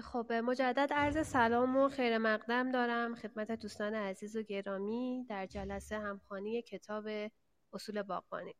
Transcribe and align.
خب 0.00 0.32
مجدد 0.32 0.92
عرض 0.92 1.26
سلام 1.26 1.76
و 1.76 1.88
خیر 1.88 2.18
مقدم 2.18 2.70
دارم. 2.72 3.14
خدمت 3.14 3.52
دوستان 3.52 3.94
عزیز 3.94 4.36
و 4.36 4.42
گرامی 4.42 5.26
در 5.28 5.46
جلسه 5.46 5.98
همخانی 5.98 6.62
کتاب 6.62 7.04
اصول 7.72 8.02
باغبانی. 8.02 8.54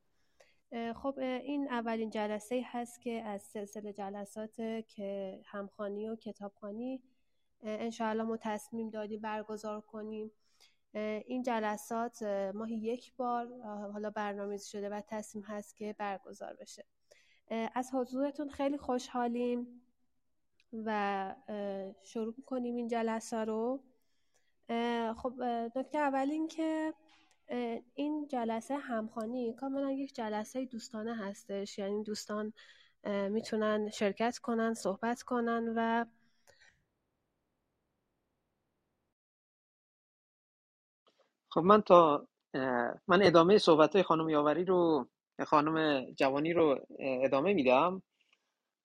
خب 0.95 1.18
این 1.18 1.68
اولین 1.71 2.11
جلسه 2.11 2.62
هست 2.66 3.00
که 3.00 3.22
از 3.22 3.42
سلسله 3.42 3.92
جلسات 3.92 4.56
که 4.87 5.40
همخانی 5.46 6.08
و 6.08 6.16
کتابخانی 6.16 7.03
انشاءالله 7.62 8.25
ما 8.25 8.36
تصمیم 8.36 8.91
دادیم 8.91 9.20
برگزار 9.20 9.80
کنیم. 9.80 10.30
این 11.27 11.43
جلسات 11.43 12.22
ماهی 12.54 12.77
یک 12.77 13.16
بار 13.16 13.62
حالا 13.93 14.11
برنامه‌ریزی 14.11 14.70
شده 14.70 14.88
و 14.88 15.00
تصمیم 15.09 15.45
هست 15.45 15.77
که 15.77 15.95
برگزار 15.98 16.54
بشه. 16.54 16.84
از 17.75 17.91
حضورتون 17.95 18.48
خیلی 18.48 18.79
خوشحالیم. 18.79 19.82
و 20.73 21.34
شروع 22.03 22.34
کنیم 22.46 22.77
این 22.77 22.89
جلسه 22.89 23.36
رو. 23.36 23.81
خب 25.17 25.43
نکته 25.77 25.99
اول 25.99 26.29
این 26.31 26.49
که 26.49 26.94
این 27.94 28.29
جلسه 28.29 28.77
همخانی 28.77 29.53
کاملا 29.53 29.91
یک 29.91 30.14
جلسه 30.14 30.64
دوستانه 30.64 31.17
هستش. 31.17 31.79
یعنی 31.79 32.03
دوستان 32.03 32.53
می‌تونن 33.05 33.91
شرکت 33.91 34.39
کنن 34.39 34.75
صحبت 34.75 35.22
کنن 35.22 35.72
و 35.77 36.05
خب 41.48 41.61
من 41.61 41.80
تا 41.80 42.27
من 43.08 43.22
ادامه 43.22 43.58
صحبت 43.58 43.94
های 43.94 44.02
خانم 44.02 44.28
یاوری 44.28 44.64
رو 44.64 45.08
خانم 45.47 46.05
جوانی 46.11 46.52
رو 46.52 46.86
ادامه 46.98 47.52
میدم. 47.55 48.02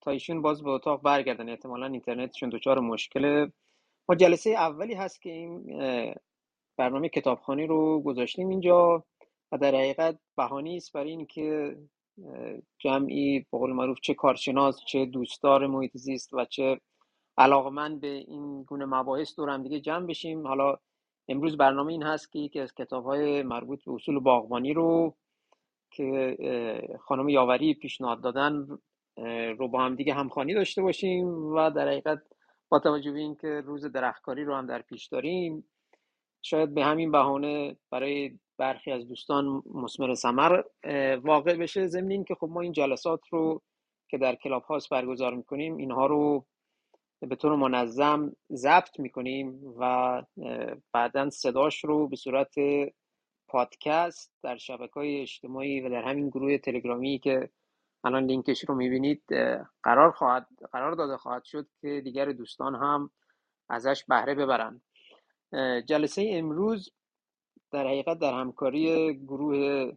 تا 0.05 0.12
ایشون 0.12 0.41
باز 0.41 0.64
به 0.64 0.70
اتاق 0.70 1.02
برگردن. 1.02 1.50
احتمالا 1.50 1.86
اینترنتشون 1.86 2.50
دچار 2.50 2.80
مشکل. 2.80 3.50
ما 4.09 4.16
جلسه 4.16 4.50
اولی 4.50 4.94
هست 4.94 5.22
که 5.22 5.31
این 5.31 5.66
برنامه 6.78 7.09
کتابخانی 7.09 7.67
رو 7.67 8.02
گذاشتیم 8.02 8.50
اینجا 8.50 9.03
و 9.52 9.58
در 9.58 9.76
حقیقت 9.76 10.20
بهانه 10.38 10.73
است 10.76 10.94
برای 10.94 11.09
اینکه 11.09 11.78
جمعی 12.80 13.39
به 13.39 13.58
قول 13.58 13.72
معروف 13.73 14.00
چه 14.00 14.14
کارشناس 14.14 14.80
چه 14.88 15.06
دوستدار 15.06 15.67
محیط 15.67 15.98
زیست 15.98 16.33
و 16.33 16.45
چه 16.45 16.80
علاقمند 17.38 18.02
به 18.02 18.08
این 18.08 18.64
گونه 18.64 18.86
مباحث 18.86 19.36
دور 19.36 19.50
هم 19.50 19.64
دیگه 19.64 19.80
جمع 19.80 20.08
بشیم. 20.08 20.48
حالا 20.48 20.78
امروز 21.28 21.58
برنامه 21.58 21.92
این 21.92 22.03
هست 22.03 22.31
که 22.31 22.39
یکی 22.39 22.59
از 22.59 22.73
کتاب 22.73 23.06
های 23.06 23.44
مربوط 23.44 23.86
به 23.86 23.92
اصول 23.94 24.20
باغبانی 24.20 24.73
رو 24.73 25.16
که 25.92 26.38
خانم 27.02 27.30
یاوری 27.30 27.73
پیشنهاد 27.73 28.22
دادن 28.22 28.67
رو 29.58 29.67
با 29.67 29.81
هم 29.81 29.95
دیگه 29.95 30.13
همخوانی 30.13 30.53
داشته 30.53 30.81
باشیم 30.81 31.27
و 31.27 31.69
در 31.69 31.88
حقیقت 31.88 32.21
با 32.69 32.80
توجه 32.80 33.11
به 33.11 33.19
اینکه 33.19 33.47
روز 33.47 33.85
درختکاری 33.85 34.44
رو 34.44 34.55
هم 34.55 34.66
در 34.66 34.81
پیش 34.81 35.08
داریم 35.08 35.69
شاید 36.41 36.73
به 36.73 36.83
همین 36.83 37.11
بهانه 37.11 37.77
برای 37.91 38.39
برخی 38.58 38.91
از 38.91 39.08
دوستان 39.08 39.63
مسمر 39.73 40.13
سمر 40.13 40.61
واقع 41.23 41.58
بشه 41.58 41.88
ضمن 41.88 42.11
اینکه 42.11 42.36
خب 42.36 42.49
ما 42.52 42.61
این 42.61 42.71
جلسات 42.71 43.21
رو 43.30 43.61
که 44.08 44.17
در 44.17 44.36
کلاب 44.36 44.63
هاست 44.63 44.89
برگزار 44.89 45.33
می‌کنیم 45.33 45.77
اینها 45.77 46.05
رو 46.05 46.45
به 47.19 47.36
طور 47.36 47.55
منظم 47.55 48.36
ضبط 48.52 48.99
می‌کنیم 48.99 49.59
و 49.80 50.23
بعدا 50.93 51.30
صداش 51.30 51.83
رو 51.83 52.08
به 52.08 52.16
صورت 52.16 52.55
پادکست 53.47 54.33
در 54.43 54.58
شبکه 54.58 54.93
های 54.93 55.21
اجتماعی 55.21 55.81
و 55.81 55.89
در 55.89 56.03
همین 56.03 56.30
گروه 56.30 56.58
تلگرامی 56.58 57.19
که 57.19 57.49
الان 58.06 58.25
لینکش 58.25 58.66
رو 58.70 58.75
می‌بینید 58.75 59.23
قرار 59.84 60.11
خواهد 60.11 60.48
قرار 60.72 60.92
داده 60.92 61.17
خواهد 61.17 61.44
شد 61.44 61.67
که 61.81 62.02
دیگر 62.03 62.25
دوستان 62.31 62.75
هم 62.75 63.11
ازش 63.70 64.06
بهره 64.08 64.36
ببرن 64.36 64.81
جلسه 65.86 66.30
امروز 66.33 66.89
در 67.72 67.88
حقیقت 67.88 68.20
در 68.20 68.33
همکاری 68.33 69.14
گروه 69.20 69.92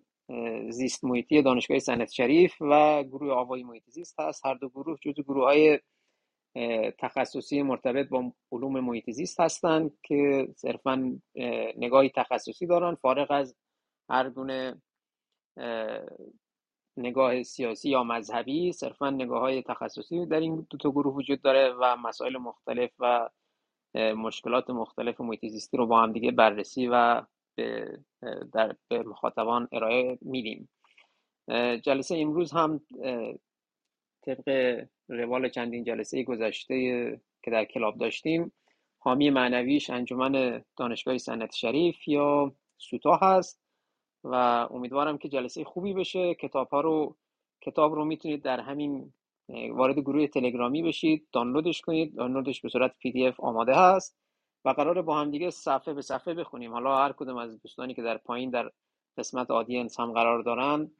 زیست 0.71 1.05
محیطی 1.05 1.43
دانشگاه 1.43 1.79
سنت 1.79 2.11
شریف 2.13 2.55
و 2.61 3.03
گروه 3.03 3.33
آوای 3.33 3.63
محیط 3.63 3.83
زیست 3.91 4.21
هست. 4.21 4.47
هر 4.47 4.55
دو 4.55 4.69
گروه 4.69 4.99
جزو 5.03 5.23
گروه 5.23 5.45
های 5.45 5.79
تخصصی 6.99 7.63
مرتبط 7.63 8.09
با 8.09 8.33
علوم 8.53 8.81
محیط 8.81 9.11
زیست 9.11 9.41
هستند 9.41 9.99
که 10.03 10.49
صرفا 10.57 11.21
نگاهی 11.77 12.11
تخصصی 12.17 12.67
دارن. 12.67 12.95
فارغ 12.95 13.31
از 13.31 13.57
هر 14.11 14.31
گونه 14.31 14.83
نگاه 16.99 17.43
سیاسی 17.43 17.91
یا 17.91 18.03
مذهبی 18.03 18.73
صرفا 18.73 19.11
نگاه 19.11 19.41
های 19.41 19.63
تخصصی 19.63 20.27
در 20.27 20.41
این 20.41 20.67
دو 20.71 20.79
تا 20.79 20.91
گروه 20.91 21.15
وجود 21.15 21.43
داره 21.43 21.75
و 21.81 21.97
مسائل 21.97 22.37
مختلف 22.37 22.91
و 22.99 23.29
مشکلات 23.95 24.71
مختلف 24.71 25.21
محیط 25.21 25.75
رو 25.75 25.87
با 25.87 26.03
هم 26.03 26.13
دیگه 26.13 26.31
بررسی 26.31 26.87
و 26.87 27.23
به, 27.55 27.99
در 28.53 28.77
به 28.89 29.03
مخاطبان 29.03 29.69
ارائه 29.73 30.19
میدیم. 30.23 30.69
جلسه 31.83 32.17
امروز 32.19 32.53
هم 32.53 32.81
طبق 34.23 34.79
روال 35.09 35.49
چندین 35.49 35.85
جلسه 35.85 36.23
گذشته 36.23 36.75
که 37.43 37.51
در 37.51 37.65
کلاب 37.65 37.99
داشتیم 37.99 38.53
حامی 38.99 39.31
معنویش 39.31 39.91
انجمن 39.91 40.65
دانشگاه 40.77 41.19
صنعتی 41.19 41.55
شریف 41.55 42.09
یا 42.09 42.53
سوتا 42.79 43.17
هست. 43.17 43.68
و 44.25 44.35
امیدوارم 44.71 45.19
که 45.19 45.29
جلسه 45.29 45.65
خوبی 45.65 45.95
بشه. 45.95 46.35
کتاب 46.35 46.69
ها 46.69 46.81
رو 46.81 47.17
کتاب 47.61 47.95
رو 47.95 48.05
می‌تونید 48.05 48.43
در 48.43 48.61
همین 48.61 49.13
وارد 49.71 49.99
گروه 49.99 50.27
تلگرامی 50.27 50.83
بشید. 50.83 51.27
دانلودش 51.33 51.81
کنید. 51.81 52.17
دانلودش 52.17 52.61
به 52.61 52.69
صورت 52.69 52.95
PDF 52.99 53.41
آماده 53.41 53.75
هست 53.75 54.19
و 54.65 54.71
قرار 54.71 55.03
با 55.03 55.21
هم 55.21 55.31
دیگه 55.31 55.51
صفحه 55.51 55.95
به 55.95 56.03
صفحه 56.03 56.35
بخونیم. 56.35 56.73
حالا 56.73 56.99
هر 56.99 57.13
کدوم 57.13 57.37
از 57.37 57.63
دوستانی 57.63 57.95
که 57.95 58.03
در 58.03 58.17
پایین 58.17 58.51
در 58.51 58.71
قسمت 59.19 59.51
audience 59.51 60.01
هم 60.01 60.13
قرار 60.13 60.43
دارن 60.43 60.91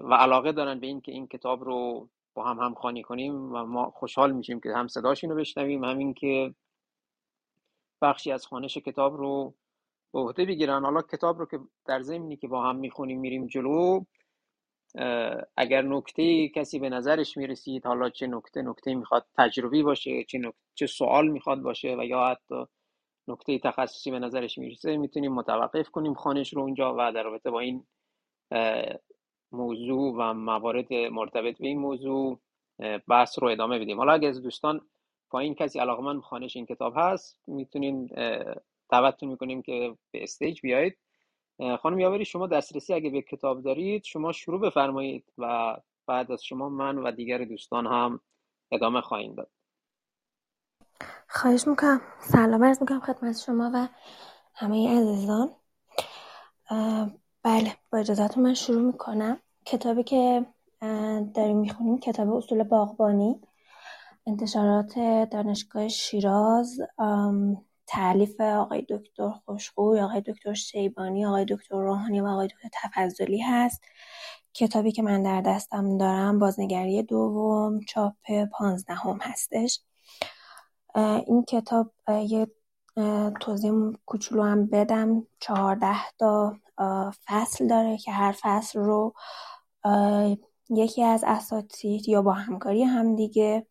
و 0.00 0.14
علاقه 0.14 0.52
دارن 0.52 0.80
به 0.80 0.86
این 0.86 1.00
که 1.00 1.12
این 1.12 1.26
کتاب 1.26 1.64
رو 1.64 2.08
با 2.34 2.44
هم 2.44 2.58
همخوانی 2.58 3.02
کنیم 3.02 3.52
و 3.52 3.64
ما 3.64 3.90
خوشحال 3.90 4.32
میشیم 4.32 4.60
که 4.60 4.72
هم 4.74 4.88
صداشون 4.88 5.30
رو 5.30 5.36
بشنویم 5.36 5.84
همین 5.84 6.14
که 6.14 6.54
بخشی 8.02 8.32
از 8.32 8.46
خانش 8.46 8.78
کتاب 8.78 9.16
رو 9.16 9.54
به 10.14 10.20
عهده 10.20 10.44
بگیرن. 10.44 10.84
حالا 10.84 11.02
کتاب 11.02 11.38
رو 11.38 11.46
که 11.46 11.58
در 11.86 12.02
ضمنی 12.02 12.36
که 12.36 12.48
با 12.48 12.62
هم 12.62 12.76
می‌خونیم 12.76 13.20
میریم 13.20 13.46
جلو 13.46 14.00
اگر 15.56 15.82
نکته 15.82 16.48
کسی 16.48 16.78
به 16.78 16.88
نظرش 16.88 17.36
می‌رسید 17.36 17.86
حالا 17.86 18.10
چه 18.10 18.26
نکته 18.26 18.62
نکته 18.62 18.94
می‌خواد 18.94 19.26
تجربی 19.38 19.82
باشه 19.82 20.24
چه, 20.24 20.38
نکته، 20.38 20.58
چه 20.74 20.86
سوال 20.86 21.28
می‌خواد 21.28 21.60
باشه 21.60 21.96
و 21.98 22.04
یا 22.04 22.26
حتی 22.26 22.64
نکته 23.28 23.58
تخصصی 23.58 24.10
به 24.10 24.18
نظرش 24.18 24.58
می‌رسه 24.58 24.96
می‌تونیم 24.96 25.32
متوقف 25.32 25.90
کنیم 25.90 26.14
خانش 26.14 26.54
رو 26.54 26.62
اونجا 26.62 26.94
و 26.98 27.12
در 27.12 27.22
رابطه 27.22 27.50
با 27.50 27.60
این 27.60 27.86
موضوع 29.52 30.14
و 30.18 30.34
موارد 30.34 30.92
مرتبط 30.92 31.58
به 31.58 31.66
این 31.66 31.78
موضوع 31.78 32.40
بحث 33.08 33.38
رو 33.38 33.48
ادامه 33.48 33.78
بدیم. 33.78 33.98
حالا 33.98 34.12
اگر 34.12 34.28
از 34.28 34.42
دوستان 34.42 34.80
پایین 35.30 35.54
کسی 35.54 35.78
علاقمند 35.78 36.20
خانش 36.20 36.56
این 36.56 36.66
کتاب 36.66 36.92
هست 36.96 37.38
می‌تونین 37.46 38.10
دعوتتون 38.88 39.28
می‌کنیم 39.28 39.62
که 39.62 39.96
به 40.10 40.22
استیج 40.22 40.60
بیایید. 40.60 40.98
خانم 41.82 41.98
یاوری 41.98 42.24
شما 42.24 42.46
دسترسی 42.46 42.94
اگه 42.94 43.10
به 43.10 43.22
کتاب 43.22 43.62
دارید 43.62 44.04
شما 44.04 44.32
شروع 44.32 44.60
بفرمایید 44.60 45.32
و 45.38 45.76
بعد 46.06 46.32
از 46.32 46.44
شما 46.44 46.68
من 46.68 46.98
و 46.98 47.12
دیگر 47.12 47.44
دوستان 47.44 47.86
هم 47.86 48.20
ادامه 48.72 49.00
خواهیم 49.00 49.34
داد. 49.34 49.50
خواهش 51.28 51.68
می‌کنم. 51.68 52.00
سلام 52.20 52.64
عرض 52.64 52.80
می‌کنم 52.80 53.00
خدمت 53.00 53.38
شما 53.38 53.70
و 53.74 53.88
همه 54.54 55.00
عزیزان. 55.00 55.50
بله 57.42 57.76
با 57.92 57.98
اجازتون 57.98 58.42
من 58.42 58.54
شروع 58.54 58.82
می‌کنم. 58.82 59.40
کتابی 59.64 60.02
که 60.02 60.46
داریم 61.34 61.56
می‌خونیم 61.56 61.98
کتاب 61.98 62.34
اصول 62.34 62.62
باغبانی 62.62 63.40
انتشارات 64.26 64.98
دانشگاه 65.30 65.88
شیراز. 65.88 66.80
تعلیف 67.86 68.40
آقای 68.40 68.86
دکتر 68.88 69.30
خوشخوی 69.44 70.00
آقای 70.00 70.20
دکتر 70.20 70.54
شیبانی 70.54 71.26
آقای 71.26 71.44
دکتر 71.44 71.76
روحانی 71.76 72.20
و 72.20 72.26
آقای 72.26 72.46
دکتر 72.46 72.68
تفضلی 72.72 73.40
هست. 73.40 73.82
کتابی 74.54 74.92
که 74.92 75.02
من 75.02 75.22
در 75.22 75.40
دستم 75.40 75.98
دارم 75.98 76.38
بازنگری 76.38 77.02
دوم 77.02 77.80
چاپ 77.80 78.14
پانزدهم 78.52 79.18
هستش. 79.22 79.80
این 81.26 81.44
کتاب 81.48 81.92
یه 82.08 82.46
توضیح 83.40 83.72
کوچولو 84.06 84.42
هم 84.42 84.66
بدم. 84.66 85.26
چهارده 85.40 85.96
تا 86.18 86.56
فصل 87.26 87.66
داره 87.66 87.98
که 87.98 88.12
هر 88.12 88.36
فصل 88.40 88.78
رو 88.78 89.14
یکی 90.70 91.02
از 91.02 91.24
اساتید 91.26 92.08
یا 92.08 92.22
با 92.22 92.32
همکاری 92.32 92.82
همدیگه 92.82 93.66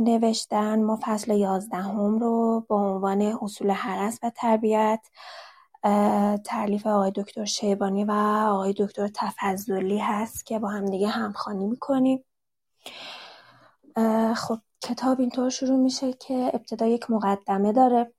نوشتن 0.00 0.82
ما 0.82 0.98
فصل 1.02 1.36
یازدهم 1.36 2.18
رو 2.18 2.64
با 2.68 2.76
عنوان 2.76 3.22
اصول 3.22 3.70
حرس 3.70 4.18
و 4.22 4.30
تربیت 4.30 5.00
تعلیف 6.44 6.86
آقای 6.86 7.12
دکتر 7.14 7.44
شیبانی 7.44 8.04
و 8.04 8.12
آقای 8.48 8.74
دکتر 8.78 9.08
تفضلی 9.14 9.98
هست 9.98 10.46
که 10.46 10.58
با 10.58 10.68
هم 10.68 10.84
دیگه 10.84 11.08
همخوانی 11.08 11.66
می‌کنیم. 11.66 12.24
خب 14.36 14.58
کتاب 14.82 15.20
اینطور 15.20 15.50
شروع 15.50 15.76
میشه 15.76 16.12
که 16.12 16.50
ابتدا 16.54 16.86
یک 16.86 17.10
مقدمه 17.10 17.72
داره 17.72 18.12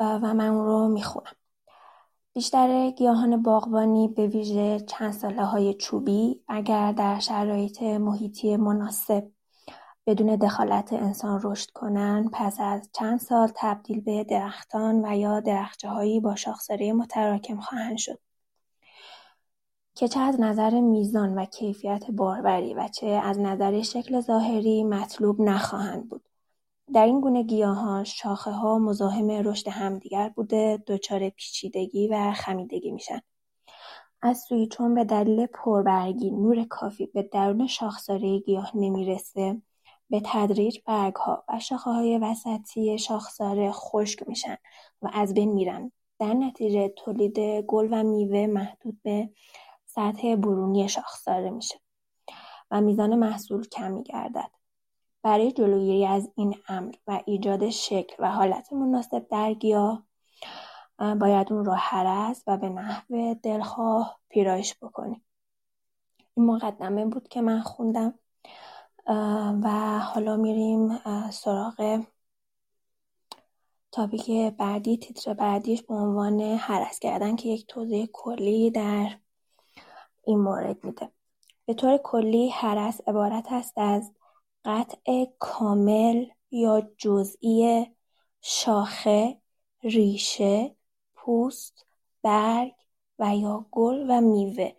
و 0.00 0.18
من 0.18 0.40
اون 0.40 0.66
رو 0.66 0.88
می‌خونم. 0.88 1.36
بیشتر 2.34 2.90
گیاهان 2.90 3.42
باغبانی 3.42 4.08
به 4.08 4.26
ویژه 4.26 4.80
چند 4.80 5.12
ساله 5.12 5.44
های 5.44 5.74
چوبی 5.74 6.40
اگر 6.48 6.92
در 6.92 7.18
شرایط 7.18 7.82
محیطی 7.82 8.56
مناسب 8.56 9.30
بدون 10.06 10.36
دخالت 10.36 10.92
انسان 10.92 11.40
رشد 11.44 11.70
کنند 11.70 12.30
پس 12.32 12.56
از 12.60 12.90
چند 12.92 13.20
سال 13.20 13.52
تبدیل 13.54 14.00
به 14.00 14.24
درختان 14.24 15.04
و 15.04 15.16
یا 15.18 15.42
هایی 15.84 16.20
با 16.20 16.34
شاخساره 16.34 16.92
متراکم 16.92 17.60
خواهند 17.60 17.98
شد. 17.98 18.18
که 19.94 20.08
چه 20.08 20.20
از 20.20 20.40
نظر 20.40 20.80
میزان 20.80 21.38
و 21.38 21.44
کیفیت 21.44 22.10
باروری 22.10 22.74
و 22.74 22.88
چه 22.88 23.06
از 23.06 23.38
نظر 23.38 23.82
شکل 23.82 24.20
ظاهری 24.20 24.84
مطلوب 24.84 25.40
نخواهند 25.40 26.08
بود. 26.08 26.31
در 26.94 27.06
این 27.06 27.20
گونه 27.20 27.42
گیاهان 27.42 28.06
ها 28.46 28.78
مزاحم 28.78 29.30
رشد 29.30 29.68
همدیگر 29.68 30.28
بوده 30.28 30.82
دچار 30.86 31.28
پیچیدگی 31.28 32.08
و 32.08 32.32
خمیدگی 32.32 32.90
میشن. 32.90 33.20
از 34.22 34.38
سوی 34.38 34.66
چون 34.66 34.94
به 34.94 35.04
دلیل 35.04 35.46
پربرگی 35.46 36.30
نور 36.30 36.64
کافی 36.64 37.06
به 37.06 37.22
درون 37.22 37.66
شاخساره 37.66 38.38
گیاه 38.38 38.76
نمی‌رسه 38.76 39.62
به 40.10 40.22
تدریج 40.24 40.78
برگها 40.86 41.44
و 41.48 41.58
های 41.76 42.18
وسطی 42.18 42.98
شاخساره 42.98 43.72
خشک 43.72 44.28
میشن 44.28 44.56
و 45.02 45.10
از 45.12 45.34
بین 45.34 45.52
میرن. 45.52 45.92
در 46.18 46.34
نتیجه 46.34 46.88
تولید 46.88 47.38
گل 47.66 47.88
و 47.90 48.02
میوه 48.02 48.46
محدود 48.46 49.02
به 49.02 49.30
سطح 49.86 50.36
برونی 50.36 50.88
شاخساره 50.88 51.50
میشه 51.50 51.80
و 52.70 52.80
میزان 52.80 53.14
محصول 53.14 53.68
کم 53.68 53.92
میگردد. 53.92 54.61
برای 55.22 55.52
جلوگیری 55.52 56.06
از 56.06 56.30
این 56.36 56.54
امر 56.68 56.94
و 57.06 57.20
ایجاد 57.26 57.70
شکل 57.70 58.14
و 58.18 58.32
حالت 58.32 58.72
مناسب 58.72 59.28
در 59.28 59.54
گیاه 59.54 60.06
باید 60.98 61.52
اون 61.52 61.64
رو 61.64 61.72
حرس 61.72 62.42
و 62.46 62.56
به 62.56 62.68
نحو 62.68 63.34
دلخواه 63.42 64.20
پیرایش 64.28 64.76
بکنیم. 64.82 65.24
این 66.34 66.46
مقدمه 66.46 67.04
بود 67.04 67.28
که 67.28 67.40
من 67.40 67.60
خوندم 67.60 68.18
و 69.62 69.98
حالا 69.98 70.36
میریم 70.36 70.98
سراغ 71.30 72.04
تاپیک 73.92 74.30
بعدی 74.56 74.96
تیتر 74.96 75.34
بعدیش 75.34 75.82
به 75.82 75.94
عنوان 75.94 76.40
حرس 76.40 76.98
کردن 76.98 77.36
که 77.36 77.48
یک 77.48 77.66
توضیح 77.66 78.08
کلی 78.12 78.70
در 78.70 79.18
این 80.24 80.38
مورد 80.38 80.84
میده. 80.84 81.12
به 81.66 81.74
طور 81.74 81.96
کلی 81.96 82.48
حرس 82.48 83.00
عبارت 83.06 83.46
است 83.50 83.72
از 83.76 84.12
قطع 84.64 85.26
کامل 85.38 86.26
یا 86.50 86.82
جزئی 86.98 87.86
شاخه، 88.40 89.38
ریشه، 89.82 90.76
پوست، 91.14 91.86
برگ 92.22 92.74
و 93.18 93.36
یا 93.36 93.66
گل 93.70 94.06
و 94.08 94.20
میوه 94.20 94.72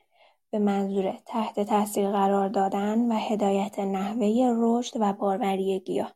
به 0.50 0.60
منظور 0.60 1.20
تحت 1.26 1.60
تاثیر 1.60 2.12
قرار 2.12 2.50
دادن 2.50 3.12
و 3.12 3.16
هدایت 3.16 3.80
نحوه 3.80 4.54
رشد 4.58 4.94
و 5.00 5.14
باروری 5.14 5.80
گیاه 5.80 6.14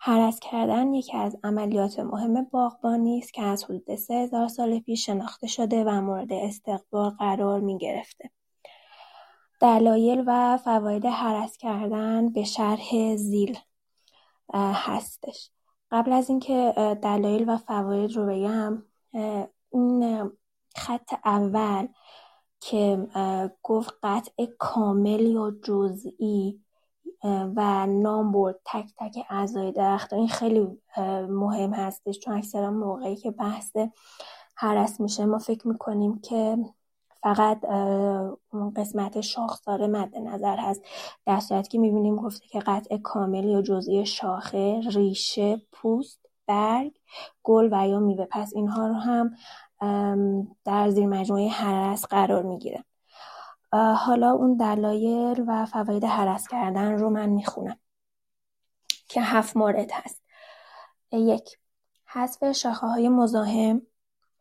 هرس 0.00 0.40
کردن 0.40 0.94
یکی 0.94 1.16
از 1.16 1.36
عملیات 1.44 1.98
مهم 1.98 2.44
باغبانی 2.44 3.18
است 3.18 3.34
که 3.34 3.42
از 3.42 3.64
حدود 3.64 3.94
سه 3.94 4.14
هزار 4.14 4.48
سال 4.48 4.80
پیش 4.80 5.06
شناخته 5.06 5.46
شده 5.46 5.84
و 5.84 6.00
مورد 6.00 6.32
استقبال 6.32 7.10
قرار 7.10 7.60
می 7.60 7.78
گرفته. 7.78 8.30
دلایل 9.62 10.24
و 10.26 10.56
فواید 10.56 11.04
هرس 11.04 11.56
کردن 11.56 12.28
به 12.28 12.44
شرح 12.44 13.16
زیل 13.16 13.58
هستش. 14.54 15.50
قبل 15.90 16.12
از 16.12 16.28
اینکه 16.28 16.72
دلایل 17.02 17.48
و 17.48 17.56
فواید 17.56 18.16
رو 18.16 18.26
بگم 18.26 18.82
این 19.72 20.30
خط 20.76 21.14
اول 21.24 21.88
که 22.60 23.06
گفت 23.62 23.94
قطع 24.02 24.46
کامل 24.58 25.20
یا 25.20 25.52
جزئی 25.64 26.60
و 27.56 27.86
نام 27.86 28.32
برد 28.32 28.60
تک 28.64 28.86
تک 28.98 29.26
اعضای 29.30 29.72
درخت 29.72 30.12
این 30.12 30.28
خیلی 30.28 30.78
مهم 31.28 31.74
هستش 31.74 32.18
چون 32.18 32.34
اکثرا 32.34 32.70
موقعی 32.70 33.16
که 33.16 33.30
بحث 33.30 33.76
هرس 34.56 35.00
میشه 35.00 35.24
ما 35.24 35.38
فکر 35.38 35.68
می‌کنیم 35.68 36.20
که 36.20 36.56
فقط 37.22 37.64
اون 38.50 38.70
قسمت 38.76 39.20
شاخساره 39.20 39.86
مد 39.86 40.16
نظر 40.16 40.56
هست. 40.56 40.82
در 41.26 41.40
صورت 41.40 41.68
که 41.68 41.78
می‌بینیم 41.78 42.16
گفته 42.16 42.46
که 42.46 42.60
قطع 42.60 42.96
کامل 42.96 43.44
یا 43.44 43.62
جزئی 43.62 44.06
شاخه 44.06 44.80
ریشه 44.80 45.62
پوست 45.72 46.26
برگ 46.46 46.92
گل 47.42 47.68
و 47.72 47.88
یا 47.88 48.00
میوه. 48.00 48.26
پس 48.30 48.52
اینها 48.54 48.86
رو 48.86 48.94
هم 48.94 49.30
در 50.64 50.90
زیر 50.90 51.06
مجموعه 51.06 51.48
حرس 51.48 52.06
قرار 52.06 52.42
می‌گیره. 52.42 52.84
حالا 53.96 54.30
اون 54.30 54.56
دلایل 54.56 55.44
و 55.46 55.66
فواید 55.66 56.04
حرس 56.04 56.48
کردن 56.48 56.98
رو 56.98 57.10
من 57.10 57.28
می‌خونم 57.28 57.76
که 59.08 59.20
هفت 59.22 59.56
مورد 59.56 59.90
هست. 59.92 60.22
یک 61.12 61.58
حذف 62.06 62.52
شاخه 62.52 62.86
های 62.86 63.08
مزاحم. 63.08 63.82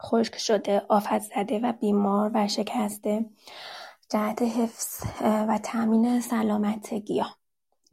خشک 0.02 0.38
شده 0.38 0.82
آفت 0.90 1.20
زده 1.20 1.60
و 1.60 1.74
بیمار 1.74 2.32
و 2.34 2.48
شکسته 2.48 3.26
جهت 4.10 4.42
حفظ 4.42 5.04
و 5.22 5.60
تامین 5.64 6.22
سلامت 6.22 6.94
گیاه 6.94 7.38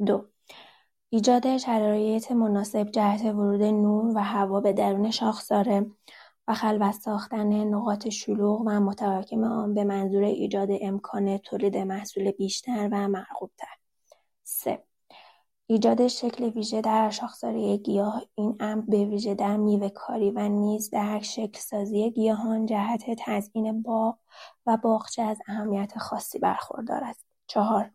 دو 0.06 0.25
ایجاد 1.10 1.56
شرایط 1.56 2.32
مناسب 2.32 2.90
جهت 2.90 3.25
ورود 3.25 3.62
نور 3.62 4.16
و 4.16 4.25
هوا 4.25 4.60
به 4.60 4.72
درون 4.72 5.10
شاخساره 5.10 5.87
و 6.49 6.55
خلوت 6.55 6.94
ساختن 6.94 7.64
نقاط 7.64 8.08
شلوغ 8.08 8.61
و 8.61 8.81
متراکم 8.81 9.44
آن 9.44 9.75
به 9.75 9.84
منظور 9.84 10.22
ایجاد 10.22 10.69
امکان 10.81 11.38
تولید 11.38 11.76
محصول 11.76 12.31
بیشتر 12.31 12.88
و 12.93 13.08
مرغوبتر. 13.08 13.76
سه 14.43 14.88
ایجاد 15.70 16.08
شکل 16.08 16.44
ویژه 16.44 16.80
در 16.80 17.10
شاخساره 17.10 17.76
گیاه 17.76 18.22
این 18.34 18.56
امر 18.60 18.84
ویژه 18.90 19.34
در 19.34 19.88
کاری 19.88 20.30
و 20.30 20.48
نیز 20.48 20.90
در 20.90 21.20
سازی 21.54 22.10
گیاهان 22.10 22.66
جهت 22.66 23.02
تزیین 23.18 23.82
باغ 23.82 24.18
و 24.66 24.76
باغچه 24.76 25.22
از 25.22 25.38
اهمیت 25.46 25.98
خاصی 25.98 26.38
برخوردار 26.38 27.04
است. 27.04 27.26
چهار 27.46 27.90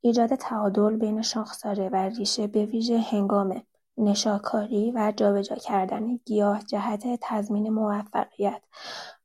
ایجاد 0.00 0.34
تعادل 0.34 0.96
بین 0.96 1.22
شاخساره 1.22 1.88
و 1.88 1.96
ریشه 1.96 2.46
به 2.46 2.66
ویژه 2.66 2.98
هنگام 2.98 3.62
نشاکاری 3.98 4.92
و 4.94 5.12
جابجا 5.16 5.56
کردن 5.56 6.16
گیاه 6.16 6.62
جهت 6.62 7.18
تضمین 7.22 7.68
موفقیت 7.68 8.62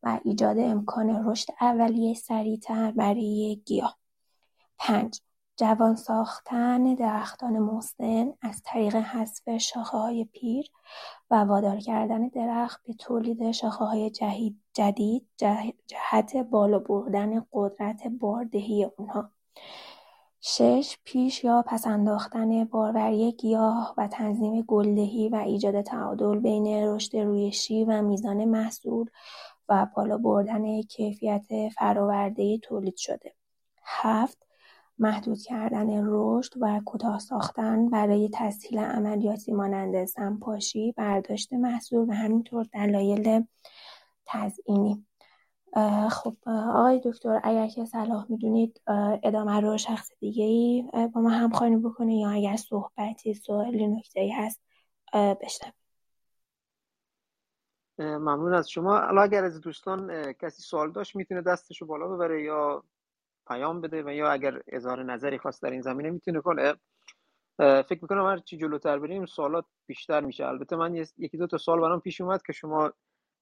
و 0.04 0.20
ایجاد 0.24 0.60
امکان 0.60 1.30
رشد 1.30 1.48
اولیه 1.62 2.14
سریعتر 2.14 2.92
برای 2.92 3.62
گیاه. 3.66 3.98
پنج 4.78 5.22
جوان 5.58 5.96
ساختن 5.96 6.94
درختان 6.94 7.60
مسن 7.60 8.34
از 8.42 8.62
طریق 8.66 8.96
حذف 8.96 9.48
های 9.76 10.26
پیر 10.26 10.66
و 11.32 11.36
وادار 11.36 11.78
کردن 11.78 12.28
درخت 12.28 12.84
به 12.84 12.94
تولید 12.94 13.42
های 13.64 14.10
جدید 14.74 15.28
جهت 15.88 16.38
بالا 16.38 16.80
بردن 16.80 17.46
قدرت 17.54 18.08
باردهی 18.08 18.90
اونها 18.98 19.30
شش 20.42 20.98
پیش 21.04 21.44
یا 21.44 21.64
پس 21.68 21.88
انداختن 21.88 22.64
باروری 22.64 23.32
گیاه 23.32 23.94
و 23.98 24.08
تنظیم 24.08 24.62
گلدهی 24.62 25.30
و 25.30 25.36
ایجاد 25.36 25.82
تعادل 25.82 26.40
بین 26.40 26.68
رشد 26.68 27.18
رویشی 27.18 27.86
و 27.86 28.02
میزان 28.02 28.46
محصول 28.46 29.10
و 29.70 29.88
بالا 29.96 30.18
بردن 30.18 30.82
کیفیت 30.82 31.46
فراورده 31.78 32.58
تولید 32.58 32.98
شده. 32.98 33.34
هفت 33.84 34.47
محدود 35.00 35.40
کردن 35.40 35.88
رشد 36.06 36.54
و 36.62 36.82
کوتاه 36.86 37.20
ساختن 37.20 37.90
برای 37.90 38.30
تسهیل 38.34 38.80
عملیاتی 38.80 39.52
مانند 39.52 40.06
سمپاشی، 40.06 40.92
برداشت 40.92 41.54
محصول 41.54 42.10
و 42.10 42.14
همینطور 42.14 42.66
دلایل 42.74 43.44
تزئینی. 44.26 45.06
خب 46.12 46.36
آقای 46.48 47.02
دکتر 47.06 47.40
اگر 47.44 47.68
که 47.68 47.86
صلاح 47.86 48.26
می‌دونید 48.30 48.82
ادامه 49.24 49.60
رو 49.60 49.78
شخص 49.78 50.12
دیگه 50.20 50.44
ای 50.44 50.90
با 51.14 51.22
ما 51.22 51.30
همخوانی 51.30 51.76
بکنه 51.76 52.16
یا 52.16 52.30
اگر 52.30 52.56
صحبتی 52.56 53.34
سوالی 53.34 53.88
نکته 53.88 54.20
ای 54.20 54.32
هست 54.32 54.62
بشنویم 55.14 55.74
ممنون 58.00 58.54
از 58.54 58.70
شما. 58.70 58.98
اگر 58.98 59.44
از 59.44 59.62
دوستان 59.62 60.34
کسی 60.34 60.62
سوال 60.62 60.92
داشت 60.92 61.16
می‌تونه 61.16 61.42
دستشو 61.42 61.86
بالا 61.86 62.08
ببره 62.08 62.44
یا 62.44 62.84
پیام 63.48 63.82
بده 63.82 64.04
و 64.04 64.14
یا 64.14 64.32
اگر 64.32 64.62
اظهار 64.68 65.04
نظری 65.04 65.38
خواست 65.38 65.64
در 65.64 65.72
این 65.72 65.82
زمینه 65.82 66.10
می‌تونه 66.10 66.42
کنه. 66.42 66.74
فکر 67.60 68.00
می‌کنم 68.02 68.26
هر 68.26 68.38
چی 68.38 68.58
جلوتر 68.58 69.00
بریم 69.00 69.26
سوالات 69.26 69.66
بیشتر 69.86 70.22
میشه. 70.22 70.46
البته 70.46 70.76
من 70.76 70.96
یکی 70.96 71.38
دو 71.38 71.48
تا 71.48 71.58
سوال 71.58 71.82
برام 71.82 72.00
پیش 72.00 72.22
اومد 72.22 72.42
که 72.42 72.54
شما 72.54 72.94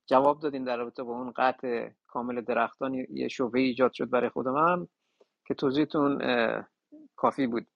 جواب 0.06 0.40
دادین 0.40 0.64
در 0.64 0.78
رابطه 0.78 1.04
با 1.04 1.12
اون 1.12 1.34
قطع 1.36 1.90
کامل 2.08 2.42
درختان 2.42 2.94
یه 2.94 3.28
شبهه 3.28 3.62
ایجاد 3.62 3.94
شد 3.94 4.10
برای 4.10 4.30
خود 4.30 4.48
من 4.48 4.88
که 5.46 5.54
توضیحتون 5.54 6.22
کافی 7.16 7.48
بود. 7.48 7.68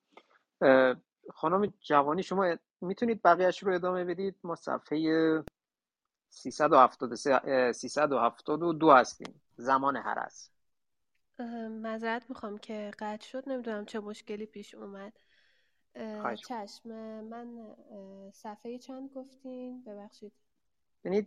خانم 1.33 1.73
جوانی 1.81 2.23
شما 2.23 2.55
می‌تونید 2.81 3.21
بقیهش 3.21 3.63
رو 3.63 3.73
ادامه 3.73 4.05
بدید؟ 4.05 4.35
ما 4.43 4.55
صفحه 4.55 5.43
373 6.29 7.71
372 7.71 8.91
هستیم. 8.91 9.41
زمان 9.55 9.97
هرس 9.97 10.51
مذارت 11.69 12.29
می‌خوام 12.29 12.57
که 12.57 12.91
قطع 12.99 13.25
شد. 13.27 13.49
نمی‌دونم 13.49 13.85
چه 13.85 13.99
مشکلی 13.99 14.45
پیش 14.45 14.75
اومد. 14.75 15.13
چشم 16.47 16.89
من 17.23 17.75
صفحه 18.33 18.77
چند 18.77 19.09
گفتین؟ 19.15 19.83
ببخشید. 19.83 20.33
یعنی 21.03 21.21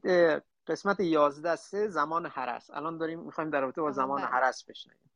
قسمت 0.67 1.01
11 1.01 1.57
سه 1.57 1.89
زمان 1.89 2.27
هرس 2.27 2.71
الان 2.71 2.99
داریم 2.99 3.21
می‌خوایم 3.21 3.51
در 3.51 3.61
رابطه 3.61 3.81
با 3.81 3.93
زمان 3.93 4.21
بله. 4.21 4.31
هرس 4.31 4.65
بشنویم. 4.65 5.11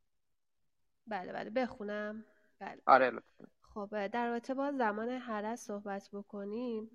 بله 1.07 1.33
بله. 1.33 1.49
بخونم. 1.49 2.25
بله. 2.59 2.81
آره 2.85 3.09
لطفا. 3.09 3.45
خب 3.61 4.07
در 4.07 4.27
رابطه 4.27 4.53
با 4.53 4.71
زمان 4.71 5.09
هرس 5.09 5.61
صحبت 5.61 6.09
بکنیم. 6.13 6.91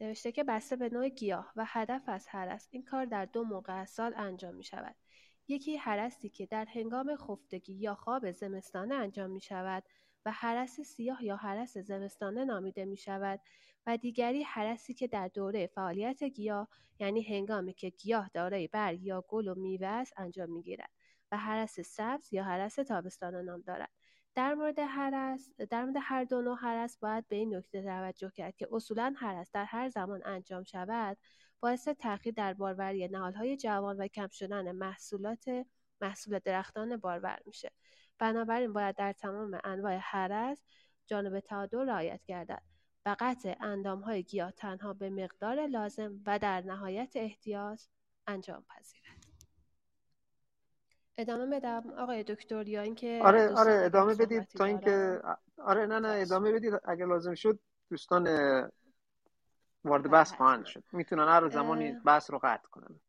نوشته 0.00 0.32
که 0.32 0.44
بسته 0.44 0.76
به 0.76 0.88
نوع 0.88 1.08
گیاه 1.08 1.52
و 1.56 1.64
هدف 1.66 2.02
از 2.06 2.26
هرس 2.28 2.68
این 2.70 2.84
کار 2.84 3.04
در 3.04 3.24
دو 3.24 3.44
موقع 3.44 3.80
از 3.80 3.90
سال 3.90 4.12
انجام 4.16 4.54
می 4.54 4.64
شود 4.64 4.94
یکی 5.48 5.76
هرسی 5.76 6.28
که 6.28 6.46
در 6.46 6.64
هنگام 6.64 7.16
خفتگی 7.16 7.74
یا 7.74 7.94
خواب 7.94 8.30
زمستانه 8.30 8.94
انجام 8.94 9.30
می 9.30 9.40
شود 9.40 9.84
و 10.24 10.30
حرس 10.30 10.80
سیاه 10.80 11.24
یا 11.24 11.36
حرس 11.36 11.78
زمستانه 11.78 12.44
نامیده 12.44 12.84
می 12.84 12.96
شود 12.96 13.40
و 13.86 13.96
دیگری 13.96 14.42
حرسی 14.42 14.94
که 14.94 15.06
در 15.06 15.28
دوره 15.28 15.66
فعالیت 15.66 16.24
گیاه 16.24 16.68
یعنی 16.98 17.22
هنگامی 17.22 17.74
که 17.74 17.90
گیاه 17.90 18.30
دارای 18.34 18.68
برگ 18.68 19.02
یا 19.02 19.24
گل 19.28 19.48
و 19.48 19.54
میوه 19.54 19.86
است 19.86 20.12
انجام 20.16 20.50
می 20.50 20.62
گیرد 20.62 20.90
و 21.32 21.36
حرس 21.36 21.80
سبز 21.80 22.32
یا 22.32 22.44
حرس 22.44 22.74
تابستانه 22.74 23.42
نام 23.42 23.60
دارد. 23.60 23.90
در 24.34 24.54
مورد 24.54 24.78
حرس 24.78 25.48
در 25.70 25.84
مورد 25.84 25.96
هر 26.00 26.24
دو 26.24 26.42
نوع 26.42 26.56
حرس 26.56 26.98
باید 26.98 27.28
به 27.28 27.36
این 27.36 27.56
نکته 27.56 27.82
توجه 27.82 28.30
کرد 28.30 28.56
که 28.56 28.68
اصولا 28.72 29.14
حرس 29.16 29.50
در 29.52 29.64
هر 29.64 29.88
زمان 29.88 30.22
انجام 30.24 30.64
شود 30.64 31.16
باعث 31.60 31.88
تأخیر 31.88 32.34
در 32.34 32.54
باروری 32.54 33.08
نهالهای 33.08 33.56
جوان 33.56 33.96
و 33.96 34.06
کم 34.06 34.28
شدن 34.28 34.72
محصولات 34.72 35.66
محصول 36.00 36.38
درختان 36.38 36.96
بارور 36.96 37.38
میشه. 37.46 37.70
بنابراین 38.18 38.72
باید 38.72 38.96
در 38.96 39.12
تمام 39.12 39.60
انواع 39.64 39.96
حرس 39.96 40.62
جانب 41.06 41.40
تعادل 41.40 41.88
رعایت 41.88 42.20
گردد 42.26 42.62
و 43.06 43.16
قطع 43.20 43.54
اندامهای 43.60 44.22
گیاه 44.22 44.50
تنها 44.50 44.92
به 44.92 45.10
مقدار 45.10 45.66
لازم 45.66 46.20
و 46.26 46.38
در 46.38 46.60
نهایت 46.60 47.12
احتیاط 47.14 47.82
انجام 48.26 48.64
پذیرد. 48.68 49.26
ادامه 51.18 51.46
بدم؟ 51.46 51.92
آقای 51.98 52.22
دکتر 52.22 52.68
یا 52.68 52.82
اینکه 52.82 53.20
آره 53.24 53.48
آره 53.48 53.84
ادامه 53.84 54.14
بدید 54.14 54.44
تا 54.44 54.64
اینکه 54.64 55.22
آره 55.58 55.86
نه 55.86 55.98
نه 55.98 56.08
ادامه 56.08 56.52
بدید. 56.52 56.74
اگر 56.84 57.06
لازم 57.06 57.34
شد 57.34 57.58
دوستان 57.90 58.26
وارد 59.86 60.10
بحث 60.10 60.32
خواهند 60.32 60.64
شد. 60.64 60.84
می‌تونن 60.92 61.28
هر 61.28 61.48
زمانی 61.48 61.92
بحث 61.92 62.30
رو 62.30 62.38
قطع 62.42 62.68
کنن. 62.68 63.00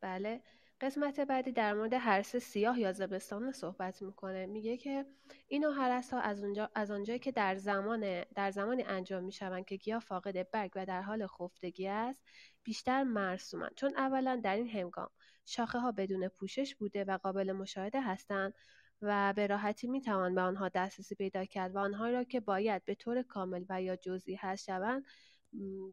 بله. 0.00 0.42
قسمت 0.80 1.20
بعدی 1.20 1.52
در 1.52 1.74
مورد 1.74 1.94
حرس 1.94 2.36
سیاه 2.36 2.80
یا 2.80 2.92
زمستان 2.92 3.52
صحبت 3.52 4.02
می‌کنه. 4.02 4.46
میگه 4.46 4.76
که 4.76 5.06
این 5.48 5.64
حرس 5.64 6.12
ها 6.12 6.20
از 6.20 6.42
اونجا 6.42 6.70
از 6.74 6.90
آنجایی 6.90 7.18
که 7.18 7.32
در 7.32 7.54
زمان 7.54 8.24
در 8.34 8.50
زمانی 8.50 8.82
انجام 8.82 9.24
می‌شوند 9.24 9.64
که 9.64 9.76
گیاه 9.76 10.00
فاقد 10.00 10.50
برگ 10.50 10.70
و 10.74 10.86
در 10.86 11.02
حال 11.02 11.26
خفتگی 11.26 11.88
است 11.88 12.22
بیشتر 12.62 13.02
مرسومند. 13.02 13.74
چون 13.76 13.96
اولا 13.96 14.40
در 14.44 14.56
این 14.56 14.68
هنگام 14.68 15.10
شاخه 15.46 15.78
ها 15.78 15.92
بدون 15.92 16.28
پوشش 16.28 16.74
بوده 16.74 17.04
و 17.04 17.18
قابل 17.22 17.52
مشاهده 17.52 18.00
هستند 18.00 18.54
و 19.02 19.32
به 19.32 19.46
راحتی 19.46 19.86
می‌توان 19.86 20.34
به 20.34 20.40
آنها 20.40 20.68
دسترسی 20.68 21.14
پیدا 21.14 21.44
کرد 21.44 21.74
و 21.74 21.78
آنها 21.78 22.08
را 22.08 22.24
که 22.24 22.40
باید 22.40 22.84
به 22.84 22.94
طور 22.94 23.22
کامل 23.22 23.64
و 23.68 23.82
یا 23.82 23.96
جزئی 23.96 24.34
هست 24.34 24.64
شوند 24.64 25.04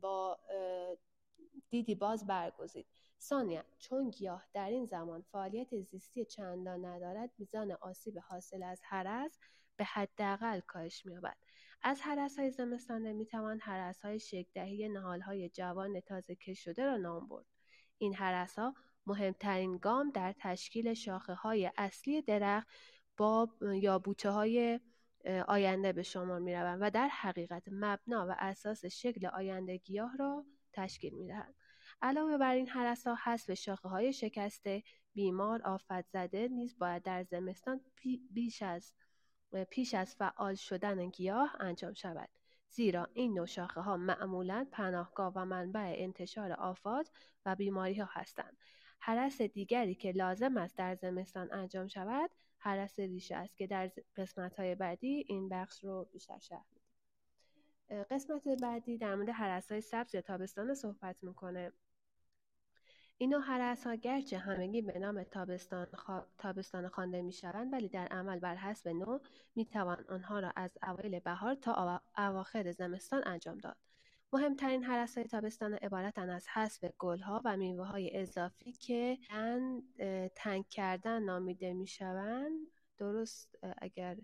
با 0.02 0.40
دیدی 1.70 1.96
باز 1.96 2.28
برگزید. 2.28 2.88
ثانیا 3.22 3.64
چون 3.78 4.10
گیاه 4.10 4.46
در 4.54 4.70
این 4.70 4.86
زمان 4.86 5.22
فعالیت 5.22 5.80
زیستی 5.82 6.26
چندان 6.26 6.86
ندارد 6.86 7.30
میزان 7.38 7.72
آسیب 7.72 8.20
حاصل 8.20 8.64
از 8.64 8.82
هرس 8.84 9.40
به 9.78 9.84
حداقل 9.84 10.60
کاهش 10.60 11.06
مییابد. 11.06 11.38
از 11.82 12.02
هرس 12.02 12.40
های 12.40 12.52
زمستانه 12.52 13.14
می‌توان 13.14 13.60
هرس 13.62 14.02
های 14.02 14.20
شکدهی 14.20 14.90
نهال 14.90 15.22
های 15.22 15.50
جوان 15.50 16.00
تازه 16.00 16.36
کش 16.36 16.64
شده 16.64 16.86
را 16.86 16.98
نام 16.98 17.28
برد. 17.28 17.46
این 17.98 18.16
هرس 18.16 18.60
ها 18.60 18.74
مهمترین 19.06 19.78
گام 19.78 20.12
در 20.12 20.36
تشکیل 20.40 20.94
شاخه 20.94 21.34
های 21.34 21.72
اصلی 21.78 22.22
درخت 22.22 22.68
با 23.18 23.50
یا 23.62 24.00
بوته 24.00 24.30
های 24.30 24.80
آینده 25.48 25.94
به 25.94 26.04
شمار 26.04 26.40
می 26.40 26.54
روند 26.54 26.80
و 26.82 26.90
در 26.90 27.08
حقیقت 27.08 27.64
مبنا 27.72 28.28
و 28.30 28.36
اساس 28.40 28.86
شکل 28.86 29.26
آینده 29.26 29.78
گیاه 29.78 30.18
را 30.18 30.46
تشکیل 30.74 31.14
می 31.14 31.28
دهند. 31.28 31.56
علاوه 32.02 32.38
بر 32.38 32.54
این 32.54 32.68
حرسا 32.68 33.16
حذف 33.24 33.54
شاخه 33.54 33.90
های 33.90 34.14
شکسته 34.14 34.84
بیمار 35.14 35.62
آفت 35.62 36.08
زده 36.08 36.48
نیز 36.48 36.78
باید 36.80 37.04
در 37.04 37.24
زمستان 37.24 37.82
بیش 38.32 38.62
از 38.62 38.94
پیش 39.70 39.94
از 39.94 40.16
فعال 40.16 40.56
شدن 40.56 41.10
گیاه 41.10 41.56
انجام 41.60 41.94
شود 41.94 42.30
زیرا 42.70 43.10
این 43.14 43.34
نوع 43.34 43.46
شاخه 43.46 43.82
ها 43.82 43.98
معمولا 43.98 44.68
پناهگاه 44.72 45.34
و 45.36 45.46
منبع 45.46 45.94
انتشار 45.98 46.52
آفات 46.52 47.12
و 47.46 47.56
بیماری 47.56 48.00
ها 48.00 48.10
هستند 48.12 48.58
حرس 49.00 49.42
دیگری 49.42 49.96
که 49.96 50.12
لازم 50.12 50.58
است 50.58 50.78
در 50.78 50.96
زمستان 50.96 51.54
انجام 51.54 51.88
شود 51.88 52.30
حرس 52.66 53.00
ریشه 53.00 53.36
است 53.36 53.58
که 53.58 53.68
در 53.68 53.92
قسمت 54.16 54.60
های 54.60 54.76
بعدی 54.76 55.26
این 55.28 55.50
بخش 55.50 55.84
رو 55.84 56.10
بیشتر 56.14 56.40
شرح 56.40 56.66
میده 56.72 58.04
قسمت 58.04 58.48
بعدی 58.48 58.98
در 58.98 59.16
مورد 59.16 59.30
حرس 59.30 59.72
های 59.72 59.82
سبز 59.82 60.16
یا 60.16 60.22
تابستان 60.22 60.74
صحبت 60.74 61.16
می‌کنه. 61.22 61.72
این 63.18 63.34
نوع 63.34 63.76
ها 63.86 63.96
گرچه 63.96 64.38
همگی 64.38 64.82
به 64.82 65.00
نام 65.00 65.24
تابستان, 65.24 65.88
تابستان 66.38 66.88
خوانده 66.88 67.22
می‌شوند 67.22 67.74
ولی 67.74 67.90
در 67.90 68.08
عمل 68.08 68.40
بر 68.40 68.56
حسب 68.56 68.88
نوع 68.88 69.22
می‌توان 69.56 70.06
آنها 70.10 70.40
را 70.40 70.54
از 70.56 70.78
اوایل 70.84 71.20
بهار 71.20 71.56
تا 71.56 72.02
اواخر 72.18 72.72
زمستان 72.72 73.24
انجام 73.26 73.58
داد. 73.58 73.78
مهمترین 74.34 74.84
های 74.84 75.08
تابستان 75.08 75.74
عبارتند 75.74 76.30
از 76.30 76.48
حذف 76.48 76.86
گلها 76.98 77.42
و 77.46 77.58
میوه 77.58 77.86
های 77.86 78.18
اضافی 78.18 78.72
که 78.72 79.18
تنگ 80.36 80.66
کردن 80.70 81.24
نامیده 81.24 81.74
می‌شوند. 81.74 82.68
درست 82.98 83.56
اگر 83.78 84.18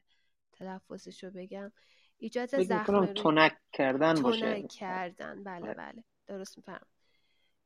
تلفظش 0.53 1.23
رو 1.23 1.31
بگم. 1.31 1.71
ایجاد 2.17 2.63
زخم 2.63 3.05
تونک 3.05 3.57
کردن 3.73 4.15
تونک 4.15 4.67
کردن. 4.67 5.43
بله 5.43 5.61
آره. 5.61 5.73
بله. 5.73 6.03
درست 6.27 6.57
میفهم. 6.57 6.87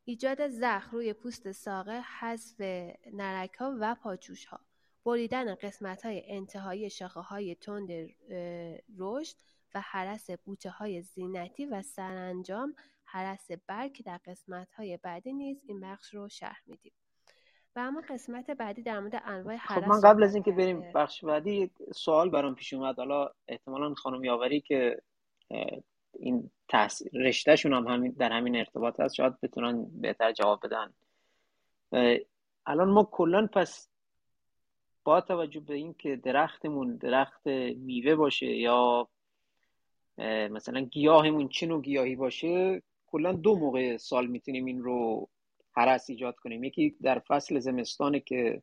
ایجاد 0.03 0.47
زخم 0.47 0.91
روی 0.91 1.13
پوست 1.13 1.51
ساقه 1.51 2.01
حذف 2.19 2.61
نرک 3.13 3.53
ها 3.53 3.77
و 3.79 3.95
پاچوش 3.95 4.45
ها 4.45 4.59
بریدن 5.05 5.55
قسمت 5.55 6.05
های 6.05 6.23
انتهایی 6.31 6.89
شاخه 6.89 7.19
های 7.19 7.55
تند 7.55 7.89
رشد 8.97 9.35
و 9.75 9.81
حرس 9.81 10.29
بوته 10.31 10.69
های 10.69 11.01
زینتی 11.01 11.65
و 11.65 11.81
سرانجام 11.81 12.75
حرس 13.03 13.51
برگ 13.67 14.03
در 14.03 14.19
قسمت 14.25 14.71
های 14.71 14.97
بعدی 14.97 15.33
نیز 15.33 15.63
این 15.67 15.79
بخش 15.79 16.13
رو 16.13 16.29
شرح 16.29 16.61
میدیم. 16.67 16.93
و 17.75 17.79
اما 17.79 18.01
قسمت 18.09 18.51
بعدی 18.51 18.81
در 18.81 18.99
مورد 18.99 19.21
انواع 19.25 19.55
حرس 19.55 19.83
خب 19.83 19.87
من 19.87 20.01
قبل 20.01 20.23
از 20.23 20.35
اینکه 20.35 20.51
بریم 20.51 20.91
بخش 20.95 21.25
بعدی 21.25 21.71
سوال 21.95 22.29
برام 22.29 22.55
پیش 22.55 22.73
اومد. 22.73 22.97
حالا 22.97 23.29
احتمالا 23.47 23.93
خانم 23.93 24.23
یاوری 24.23 24.61
که 24.61 25.01
این 26.19 26.51
تحصیل 26.69 27.21
رشتهشون 27.21 27.73
هم 27.73 27.87
همین 27.87 28.11
در 28.11 28.31
همین 28.31 28.55
ارتباط 28.55 28.99
هست 28.99 29.15
شاید 29.15 29.41
بتونن 29.41 30.01
بهتر 30.01 30.31
جواب 30.31 30.59
بدن. 30.65 30.93
الان 32.65 32.89
ما 32.89 33.03
کلا 33.03 33.47
پس 33.47 33.89
با 35.03 35.21
توجه 35.21 35.59
به 35.59 35.73
اینکه 35.73 36.15
درختمون 36.15 36.95
درخت 36.95 37.47
میوه 37.77 38.15
باشه 38.15 38.45
یا 38.45 39.07
مثلا 40.51 40.79
گیاهمون 40.79 41.47
چه 41.47 41.65
نوع 41.65 41.81
گیاهی 41.81 42.15
باشه 42.15 42.81
کلا 43.07 43.31
دو 43.31 43.55
موقع 43.55 43.97
سال 43.97 44.27
می‌تونیم 44.27 44.65
این 44.65 44.83
رو 44.83 45.29
حرس 45.71 46.09
ایجاد 46.09 46.35
کنیم. 46.35 46.63
یکی 46.63 46.95
در 47.01 47.19
فصل 47.19 47.59
زمستانه 47.59 48.19
که 48.19 48.61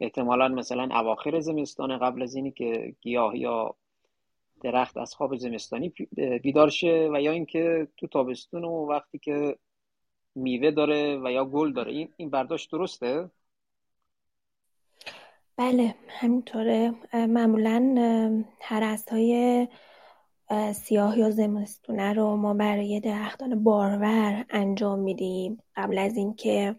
احتمالا 0.00 0.48
مثلا 0.48 0.98
اواخر 1.00 1.40
زمستان 1.40 1.98
قبل 1.98 2.22
از 2.22 2.34
اینی 2.34 2.50
که 2.50 2.94
گیاه 3.00 3.38
یا 3.38 3.74
درخت 4.62 4.96
از 4.96 5.14
خواب 5.14 5.36
زمستانی 5.36 5.92
بیدار 6.42 6.68
شه 6.70 7.10
و 7.12 7.20
یا 7.20 7.32
اینکه 7.32 7.88
تو 7.96 8.06
تابستون 8.06 8.64
و 8.64 8.86
وقتی 8.86 9.18
که 9.18 9.58
میوه 10.34 10.70
داره 10.70 11.20
و 11.24 11.32
یا 11.32 11.44
گل 11.44 11.72
داره. 11.72 11.92
این 11.92 12.08
این 12.16 12.30
برداشت 12.30 12.70
درسته؟ 12.70 13.30
بله 15.56 15.94
همینطوره. 16.08 16.94
معمولا 17.14 18.44
هرست 18.60 19.08
های 19.08 19.68
سیاه 20.74 21.18
یا 21.18 21.30
زمستونه 21.30 22.12
رو 22.12 22.36
ما 22.36 22.54
برای 22.54 23.00
درختان 23.00 23.64
بارور 23.64 24.44
انجام 24.50 24.98
میدیم. 24.98 25.62
قبل 25.76 25.98
از 25.98 26.16
اینکه 26.16 26.76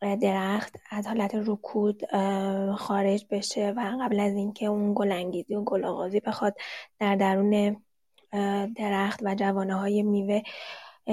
درخت 0.00 0.76
از 0.90 1.06
حالت 1.06 1.32
رکود 1.34 2.02
خارج 2.76 3.26
بشه 3.30 3.70
و 3.76 3.96
قبل 4.00 4.20
از 4.20 4.34
اینکه 4.34 4.66
اون 4.66 4.92
گلانگیزی 4.94 5.54
و 5.54 5.64
گل 5.64 5.84
آغازی 5.84 6.20
بخواد 6.20 6.54
در 6.98 7.16
درون 7.16 7.82
درخت 8.76 9.20
و 9.22 9.34
جوانه 9.34 9.74
های 9.74 10.02
میوه 10.02 10.42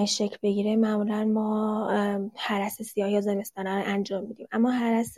شکل 0.08 0.38
بگیره 0.44 0.76
معمولا 0.76 1.26
ما 1.26 1.90
حرس 2.36 2.82
سیاه 2.82 3.12
یا 3.12 3.22
زمستانه 3.22 3.76
رو 3.76 3.84
انجام 3.86 4.24
میدیم. 4.24 4.48
اما 4.52 4.72
حرس 4.72 5.16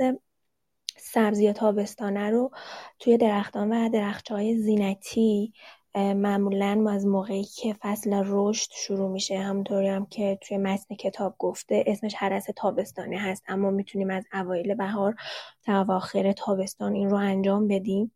سبزی 0.97 1.53
تابستانه 1.53 2.29
رو 2.29 2.51
توی 3.00 3.17
درختان 3.17 3.71
و 3.71 3.89
درخچه 3.89 4.33
های 4.33 4.57
زینتی 4.57 5.53
معمولا 5.96 6.75
ما 6.75 6.92
از 6.92 7.06
موقعی 7.06 7.44
که 7.44 7.75
فصل 7.82 8.24
رشد 8.25 8.72
شروع 8.72 9.12
میشه 9.12 9.38
همونطوری 9.38 9.88
هم 9.88 10.06
که 10.06 10.40
توی 10.42 10.58
متن 10.58 10.96
کتاب 10.96 11.36
گفته 11.40 11.84
اسمش 11.88 12.16
حرس 12.16 12.46
تابستانه 12.56 13.20
هست. 13.20 13.44
اما 13.48 13.72
می‌تونیم 13.72 14.10
از 14.10 14.25
اوایل 14.34 14.75
بهار 14.75 15.16
تا 15.64 15.82
اواخر 15.82 16.32
تابستان 16.32 16.94
این 16.94 17.10
رو 17.10 17.18
انجام 17.18 17.68
بدیم. 17.68 18.12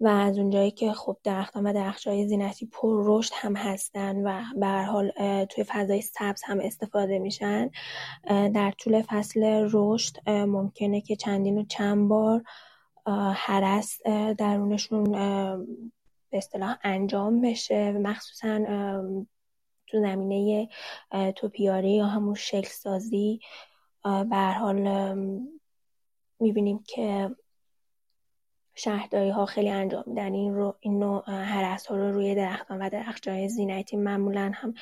و 0.00 0.08
از 0.08 0.38
اونجایی 0.38 0.70
که 0.70 0.92
خب 0.92 1.16
درختان 1.24 1.66
و 1.66 1.72
درخشای 1.72 2.28
زینتی 2.28 2.66
پر 2.66 3.02
رشد 3.04 3.32
هم 3.34 3.56
هستن 3.56 4.26
و 4.26 4.42
به 4.60 4.66
حال 4.66 5.10
توی 5.44 5.64
فضای 5.64 6.00
سبز 6.00 6.42
هم 6.44 6.60
استفاده 6.60 7.18
میشن 7.18 7.70
در 8.28 8.72
طول 8.78 9.02
فصل 9.02 9.68
رشد 9.72 10.30
ممکنه 10.30 11.00
که 11.00 11.16
چندین 11.16 11.58
و 11.58 11.64
چند 11.64 12.08
بار 12.08 12.42
حرس 13.34 14.00
درونشون 14.38 15.14
به 16.34 16.38
اصطلاح 16.38 16.78
انجام 16.82 17.40
بشه 17.40 17.92
مخصوصا 17.92 18.58
تو 19.86 20.00
زمینه 20.00 20.68
توپیاری 21.36 21.90
یا 21.90 22.06
همون 22.06 22.34
شکل 22.34 22.68
سازی 22.68 23.40
به 24.04 24.36
حال 24.36 24.78
می‌بینیم 26.40 26.82
که 26.86 27.36
شهرداری 28.74 29.30
ها 29.30 29.46
خیلی 29.46 29.70
انجام 29.70 30.04
میدن. 30.06 30.34
این 30.34 30.54
رو 30.54 30.76
این 30.80 30.98
نوع 30.98 31.30
حرس 31.30 31.86
ها 31.86 31.96
رو 31.96 32.12
روی 32.12 32.34
درختان 32.34 32.82
و 32.82 32.90
درختجای 32.90 33.48
زینتی 33.48 33.96
معمولا 33.96 34.52
هم 34.54 34.74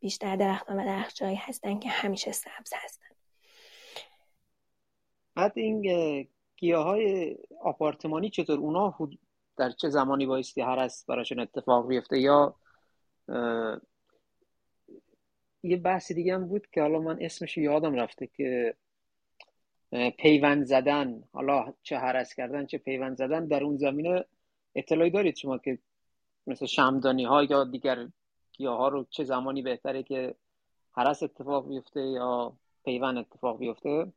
بیشتر 0.00 0.36
درختان 0.36 0.80
و 0.80 0.84
درختجایی 0.84 1.36
هستن 1.36 1.78
که 1.78 1.88
همیشه 1.88 2.32
سبز 2.32 2.72
هستن. 2.74 3.06
بعد 5.34 5.52
این 5.56 5.82
گیاه 6.56 6.84
های 6.84 7.36
آپارتمانی 7.60 8.30
چطور؟ 8.30 8.58
اونا 8.58 8.94
در 9.58 9.70
چه 9.70 9.88
زمانی 9.88 10.26
بایستی 10.26 10.60
هرس 10.60 11.04
براشون 11.04 11.40
اتفاق 11.40 11.88
بیفته 11.88 12.18
یا 12.18 12.54
یه 15.62 15.76
بحث 15.76 16.12
دیگه 16.12 16.34
هم 16.34 16.48
بود 16.48 16.66
که 16.72 16.80
حالا 16.80 16.98
من 16.98 17.18
اسمش 17.20 17.58
یادم 17.58 17.94
رفته 17.94 18.26
که 18.26 18.74
پیوند 20.18 20.64
زدن 20.64 21.22
حالا 21.32 21.74
چه 21.82 21.98
هرس 21.98 22.34
کردن 22.34 22.66
چه 22.66 22.78
پیوند 22.78 23.16
زدن 23.16 23.46
در 23.46 23.64
اون 23.64 23.76
زمینه 23.76 24.24
اطلاعی 24.74 25.10
دارید 25.10 25.36
شما 25.36 25.58
که 25.58 25.78
مثل 26.46 26.66
شمدانی 26.66 27.24
ها 27.24 27.44
یا 27.44 27.64
دیگر 27.64 28.08
گیاه 28.52 28.78
ها 28.78 28.88
رو 28.88 29.06
چه 29.10 29.24
زمانی 29.24 29.62
بهتره 29.62 30.02
که 30.02 30.34
هرس 30.92 31.22
اتفاق 31.22 31.68
بیفته 31.68 32.00
یا 32.00 32.52
پیوند 32.84 33.18
اتفاق 33.18 33.58
بیفته؟ 33.58 34.12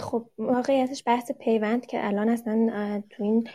خب 0.00 0.26
واقعیتش 0.38 1.02
بحث 1.06 1.32
پیوند 1.32 1.86
که 1.86 2.06
الان 2.06 2.28
اصلا 2.28 3.02
تو 3.10 3.22
این 3.22 3.48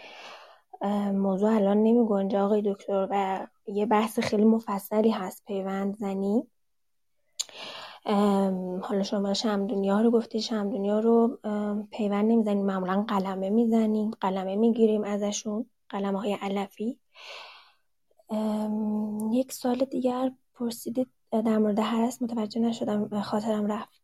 موضوع 1.11 1.55
الان 1.55 1.77
نمی 1.77 2.05
گنجه 2.07 2.39
آقای 2.39 2.61
دکتر 2.61 3.07
و 3.11 3.47
یه 3.67 3.85
بحث 3.85 4.19
خیلی 4.19 4.45
مفصلی 4.45 5.09
هست 5.09 5.45
پیوند 5.45 5.97
زنی. 5.97 6.43
حالا 8.81 9.03
شما 9.03 9.33
شمدونیا 9.33 10.01
رو 10.01 10.11
گفتی 10.11 10.41
شمدونیا 10.41 10.99
رو 10.99 11.39
پیوند 11.91 12.31
نمی‌زنیم 12.31 12.65
معمولا 12.65 13.05
قلمه 13.07 13.49
می‌زنیم 13.49 14.11
قلمه 14.11 14.55
می‌گیریم 14.55 15.03
ازشون 15.03 15.65
قلمه 15.89 16.19
های 16.19 16.37
علفی 16.41 16.99
یک 19.31 19.51
سال 19.51 19.75
دیگر 19.75 20.31
پرسیدید 20.53 21.07
در 21.31 21.57
مورد 21.57 21.79
هرس 21.79 22.21
متوجه 22.21 22.61
نشدم 22.61 23.21
خاطرم 23.21 23.71
رفت. 23.71 23.98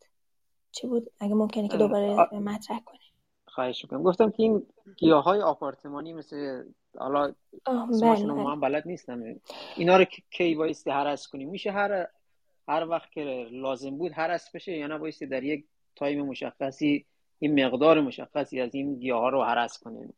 چی 0.76 0.88
بود؟ 0.88 1.12
اگه 1.20 1.34
ممکنه 1.34 1.68
که 1.68 1.78
دوباره 1.78 2.40
مطرح 2.40 2.80
کنی 2.80 3.00
خواهش 3.46 3.84
می‌کنم. 3.84 4.04
گفتم 4.04 4.30
که 4.30 4.44
این 4.44 4.68
گیاه 4.98 5.24
های 5.24 5.42
آپارتمانی 5.42 6.14
مثل 6.14 6.64
حالا 6.98 7.34
اسمشون 7.66 8.36
بله، 8.36 8.44
بله. 8.44 8.56
بلد 8.56 8.88
نیستم. 8.88 9.24
اینا 9.78 9.98
رو 9.98 10.06
کی 10.32 10.56
بایستی 10.56 10.90
هرس 10.90 11.28
کنیم؟ 11.28 11.50
میشه 11.50 11.72
هر 11.72 12.08
هر 12.68 12.88
وقت 12.88 13.12
که 13.12 13.48
لازم 13.52 13.98
بود 13.98 14.12
هر 14.12 14.40
بشه 14.54 14.78
یا 14.78 14.88
نه 14.88 14.98
بایستی 14.98 15.26
در 15.26 15.44
یک 15.44 15.66
تایم 15.96 16.26
مشخصی 16.26 17.06
این 17.40 17.66
مقدار 17.66 18.02
مشخصی 18.02 18.62
از 18.62 18.76
این 18.76 19.00
گیاه 19.00 19.22
ها 19.22 19.30
رو 19.30 19.44
هرس 19.44 19.80
کنیم. 19.84 20.14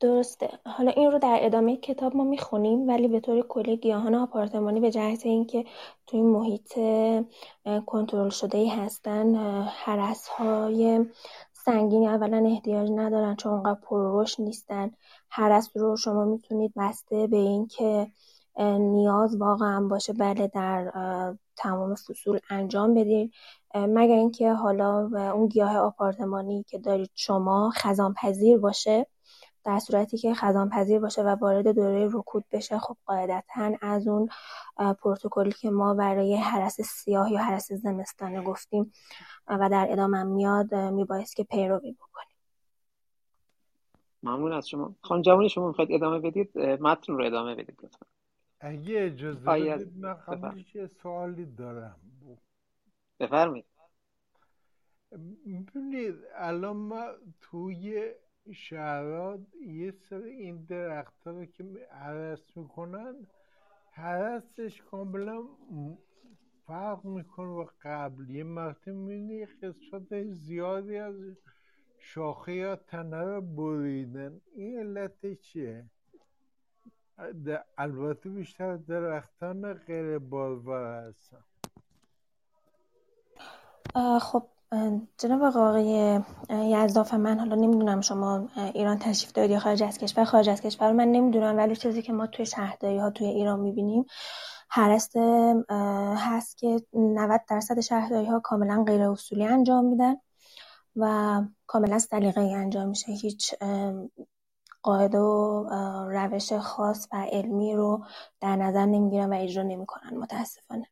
درسته. 0.00 0.48
حالا 0.66 0.90
این 0.90 1.10
رو 1.12 1.18
در 1.18 1.38
ادامه 1.42 1.76
کتاب 1.76 2.16
ما 2.16 2.24
می‌خونیم 2.24 2.88
ولی 2.88 3.08
به 3.08 3.20
طور 3.20 3.46
کلی 3.46 3.76
گیاهان 3.76 4.14
آپارتمانی 4.14 4.80
به 4.80 4.90
جهت 4.90 5.26
اینکه 5.26 5.64
تو 6.06 6.16
این 6.16 6.26
محیط 6.26 6.72
کنترل 7.86 8.28
شده 8.28 8.58
ای 8.58 8.68
هستن 8.68 9.34
حرس 9.64 10.28
های 10.28 11.06
سنگینی 11.52 12.08
اولا 12.08 12.46
احتیاج 12.46 12.90
ندارن 12.90 13.36
چون 13.36 13.52
اونقدر 13.52 13.80
پرروش 13.80 14.40
نیستن. 14.40 14.90
حرس 15.28 15.70
رو 15.74 15.96
شما 15.96 16.24
می‌تونید 16.24 16.72
بسته 16.76 17.26
به 17.26 17.36
اینکه 17.36 18.10
نیاز 18.78 19.36
واقعا 19.36 19.88
باشه 19.88 20.12
بله 20.12 20.46
در 20.46 20.92
تمام 21.56 21.94
فصول 21.94 22.38
انجام 22.50 22.94
بدین. 22.94 23.30
مگر 23.74 24.14
اینکه 24.14 24.52
حالا 24.52 25.10
اون 25.34 25.46
گیاه 25.46 25.76
آپارتمانی 25.76 26.62
که 26.68 26.78
دارید 26.78 27.10
شما 27.14 27.70
خزان 27.74 28.14
پذیر 28.14 28.58
باشه 28.58 29.06
در 29.68 29.78
صورتی 29.78 30.18
که 30.18 30.34
خزان 30.34 30.68
پذیر 30.68 31.00
باشه 31.00 31.22
و 31.22 31.28
وارد 31.28 31.68
دوره 31.68 32.08
رکود 32.12 32.44
بشه 32.52 32.78
خب 32.78 32.96
قاعدتا 33.04 33.76
از 33.80 34.08
اون 34.08 34.28
پروتکلی 35.02 35.52
که 35.52 35.70
ما 35.70 35.94
برای 35.94 36.36
حرس 36.36 36.80
سیاه 36.80 37.32
یا 37.32 37.38
حرس 37.38 37.72
زمستانه 37.72 38.42
گفتیم 38.42 38.92
و 39.46 39.68
در 39.68 39.86
ادامه 39.90 40.22
میاد 40.22 40.74
میبایست 40.74 41.36
که 41.36 41.44
پیروی 41.44 41.92
بکنیم. 41.92 42.36
ممنون 44.22 44.52
از 44.52 44.68
شما. 44.68 44.94
خانم 45.00 45.22
جوانی 45.22 45.48
شما 45.48 45.68
می‌خواید 45.68 45.92
ادامه 45.92 46.18
بدید؟ 46.18 46.58
متن 46.58 47.12
رو 47.12 47.24
ادامه 47.24 47.54
بدید 47.54 47.78
لطفا. 47.82 48.06
اگه 48.60 49.04
اجازه 49.04 49.40
بدید 49.40 49.96
من 49.96 50.14
قبلش 50.14 50.74
یه 50.74 50.90
سوالی 51.02 51.46
دارم. 51.46 51.96
بفرمایید. 53.20 53.64
ببینید 55.12 56.14
الان 56.34 56.76
ما 56.76 57.06
توی 57.40 58.12
شهرات 58.52 59.40
یه 59.60 59.90
سر 59.90 60.22
این 60.22 60.64
درخت 60.64 61.26
رو 61.26 61.44
که 61.44 61.64
حرس 61.90 62.56
می‌کنن 62.56 63.26
حرسش 63.90 64.82
کاملا 64.82 65.42
فرق 66.66 67.04
می‌کنه 67.04 67.48
و 67.48 67.66
قبل. 67.82 68.30
یه 68.30 68.44
وقتی 68.44 68.90
می‌بینی 68.90 69.46
قسمت 69.46 70.24
زیادی 70.24 70.96
از 70.96 71.14
شاخه 71.98 72.52
یا 72.52 72.76
تنه 72.76 73.22
رو 73.22 73.40
بریدن. 73.40 74.40
این 74.54 74.78
علت 74.78 75.34
چیه؟ 75.34 75.84
البته 77.78 78.30
بیشتر 78.30 78.76
درختان 78.76 79.74
غیر 79.74 80.18
بارور 80.18 81.08
هستن. 81.08 81.44
خب 84.20 84.48
جناب 85.18 85.42
آقای 85.42 86.20
یزداف 86.52 87.14
من 87.14 87.38
حالا 87.38 87.54
نمی‌دونم 87.56 88.00
شما 88.00 88.48
ایران 88.74 88.98
تشریف 88.98 89.32
دارید 89.32 89.50
یا 89.50 89.58
خارج 89.58 89.82
از 89.82 89.98
کشور 89.98 90.24
خارج 90.24 90.48
از 90.48 90.60
کشور 90.60 90.92
من 90.92 91.08
نمی‌دونم 91.08 91.56
ولی 91.56 91.76
چیزی 91.76 92.02
که 92.02 92.12
ما 92.12 92.26
توی 92.26 92.46
شهرداری 92.46 92.98
ها 92.98 93.10
توی 93.10 93.26
ایران 93.26 93.60
می‌بینیم 93.60 94.04
هرست 94.70 95.16
هست 96.16 96.58
که 96.58 96.82
90 96.92 97.40
درصد 97.48 97.80
شهرداری 97.80 98.26
ها 98.26 98.40
کاملا 98.40 98.84
غیر 98.84 99.02
اصولی 99.02 99.44
انجام 99.44 99.84
میدن 99.84 100.16
و 100.96 101.42
کاملا 101.66 101.98
سلیقه 101.98 102.40
انجام 102.40 102.88
میشه. 102.88 103.12
هیچ 103.12 103.54
قاعده 104.82 105.18
و 105.18 105.64
روش 106.10 106.52
خاص 106.52 107.08
و 107.12 107.26
علمی 107.32 107.74
رو 107.74 108.04
در 108.40 108.56
نظر 108.56 108.86
نمی‌گیرن 108.86 109.32
و 109.32 109.36
اجرا 109.36 109.62
نمی‌کنن 109.62 110.18
متاسفانه. 110.18 110.86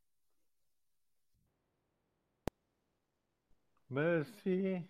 مرسی 3.90 4.88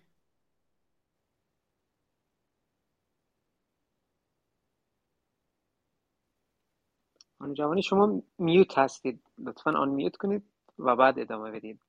خانم 7.39 7.53
جوانی 7.53 7.83
شما 7.83 8.21
میوت 8.39 8.77
هستید. 8.77 9.23
لطفا 9.37 9.71
آن 9.71 9.89
میوت 9.89 10.15
کنید 10.15 10.43
و 10.79 10.95
بعد 10.95 11.19
ادامه 11.19 11.51
بدید. 11.51 11.79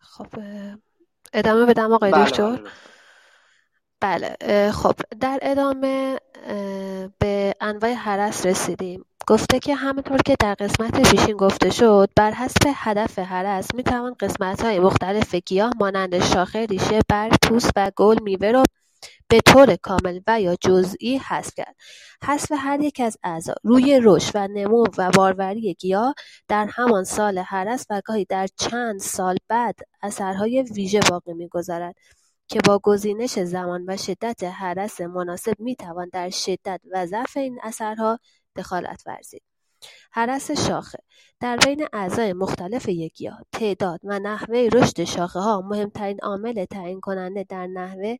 خب 0.00 0.26
ادامه 1.32 1.66
بدم 1.66 1.92
آقای 1.92 2.12
بله 2.12 2.24
دکتر؟ 2.24 2.56
بله 4.00 4.36
بله 4.40 4.72
خب 4.72 4.94
در 5.20 5.38
ادامه 5.42 6.20
به 7.18 7.54
انواع 7.60 7.92
حرس 7.92 8.46
رسیدیم. 8.46 9.04
گفته 9.26 9.58
که 9.58 9.74
همونطور 9.74 10.18
که 10.26 10.36
در 10.40 10.54
قسمت 10.54 11.10
پیشین 11.10 11.36
گفته 11.36 11.70
شد 11.70 12.10
بر 12.16 12.30
حسب 12.30 12.62
هدف 12.74 13.18
هرس 13.18 13.74
می‌توان 13.74 14.16
های 14.62 14.78
مختلف 14.78 15.34
گیاه 15.34 15.72
مانند 15.80 16.18
شاخه، 16.18 16.66
ریشه، 16.66 17.00
برگ، 17.08 17.32
پوست 17.42 17.70
و 17.76 17.92
گل، 17.96 18.22
میوه 18.22 18.50
را 18.50 18.62
به 19.28 19.40
طور 19.40 19.76
کامل 19.76 20.20
و 20.26 20.40
یا 20.40 20.56
جزئی 20.60 21.18
حذف 21.18 21.54
کرد. 21.56 21.76
حذف 22.24 22.52
هر 22.56 22.80
یک 22.80 23.00
از 23.00 23.16
اعضا 23.22 23.54
روی 23.62 24.00
رشد 24.02 24.30
و 24.34 24.48
نمو 24.48 24.84
و 24.98 25.10
باروری 25.10 25.74
گیاه 25.74 26.14
در 26.48 26.66
همان 26.70 27.04
سال 27.04 27.38
هرس 27.38 27.86
و 27.90 28.02
گاهی 28.04 28.24
در 28.24 28.46
چند 28.56 29.00
سال 29.00 29.36
بعد 29.48 29.74
اثرهای 30.02 30.62
ویژه 30.62 31.00
باقی 31.10 31.32
می‌گذارد 31.32 31.94
که 32.48 32.60
با 32.66 32.78
گزینش 32.82 33.38
زمان 33.38 33.84
و 33.88 33.96
شدت 33.96 34.42
هرس 34.42 35.00
مناسب 35.00 35.54
می‌توان 35.60 36.10
در 36.12 36.30
شدت 36.30 36.80
و 36.92 37.06
ضعف 37.06 37.36
این 37.36 37.58
اثرها 37.62 38.18
دخالت 38.56 39.02
ورزید. 39.06 39.42
هرس 40.12 40.50
شاخه 40.50 40.98
در 41.40 41.56
بین 41.56 41.86
اعضای 41.92 42.32
مختلف 42.32 42.88
یک 42.88 43.14
گیاه 43.14 43.42
تعداد 43.52 44.00
و 44.04 44.18
نحوه 44.18 44.68
رشد 44.72 45.04
شاخه 45.04 45.40
ها 45.40 45.60
مهمترین 45.60 46.20
عامل 46.22 46.64
تعیین 46.64 47.00
کننده 47.00 47.44
در 47.48 47.66
نحوه 47.66 48.16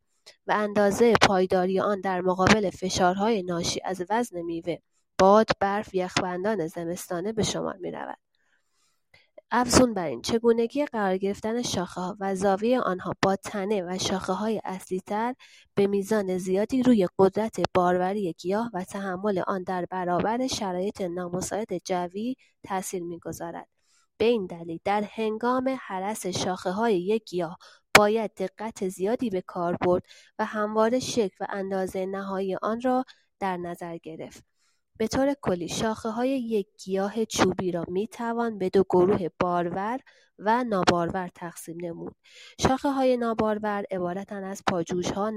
و 0.46 0.52
اندازه 0.52 1.12
پایداری 1.22 1.80
آن 1.80 2.00
در 2.00 2.20
مقابل 2.20 2.70
فشارهای 2.70 3.42
ناشی 3.42 3.80
از 3.84 4.04
وزن 4.10 4.42
میوه، 4.42 4.76
باد، 5.18 5.46
برف، 5.60 5.94
یخبندان 5.94 6.66
زمستانه 6.66 7.32
به 7.32 7.42
شمار 7.42 7.76
می‌رود. 7.76 8.23
افزون 9.56 9.94
بر 9.94 10.06
این 10.06 10.22
چگونگی 10.22 10.86
قرار 10.86 11.16
گرفتن 11.16 11.62
ها 11.86 12.16
و 12.20 12.34
زاویه 12.34 12.80
آنها 12.80 13.12
با 13.22 13.36
تنه 13.36 13.82
و 13.82 13.98
های 14.32 14.60
اصلیتر 14.64 15.34
به 15.74 15.86
میزان 15.86 16.38
زیادی 16.38 16.82
روی 16.82 17.08
قدرت 17.18 17.56
باروری 17.74 18.32
گیاه 18.32 18.70
و 18.74 18.84
تحمل 18.84 19.42
آن 19.46 19.62
در 19.62 19.86
برابر 19.90 20.46
شرایط 20.46 21.00
نامساعد 21.00 21.78
جوی 21.84 22.34
تاثیر 22.62 23.02
می‌گذارد. 23.02 23.68
به 24.18 24.24
این 24.24 24.46
دلیل 24.46 24.78
در 24.84 25.02
هنگام 25.02 25.78
حرس 25.80 26.26
های 26.66 27.00
یک 27.00 27.24
گیاه 27.24 27.58
باید 27.96 28.34
دقت 28.34 28.88
زیادی 28.88 29.30
به 29.30 29.40
کار 29.40 29.76
برد 29.80 30.02
و 30.38 30.44
همواره 30.44 31.00
شکل 31.00 31.36
و 31.40 31.46
اندازه 31.50 32.06
نهایی 32.06 32.56
آن 32.62 32.80
را 32.80 33.04
در 33.40 33.56
نظر 33.56 33.98
گرفت. 33.98 34.53
به 34.98 35.08
طور 35.08 35.34
کلی 35.42 35.68
های 36.04 36.40
یک 36.40 36.66
گیاه 36.84 37.24
چوبی 37.24 37.72
را 37.72 37.84
می‌توان 37.88 38.58
به 38.58 38.68
دو 38.68 38.84
گروه 38.90 39.28
بارور 39.40 40.00
و 40.38 40.64
نابارور 40.64 41.28
تقسیم 41.34 41.76
نمود. 41.80 42.16
های 42.82 43.16
نابارور 43.16 43.84
عبارتند 43.90 44.44
از 44.44 44.62
پاجوشها، 44.66 45.32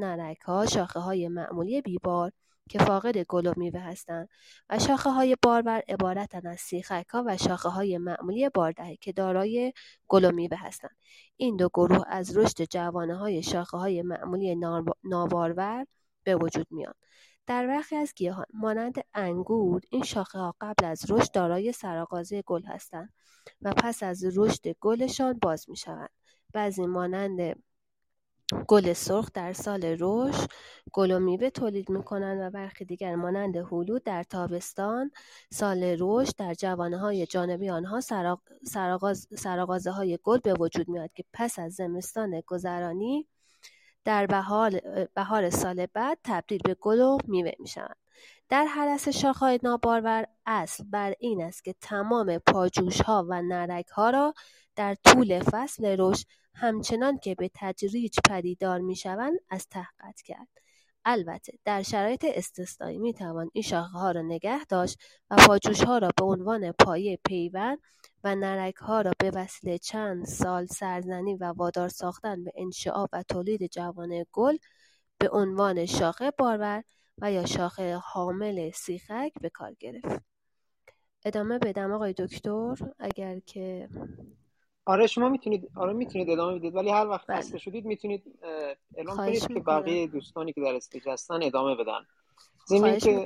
شاخه 0.65 0.99
های 0.99 1.27
معمولی 1.27 1.81
بیبار 1.81 2.31
که 2.69 2.79
فاقد 2.79 3.17
گل 3.17 3.45
و 3.45 3.53
میوه 3.57 3.79
هستند 3.79 4.29
و 4.69 4.79
های 4.97 5.37
بارور 5.41 5.81
عبارتند 5.87 6.47
از 6.47 6.61
ها 7.09 7.23
و 7.27 7.37
های 7.69 7.97
معمولی 7.97 8.49
باردهه 8.49 8.95
که 8.95 9.11
دارای 9.11 9.73
گل 10.07 10.25
و 10.25 10.31
میوه 10.31 10.57
هستند. 10.57 10.97
این 11.37 11.55
دو 11.55 11.69
گروه 11.73 12.03
از 12.07 12.37
رشد 12.37 12.63
جوانه‌های 12.63 13.43
های 13.71 14.01
معمولی 14.01 14.55
نابارور 15.03 15.85
به 16.23 16.35
وجود 16.35 16.67
میان. 16.71 16.93
در 17.47 17.67
برخی 17.67 17.95
از 17.95 18.13
گیاهان 18.15 18.45
مانند 18.53 18.95
انگور 19.13 19.81
این 19.89 20.03
ها 20.33 20.55
قبل 20.61 20.85
از 20.85 21.11
رشد 21.11 21.31
دارای 21.31 21.71
سرآغازی 21.71 22.43
گل 22.45 22.63
هستند 22.63 23.13
و 23.61 23.73
پس 23.73 24.03
از 24.03 24.37
رشد 24.37 24.67
گلشان 24.79 25.39
باز 25.41 25.69
می‌شوند. 25.69 26.09
بعضی 26.53 26.85
مانند 26.85 27.63
گل 28.67 28.93
سرخ 28.93 29.31
در 29.33 29.53
سال 29.53 29.97
رشد 29.99 30.49
گل 30.93 31.11
و 31.11 31.19
میوه 31.19 31.49
تولید 31.49 31.89
می‌کنند 31.89 32.41
و 32.41 32.49
برخی 32.49 32.85
دیگر 32.85 33.15
مانند 33.15 33.55
هلو 33.57 33.99
در 33.99 34.23
تابستان 34.23 35.11
سال 35.51 35.95
رشد 35.99 36.35
در 36.35 36.53
جوانه 36.53 36.97
های 36.97 37.25
جانبی 37.25 37.69
آنها 37.69 38.01
سرآغاز 39.35 39.87
های 39.87 40.19
گل 40.23 40.39
به 40.39 40.53
وجود 40.53 40.89
میاد 40.89 41.13
که 41.13 41.23
پس 41.33 41.59
از 41.59 41.73
زمستان 41.73 42.41
گذرانی 42.47 43.27
در 44.07 44.25
بهار 45.15 45.49
سال 45.49 45.85
بعد 45.85 46.17
تبدیل 46.23 46.59
به 46.63 46.73
گل 46.73 47.01
و 47.01 47.17
میوه 47.27 47.51
می‌شوند. 47.59 47.95
در 48.49 48.65
حرس 48.65 49.09
شاخهای 49.09 49.59
نابارور 49.63 50.25
اصل 50.45 50.83
بر 50.83 51.13
این 51.19 51.41
است 51.41 51.63
که 51.63 51.75
تمام 51.81 52.39
ها 53.05 53.25
و 53.29 53.81
ها 53.91 54.09
را 54.09 54.33
در 54.75 54.95
طول 55.05 55.39
فصل 55.39 55.95
رشد 55.99 56.25
همچنان 56.53 57.17
که 57.17 57.35
به 57.35 57.51
تدریج 57.55 58.19
پدیدار 58.29 58.79
می‌شوند 58.79 59.39
از 59.49 59.67
ته 59.69 59.87
کرد. 60.25 60.47
البته 61.05 61.53
در 61.65 61.83
شرایط 61.83 62.25
استثنایی 62.27 62.97
می‌توان 62.97 63.49
این 63.53 63.63
ها 63.73 64.11
را 64.11 64.21
نگه 64.21 64.65
داشت 64.65 64.99
و 65.29 65.35
ها 65.85 65.97
را 65.97 66.09
به 66.17 66.25
عنوان 66.25 66.71
پایه 66.71 67.19
پیوند 67.25 67.79
و 68.27 68.71
ها 68.81 69.01
را 69.01 69.11
به 69.19 69.31
وسیله 69.35 69.77
چند 69.77 70.25
سال 70.25 70.65
سرزنی 70.65 71.35
و 71.35 71.43
وادار 71.45 71.89
ساختن 71.89 72.43
به 72.43 72.51
انشعاب 72.55 73.09
و 73.13 73.23
تولید 73.23 73.71
جوانه 73.71 74.25
گل 74.31 74.57
به 75.17 75.29
عنوان 75.29 75.85
شاخه 75.85 76.31
بارور 76.37 76.83
و 77.17 77.31
یا 77.31 77.45
شاخه 77.45 77.95
حامل 77.95 78.71
سیخک 78.71 79.31
به 79.41 79.49
کار 79.49 79.73
گرفت. 79.79 80.25
ادامه 81.25 81.59
بدم 81.59 81.91
آقای 81.91 82.13
دکتر 82.13 82.75
اگر 82.99 83.39
که 83.39 83.89
آره 84.85 85.07
شما 85.07 85.29
می‌تونید 85.29 85.69
آره 85.75 85.93
می‌تونید 85.93 86.29
ادامه 86.29 86.59
بدید 86.59 86.75
ولی 86.75 86.89
هر 86.89 87.07
وقت 87.07 87.27
بله. 87.27 87.37
خسته 87.37 87.57
شدید 87.57 87.85
می‌تونید 87.85 88.39
اعلام 88.95 89.17
کنید 89.17 89.47
که 89.47 89.59
بقیه 89.59 90.07
دوستانی 90.07 90.53
که 90.53 90.61
در 90.61 90.75
استیج 90.75 91.09
هستن 91.09 91.43
ادامه 91.43 91.75
بدن 91.75 91.99
زمین 92.65 92.97
که 92.97 93.25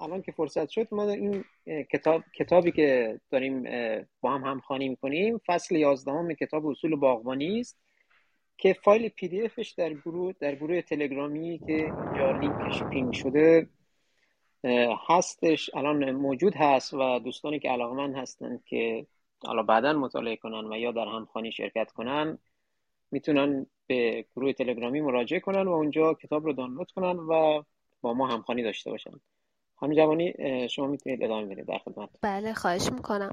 الان 0.00 0.22
که 0.22 0.32
فرصت 0.32 0.68
شد 0.68 0.88
ما 0.92 1.10
این 1.10 1.44
کتاب 1.92 2.22
کتابی 2.34 2.72
که 2.72 3.20
داریم 3.30 3.62
با 4.20 4.30
هم 4.30 4.44
همخوانی 4.44 4.88
می‌کنیم 4.88 5.40
فصل 5.46 5.76
11 5.76 6.34
کتاب 6.34 6.66
اصول 6.66 6.96
باغبانی 6.96 7.60
است 7.60 7.78
که 8.58 8.72
فایل 8.72 9.08
پی 9.08 9.28
دی 9.28 9.42
افش 9.42 9.70
در 9.70 9.94
گروه 9.94 10.32
در 10.40 10.54
گروه 10.54 10.82
تلگرامی 10.82 11.58
که 11.66 11.72
اینجا 11.72 12.38
لینکش 12.40 12.82
پین 12.82 13.12
شده 13.12 13.68
هستش 15.08 15.70
الان 15.74 16.10
موجود 16.10 16.54
هست 16.56 16.94
و 16.94 17.18
دوستانی 17.18 17.58
که 17.58 17.68
علاقمند 17.68 18.16
هستند 18.16 18.64
که 18.64 19.06
حالا 19.44 19.62
بعدا 19.62 19.92
مطالعه 19.92 20.36
کنن 20.36 20.72
و 20.72 20.78
یا 20.78 20.92
در 20.92 21.08
همخوانی 21.08 21.52
شرکت 21.52 21.90
کنن 21.92 22.38
می‌تونن 23.10 23.66
به 23.86 24.24
گروه 24.36 24.52
تلگرامی 24.52 25.00
مراجعه 25.00 25.40
کنن 25.40 25.68
و 25.68 25.72
اونجا 25.72 26.14
کتاب 26.14 26.44
رو 26.44 26.52
دانلود 26.52 26.90
کنن 26.90 27.18
و 27.18 27.62
با 28.00 28.14
ما 28.14 28.26
همخوانی 28.28 28.62
داشته 28.62 28.90
باشن. 28.90 29.20
خانم 29.76 29.94
جوانی 29.94 30.34
شما 30.68 30.86
می‌تونید 30.86 31.22
ادامه 31.22 31.46
بدید 31.46 31.66
در 31.66 31.78
خدمت. 31.78 32.08
بله 32.22 32.54
خواهش 32.54 32.92
می‌کنم. 32.92 33.32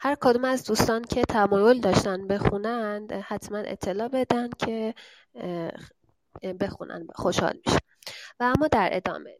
هر 0.00 0.16
کدوم 0.20 0.44
از 0.44 0.64
دوستان 0.64 1.04
که 1.04 1.22
تمایل 1.22 1.80
داشتن 1.80 2.26
بخونند 2.26 3.12
حتما 3.12 3.58
اطلاع 3.58 4.08
بدن 4.08 4.48
که 4.58 4.94
بخونن 6.60 7.06
خوشحال 7.14 7.60
میشه 7.66 7.78
و 8.40 8.44
اما 8.44 8.68
در 8.68 8.88
ادامه 8.92 9.30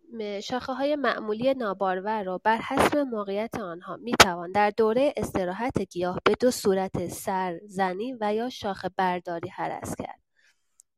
های 0.69 0.97
معمولی 0.97 1.55
نابارور 1.55 2.23
را 2.23 2.39
بر 2.39 2.57
حسب 2.57 2.97
موقعیت 2.99 3.61
آنها 3.61 3.97
می‌توان 3.97 4.53
در 4.53 4.71
دوره 4.71 5.15
استراحت 5.17 5.81
گیاه 5.83 6.19
به 6.25 6.35
دو 6.41 6.51
صورت 6.51 7.07
سرزنی 7.07 8.17
و 8.21 8.35
یا 8.35 8.49
شاخه 8.49 8.91
برداری 8.97 9.49
حرس 9.49 9.95
کرد. 9.97 10.21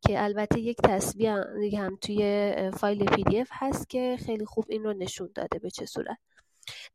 که 0.03 0.25
البته 0.25 0.61
یک 0.61 0.77
تصویر 0.85 1.31
هم 1.79 1.97
توی 2.01 2.55
فایل 2.77 3.05
پی 3.05 3.23
دی 3.23 3.41
اف 3.41 3.49
هست 3.53 3.89
که 3.89 4.17
خیلی 4.27 4.45
خوب 4.45 4.65
این 4.69 4.85
رو 4.85 4.93
نشون 4.93 5.31
داده 5.35 5.59
به 5.59 5.71
چه 5.71 5.87
صورت. 5.87 6.19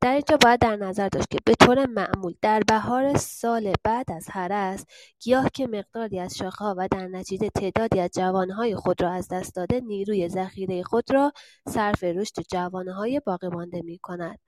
در 0.01 0.11
اینجا 0.11 0.37
باید 0.37 0.59
در 0.59 0.75
نظر 0.75 1.09
داشت 1.09 1.29
که 1.29 1.37
به 1.45 1.55
طور 1.55 1.85
معمول 1.85 2.33
در 2.41 2.63
بهار 2.67 3.17
سال 3.17 3.73
بعد 3.83 4.11
از 4.11 4.27
هرس 4.31 4.85
گیاه 5.19 5.49
که 5.53 5.67
مقداری 5.67 6.19
از 6.19 6.37
شاخهها 6.37 6.75
و 6.77 6.87
در 6.91 7.07
نتیجه 7.07 7.49
تعدادی 7.49 7.99
از 7.99 8.09
جوانهای 8.15 8.75
خود 8.75 9.01
را 9.01 9.11
از 9.11 9.27
دست 9.27 9.55
داده 9.55 9.79
نیروی 9.79 10.29
ذخیره 10.29 10.83
خود 10.83 11.13
را 11.13 11.31
صرف 11.67 12.03
رشد 12.03 12.41
جوانهای 12.51 13.21
باقی 13.25 13.47
مانده 13.47 13.81
می 13.81 13.97
کند 13.97 14.39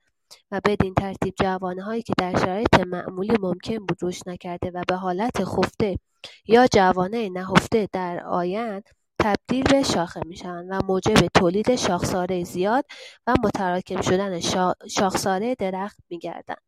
و 0.50 0.60
بدین 0.64 0.94
ترتیب 0.94 1.34
جوانهایی 1.40 2.02
که 2.02 2.12
در 2.18 2.38
شرایط 2.38 2.80
معمولی 2.80 3.36
ممکن 3.40 3.78
بود 3.78 3.98
رشد 4.02 4.28
نکرده 4.28 4.70
و 4.70 4.82
به 4.88 4.94
حالت 4.94 5.44
خفته 5.44 5.98
یا 6.46 6.66
جوانه 6.66 7.28
نهفته 7.28 7.88
در 7.92 8.24
آیند 8.24 8.88
تبدیل 9.20 9.64
به 9.64 9.82
شاخه 9.82 10.20
می‌شوند 10.26 10.68
و 10.70 10.80
موجب 10.86 11.26
تولید 11.34 11.76
شاخساره 11.76 12.44
زیاد 12.44 12.84
و 13.26 13.34
متراکم 13.44 14.00
شدن 14.00 14.40
شاخساره 14.88 15.54
درخت 15.54 15.98
میگردند. 16.10 16.62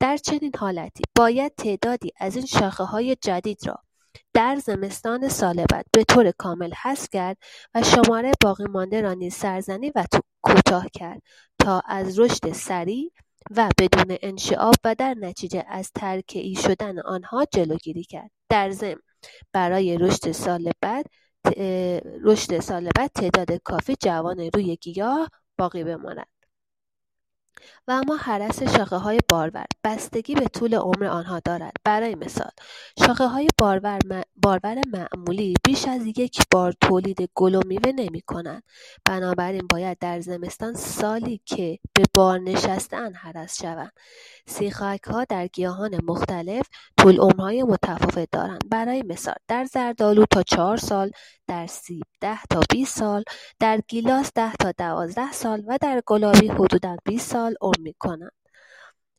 در 0.00 0.16
چنین 0.16 0.52
حالتی 0.58 1.02
باید 1.16 1.52
تعدادی 1.54 2.12
از 2.16 2.36
این 2.36 2.46
شاخه 2.46 2.84
های 2.84 3.16
جدید 3.16 3.66
را 3.66 3.78
در 4.34 4.56
زمستان 4.56 5.28
سال 5.28 5.64
بعد 5.70 5.86
به 5.92 6.04
طور 6.04 6.30
کامل 6.30 6.72
حذف 6.82 7.08
کرد 7.12 7.36
و 7.74 7.82
شماره 7.82 8.32
باقی 8.42 8.64
مانده 8.64 9.00
را 9.00 9.14
نیز 9.14 9.34
سرزنی 9.34 9.92
و 9.94 10.04
کوتاه 10.42 10.86
کرد 10.92 11.22
تا 11.58 11.82
از 11.86 12.18
رشد 12.18 12.52
سریع 12.52 13.12
و 13.50 13.68
بدون 13.78 14.16
انشعاب 14.22 14.74
و 14.84 14.94
در 14.94 15.14
نتیجه 15.14 15.64
از 15.68 15.92
ترکهای 15.94 16.54
شدن 16.54 16.98
آنها 16.98 17.44
جلوگیری 17.44 18.04
کرد. 18.04 18.30
در 18.48 18.70
ضمن 18.70 19.00
برای 19.52 19.98
رشد 19.98 20.32
سال 20.32 20.70
بعد 20.80 21.06
رشد 22.24 22.60
سال 22.60 22.90
بعد 22.96 23.10
تعداد 23.14 23.52
کافی 23.52 23.96
جوان 24.00 24.50
روی 24.54 24.76
گیاه 24.76 25.28
باقی 25.58 25.84
بماند 25.84 26.26
و 27.88 27.92
اما 27.92 28.16
حرس 28.16 28.62
شاخه 28.62 28.96
های 28.96 29.18
بارور 29.28 29.66
بستگی 29.84 30.34
به 30.34 30.48
طول 30.48 30.74
عمر 30.74 31.04
آنها 31.04 31.40
دارد. 31.44 31.72
برای 31.84 32.14
مثال 32.14 32.50
شاخه 33.06 33.26
های 33.26 33.48
بارور, 33.58 33.98
بارور 34.36 34.82
معمولی 34.92 35.54
بیش 35.64 35.88
از 35.88 36.06
یک 36.06 36.42
بار 36.50 36.74
تولید 36.80 37.28
گل 37.34 37.54
و 37.54 37.60
میوه 37.66 37.92
نمی 37.92 38.20
کنند 38.20 38.62
بنابراین 39.04 39.66
باید 39.70 39.98
در 39.98 40.20
زمستان 40.20 40.74
سالی 40.74 41.40
که 41.44 41.78
به 41.94 42.02
بار 42.14 42.38
نشستن 42.38 43.14
حرس 43.14 43.62
شوند. 43.62 43.92
سیخک 44.46 45.04
ها 45.04 45.24
در 45.24 45.46
گیاهان 45.46 45.98
مختلف 46.04 46.66
طول 46.98 47.20
عمرهای 47.20 47.62
متفاوت 47.62 48.28
دارند. 48.32 48.62
برای 48.70 49.02
مثال 49.02 49.34
در 49.48 49.64
زردالو 49.64 50.24
تا 50.30 50.42
چهار 50.42 50.76
سال 50.76 51.10
در 51.48 51.66
سیب 51.66 52.04
ده 52.20 52.38
تا 52.50 52.60
20 52.70 52.98
سال 52.98 53.24
در 53.60 53.80
گیلاس 53.88 54.32
ده 54.34 54.52
تا 54.52 54.72
دوازده 54.72 55.32
سال 55.32 55.64
و 55.66 55.78
در 55.80 56.02
گلابی 56.06 56.48
حدودا 56.48 56.96
20 57.04 57.30
سال 57.30 57.54
عمر 57.60 57.78
می‌کنند 57.78 58.32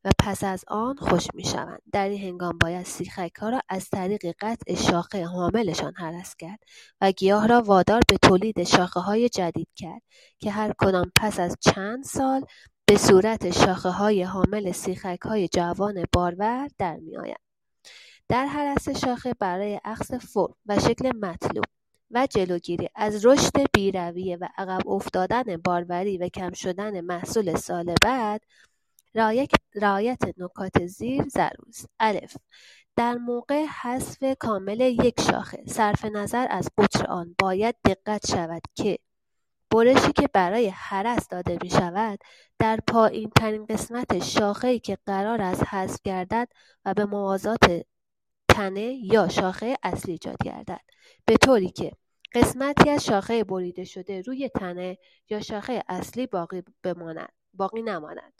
و 0.04 0.12
پس 0.20 0.44
از 0.44 0.66
آن 0.68 0.96
خوش 0.96 1.28
می‌شوند. 1.34 1.82
در 1.94 2.10
این 2.10 2.22
هنگام 2.22 2.58
باید 2.58 2.86
سیخکها 2.86 3.50
را 3.50 3.62
از 3.70 3.90
طریق 3.90 4.36
قطع 4.40 4.76
شاخه 4.76 5.26
حاملشان 5.26 5.94
هرس 5.98 6.36
کرد 6.36 6.60
و 7.02 7.12
گیاه 7.12 7.48
را 7.48 7.62
وادار 7.62 8.02
به 8.10 8.18
تولید 8.18 8.64
شاخه 8.64 9.00
های 9.00 9.30
جدید 9.30 9.70
کرد 9.76 10.02
که 10.40 10.52
هر 10.52 10.74
کدام 10.80 11.12
پس 11.16 11.40
از 11.40 11.58
چند 11.60 12.04
سال 12.04 12.46
به 12.86 12.98
صورت 12.98 13.52
شاخه 13.52 13.90
های 13.90 14.24
حامل 14.24 14.72
سیخک 14.72 15.22
های 15.22 15.48
جوان 15.48 16.06
بارور 16.14 16.68
در 16.78 16.98
میآیند. 16.98 17.40
در 18.30 18.46
هرس 18.46 18.90
شاخه 18.90 19.34
برای 19.40 19.80
اخذ 19.86 20.16
فرم 20.18 20.56
و 20.66 20.80
شکل 20.80 21.12
مطلوب 21.18 21.66
و 22.12 22.28
جلوگیری 22.28 22.90
از 22.96 23.26
رشد 23.26 23.72
بیرویه 23.74 24.38
و 24.38 24.48
عقب 24.58 24.88
افتادن 24.88 25.58
باروری 25.58 26.18
و 26.18 26.30
کم 26.30 26.54
شدن 26.54 27.02
محصول 27.02 27.56
سال 27.56 27.96
بعد 28.02 28.42
رعایت 29.76 30.22
نکات 30.38 30.86
زیر 30.86 31.24
ضروری 31.24 31.70
است 31.70 31.90
الف. 32.00 32.38
در 32.96 33.14
موقع 33.16 33.66
حذف 33.66 34.24
کامل 34.40 34.80
یک 34.80 35.22
شاخه 35.22 35.64
صرف 35.68 36.06
نظر 36.06 36.48
از 36.50 36.70
قطر 36.78 37.06
آن 37.08 37.36
باید 37.40 37.76
دقت 37.86 38.32
شود 38.32 38.62
که 38.76 39.00
برشی 39.72 40.12
که 40.12 40.30
برای 40.34 40.68
حرس 40.68 41.28
داده 41.28 41.58
می 41.62 41.70
شود 41.70 42.20
در 42.60 42.80
پایین 42.88 43.30
ترین 43.30 43.66
قسمت 43.66 44.24
شاخه 44.24 44.80
که 44.80 44.98
قرار 45.06 45.42
است 45.42 45.64
حذف 45.64 46.02
گردد 46.04 46.48
و 46.86 46.94
به 46.94 47.06
موازات 47.06 47.82
تنه 48.58 48.94
یا 49.14 49.28
شاخه 49.28 49.76
اصلی 49.84 50.12
ایجاد 50.12 50.38
گردد. 50.44 50.82
به 51.26 51.38
طوری 51.38 51.70
که 51.70 51.92
قسمتی 52.34 52.90
از 52.90 53.06
شاخه 53.06 53.44
بریده 53.44 53.84
شده 53.84 54.22
روی 54.22 54.50
تنه 54.50 54.98
یا 55.30 55.42
شاخه 55.42 55.84
اصلی 55.88 56.28
باقی, 56.28 56.64
بماند، 56.84 57.30
باقی 57.54 57.82
نماند. 57.82 58.34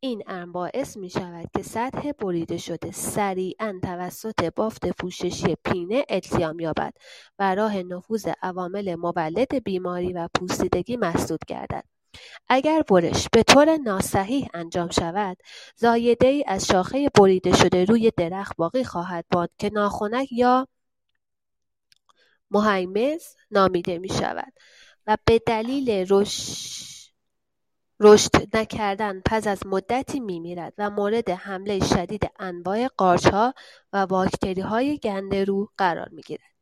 این 0.00 0.22
امر 0.26 0.52
باعث 0.52 0.96
می 0.96 1.10
شود 1.10 1.50
که 1.56 1.62
سطح 1.62 2.12
بریده 2.12 2.56
شده 2.56 2.90
سریعا 2.90 3.80
توسط 3.82 4.54
بافت 4.56 4.86
پوششی 4.86 5.56
پینه 5.64 6.04
التیام 6.08 6.60
یابد 6.60 6.94
و 7.38 7.54
راه 7.54 7.82
نفوذ 7.82 8.28
عوامل 8.42 8.94
مولد 8.94 9.64
بیماری 9.64 10.12
و 10.12 10.28
پوسیدگی 10.34 10.96
مسدود 10.96 11.40
گردد. 11.48 11.93
اگر 12.48 12.82
برش 12.82 13.28
به 13.32 13.42
طور 13.42 13.76
ناصحیح 13.76 14.48
انجام 14.54 14.90
شود 14.90 15.36
زایده 15.76 16.26
ای 16.26 16.44
از 16.46 16.66
شاخه 16.66 17.08
بریده 17.14 17.56
شده 17.56 17.84
روی 17.84 18.12
درخت 18.16 18.56
باقی 18.56 18.84
خواهد 18.84 19.24
ماند 19.34 19.50
که 19.58 19.70
ناخنک 19.70 20.32
یا 20.32 20.68
مهیمز 22.50 23.24
نامیده 23.50 23.98
می 23.98 24.08
شود 24.08 24.52
و 25.06 25.16
به 25.24 25.38
دلیل 25.38 26.06
رشد 28.00 28.56
نکردن 28.56 29.20
پس 29.20 29.46
از 29.46 29.66
مدتی 29.66 30.20
می 30.20 30.40
میرد 30.40 30.72
و 30.78 30.90
مورد 30.90 31.30
حمله 31.30 31.86
شدید 31.86 32.30
انواع 32.38 32.88
قارچها 32.88 33.54
و 33.92 34.06
های 34.64 34.98
گندرو 34.98 35.68
قرار 35.78 36.08
می 36.12 36.22
گیرد 36.22 36.53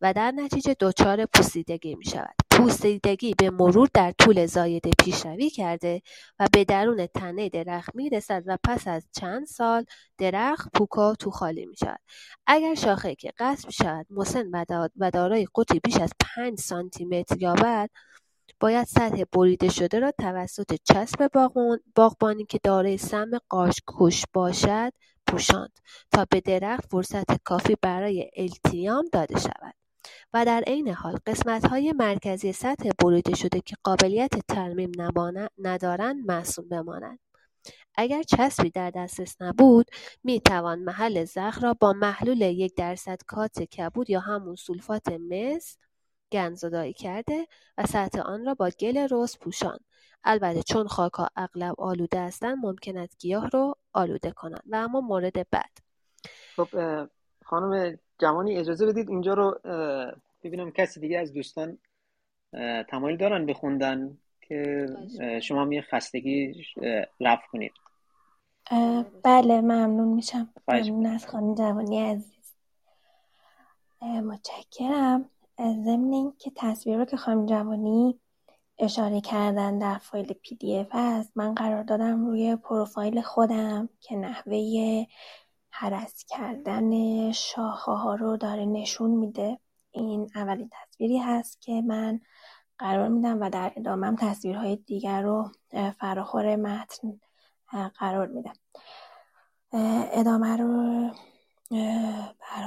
و 0.00 0.12
در 0.12 0.30
نتیجه 0.30 0.76
دچار 0.80 1.26
پوسیدگی 1.26 1.94
می 1.94 2.04
شود. 2.04 2.34
پوسیدگی 2.50 3.34
به 3.38 3.50
مرور 3.50 3.88
در 3.94 4.12
طول 4.18 4.46
زایده 4.46 4.90
پیشروی 5.04 5.50
کرده 5.50 6.02
و 6.38 6.48
به 6.52 6.64
درون 6.64 7.06
تنه 7.06 7.48
درخت 7.48 7.94
می 7.94 8.10
رسد 8.10 8.42
و 8.46 8.58
پس 8.64 8.88
از 8.88 9.06
چند 9.12 9.46
سال 9.46 9.84
درخت 10.18 10.68
پوکا 10.74 11.14
تو 11.14 11.30
خالی 11.30 11.66
می 11.66 11.76
شود. 11.76 12.00
اگر 12.46 12.74
شاخه 12.74 13.14
که 13.14 13.32
قصد 13.38 13.70
شود 13.70 14.06
مسن 14.10 14.50
و 14.96 15.10
دارای 15.10 15.46
قطی 15.54 15.80
بیش 15.84 15.96
از 15.96 16.10
5 16.36 16.58
سانتی 16.58 17.04
متر 17.04 17.36
یابد 17.42 17.90
باید 18.60 18.86
سطح 18.86 19.24
بریده 19.32 19.68
شده 19.68 19.98
را 19.98 20.12
توسط 20.18 20.78
چسب 20.84 21.30
باغبانی 21.94 22.44
که 22.44 22.60
دارای 22.62 22.98
سم 22.98 23.30
کش 23.86 24.24
باشد 24.32 24.92
پوشاند 25.26 25.72
تا 26.12 26.26
به 26.30 26.40
درخت 26.40 26.86
فرصت 26.90 27.42
کافی 27.44 27.76
برای 27.82 28.30
التیام 28.36 29.04
داده 29.12 29.40
شود 29.40 29.79
و 30.32 30.44
در 30.44 30.62
عین 30.66 30.88
حال 30.88 31.18
های 31.70 31.92
مرکزی 31.92 32.52
سطح 32.52 32.90
بریده 32.98 33.36
شده 33.36 33.60
که 33.60 33.76
قابلیت 33.84 34.46
ترمیم 34.48 34.92
ندارند 35.58 36.26
معصوم 36.26 36.68
بمانند. 36.68 37.18
اگر 37.94 38.22
چسبی 38.22 38.70
در 38.70 38.90
دسترس 38.90 39.36
نبود 39.42 39.86
می 40.24 40.40
توان 40.40 40.78
محل 40.78 41.24
زخم 41.24 41.62
را 41.62 41.74
با 41.74 41.92
محلول 41.92 42.40
یک 42.40 42.74
درصد 42.74 43.18
کات 43.26 43.62
کبود 43.62 44.10
یا 44.10 44.20
همون 44.20 44.54
سولفات 44.56 45.08
مس 45.08 45.76
گندزدایی 46.32 46.92
کرده 46.92 47.46
و 47.78 47.86
سطح 47.86 48.20
آن 48.20 48.44
را 48.44 48.54
با 48.54 48.70
گل 48.80 49.08
رس 49.10 49.38
پوشان. 49.38 49.78
البته 50.24 50.62
چون 50.62 50.88
خاکها 50.88 51.28
اغلب 51.36 51.80
آلوده 51.80 52.20
هستند 52.20 52.58
ممکن 52.62 52.98
است 52.98 53.18
گیاه 53.18 53.48
رو 53.48 53.74
آلوده 53.92 54.30
کنند. 54.30 54.62
و 54.66 54.76
اما 54.76 55.00
مورد 55.00 55.50
بعد. 55.50 55.78
خب 56.56 56.68
خانم 57.44 57.98
جوانی 58.20 58.56
اجازه 58.56 58.86
بدید 58.86 59.10
اینجا 59.10 59.34
رو 59.34 59.58
ببینم 60.42 60.70
کسی 60.70 61.00
دیگه 61.00 61.18
از 61.18 61.32
دوستان 61.32 61.78
تمایل 62.88 63.16
دارن 63.16 63.46
بخوندن 63.46 64.18
که 64.40 64.86
شما 65.42 65.64
می 65.64 65.82
خستگی 65.82 66.64
رفت 67.20 67.46
کنید. 67.52 67.72
بله 69.22 69.60
ممنون 69.60 70.08
میشم. 70.08 70.48
ممنون 70.68 71.06
از 71.06 71.26
خانم 71.26 71.54
جوانی 71.54 72.00
عزیز. 72.00 72.54
متشکرم. 74.02 75.30
ضمن 75.58 76.12
اینکه 76.12 76.52
تصویر 76.56 76.96
رو 76.96 77.04
که 77.04 77.16
خانم 77.16 77.46
جوانی 77.46 78.20
اشاره 78.78 79.20
کردن 79.20 79.78
در 79.78 79.98
فایل 79.98 80.32
پی 80.32 80.54
دی 80.54 80.78
اف 80.78 80.88
هست 80.90 81.32
من 81.36 81.54
قرار 81.54 81.82
دادم 81.82 82.26
روی 82.26 82.56
پروفایل 82.56 83.20
خودم 83.20 83.88
که 84.00 84.16
نحوه 84.16 85.04
حرس 85.70 86.24
کردن 86.28 87.32
شاخه 87.32 87.92
ها 87.92 88.14
رو 88.14 88.36
داره 88.36 88.64
نشون 88.64 89.10
میده. 89.10 89.58
این 89.90 90.30
اولین 90.34 90.70
تصویری 90.72 91.18
هست 91.18 91.60
که 91.60 91.82
من 91.82 92.20
قرار 92.78 93.08
میدم 93.08 93.40
و 93.40 93.50
در 93.50 93.72
ادامه 93.76 94.16
تصویرهای 94.16 94.76
دیگر 94.76 95.22
رو 95.22 95.50
فراخور 95.98 96.56
متن 96.56 97.20
قرار 97.98 98.26
میدم. 98.26 98.52
ادامه 100.12 100.56
رو 100.56 101.10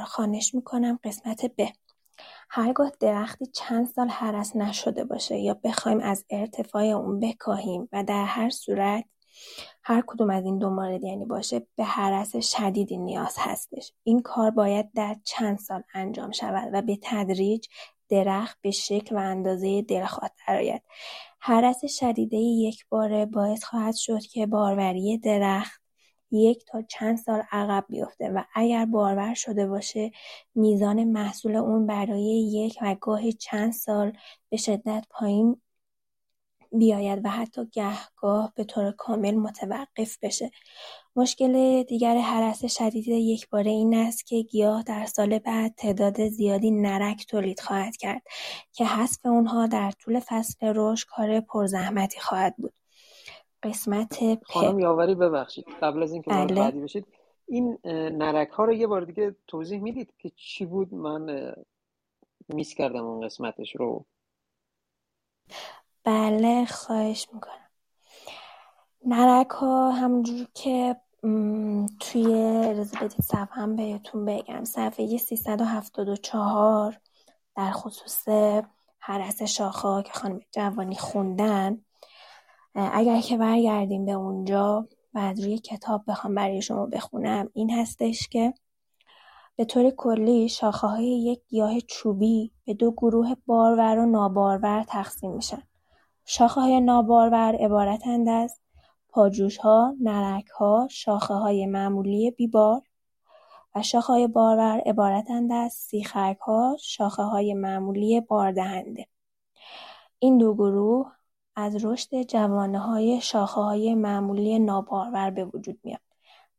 خانش 0.05 0.55
می‌کنم. 0.55 0.99
قسمت 1.03 1.45
ب. 1.57 1.67
هرگاه 2.49 2.91
درختی 2.99 3.45
چند 3.45 3.87
سال 3.87 4.07
هرس 4.11 4.55
نشده 4.55 5.03
باشه 5.03 5.37
یا 5.37 5.53
بخوایم 5.63 5.99
از 5.99 6.25
ارتفاع 6.29 6.83
اون 6.83 7.19
بکاهیم 7.19 7.89
و 7.91 8.03
در 8.03 8.25
هر 8.25 8.49
صورت 8.49 9.05
هر 9.84 10.04
کدوم 10.08 10.30
از 10.30 10.46
این 10.46 10.58
دو 10.58 10.69
مورد 10.69 11.04
یعنی 11.04 11.26
باشه 11.26 11.67
به 11.76 11.84
هرس 11.84 12.36
شدیدی 12.36 12.98
نیاز 12.98 13.36
هستش. 13.39 13.93
این 14.04 14.22
کار 14.22 14.52
باید 14.52 14.93
در 14.93 15.15
چند 15.24 15.58
سال 15.58 15.84
انجام 15.93 16.32
شود 16.32 16.69
و 16.74 16.82
به 16.82 17.00
تدریج 17.02 17.67
درخت 18.10 18.58
به 18.62 18.72
شکل 18.72 19.15
و 19.15 19.19
اندازه 19.19 19.82
دلخواه 19.82 20.32
درآید 20.48 20.82
هرس 21.41 21.86
شدیده 21.86 22.38
یک 22.38 22.86
باره 22.89 23.26
باعث 23.26 23.63
خواهد 23.63 23.96
شد 23.96 24.22
که 24.22 24.46
باروری 24.46 25.17
درخت 25.17 25.82
یک 26.32 26.65
تا 26.65 26.82
چند 26.82 27.17
سال 27.17 27.43
عقب 27.52 27.86
بیفته 27.89 28.30
و 28.30 28.43
اگر 28.54 28.86
بارور 28.86 29.34
شده 29.34 29.67
باشه 29.67 30.12
میزان 30.56 31.04
محصول 31.04 31.56
اون 31.56 31.88
برای 31.88 32.50
یک 32.54 32.78
و 32.82 32.96
گاهی 33.02 33.34
چند 33.34 33.74
سال 33.74 34.13
به 34.50 34.58
شدت 34.58 35.06
پایین 35.10 35.62
بیاید 36.73 37.25
و 37.25 37.29
حتی 37.29 37.65
گهگاه 37.71 38.53
به 38.55 38.63
طور 38.63 38.91
کامل 38.91 39.36
متوقف 39.36 40.17
بشه. 40.21 40.51
مشکل 41.15 41.83
دیگر 41.83 42.17
حرس 42.17 42.65
شدید 42.65 43.07
یک 43.07 43.49
باره 43.49 43.71
این 43.71 43.95
است 43.95 44.25
که 44.25 44.41
گیاه 44.41 44.83
در 44.83 45.05
سال 45.05 45.39
بعد 45.39 45.75
تعداد 45.77 46.27
زیادی 46.27 46.71
نرک 46.71 47.25
تولید 47.27 47.59
خواهد 47.59 47.97
کرد 47.97 48.21
که 48.71 48.86
حذف 48.86 49.25
اونها 49.25 49.67
در 49.67 49.91
طول 49.91 50.19
فصل 50.19 50.73
رشد 50.75 51.07
کار 51.07 51.39
پرزحمتی 51.39 52.19
خواهد 52.19 52.55
بود. 52.57 52.73
قسمت 53.63 54.43
خانم 54.43 54.79
یاوری 54.79 55.15
ببخشید. 55.15 55.65
قبل 55.81 56.03
از 56.03 56.13
اینکه 56.13 56.29
بله. 56.29 56.55
بعدی 56.55 56.79
بشید 56.79 57.07
این 57.47 57.77
نرک 58.17 58.49
ها 58.49 58.65
رو 58.65 58.73
یه 58.73 58.88
بار 58.88 59.05
دیگه 59.05 59.36
توضیح 59.47 59.81
می‌دید 59.81 60.13
که 60.17 60.29
چی 60.36 60.65
بود؟ 60.65 60.93
من 60.93 61.53
میس 62.47 62.73
کردم 62.73 63.05
اون 63.05 63.25
قسمتش 63.25 63.75
رو. 63.75 64.05
بله 66.03 66.65
خواهش 66.65 67.27
می‌کنم. 67.33 67.69
نرک 69.05 69.49
ها 69.49 69.91
همونجور 69.91 70.47
که 70.53 70.95
توی 71.99 72.25
رزه 72.75 72.97
بدید 72.97 73.21
صفحه 73.21 73.67
بهتون 73.67 74.25
بگم. 74.25 74.63
صفحه 74.63 75.17
374 75.17 76.99
در 77.55 77.71
خصوص 77.71 78.27
حرس 78.99 79.41
شاخه 79.43 80.03
که 80.03 80.13
خانم 80.13 80.39
جوانی 80.51 80.95
خوندن. 80.95 81.81
اگر 82.75 83.21
که 83.21 83.37
برگردیم 83.37 84.05
به 84.05 84.11
اونجا 84.11 84.87
و 85.13 85.19
از 85.19 85.39
روی 85.39 85.57
کتاب 85.57 86.03
بخوام 86.07 86.35
برای 86.35 86.61
شما 86.61 86.85
بخونم 86.85 87.49
این 87.53 87.69
هستش 87.71 88.27
که 88.27 88.53
به 89.55 89.65
طور 89.65 89.89
کلی 89.89 90.49
شاخه 90.49 90.87
های 90.87 91.23
یک 91.23 91.41
گیاه 91.47 91.79
چوبی 91.79 92.51
به 92.65 92.73
دو 92.73 92.91
گروه 92.91 93.33
بارور 93.45 93.97
و 93.97 94.05
نابارور 94.05 94.83
تقسیم 94.83 95.31
میشن. 95.31 95.63
شاخه 96.25 96.62
های 96.62 96.81
نابارور 96.81 97.55
عبارتند 97.55 98.29
از 98.29 98.59
پاجوش 99.09 99.57
ها، 99.57 99.95
نرک 100.01 100.47
ها، 100.47 100.88
شاخه 100.91 101.33
های 101.33 101.65
معمولی 101.65 102.31
بیبار 102.31 102.81
و 103.75 103.81
شاخه 103.81 104.13
های 104.13 104.27
بارور 104.27 104.81
عبارتند 104.86 105.51
از 105.51 105.73
سیخک 105.73 106.38
ها، 106.41 106.77
شاخه 106.79 107.23
های 107.23 107.53
معمولی 107.53 108.21
باردهنده. 108.21 109.07
این 110.19 110.38
دو 110.38 110.53
گروه 110.53 111.12
از 111.55 111.86
رشد 111.86 112.21
جوانه 112.21 112.79
های 112.79 113.21
شاخه 113.21 113.62
های 113.62 113.95
معمولی 113.95 114.59
نابارور 114.59 115.29
به 115.29 115.45
وجود 115.45 115.79
میاد. 115.83 116.01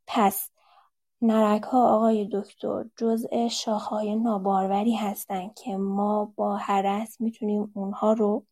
پس 0.07 0.51
ها 1.65 1.95
آقای 1.95 2.29
دکتر 2.33 2.85
جزء 2.97 3.49
های 3.69 4.17
ناباروری 4.17 4.95
هستند 4.95 5.55
که 5.55 5.77
ما 5.77 6.33
با 6.37 6.57
هرس 6.57 7.21
می‌تونیم 7.21 7.73
اونها 7.75 8.13
رو 8.13 8.45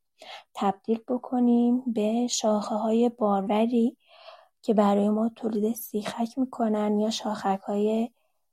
تبدیل 0.54 1.00
بکنیم 1.08 1.82
به 1.86 2.28
های 2.70 3.08
باروری 3.08 3.96
که 4.62 4.74
برای 4.74 5.08
ما 5.08 5.28
تولید 5.28 5.74
سیخک 5.74 6.38
می‌کنن 6.38 7.00
یا 7.00 7.10
های 7.66 8.10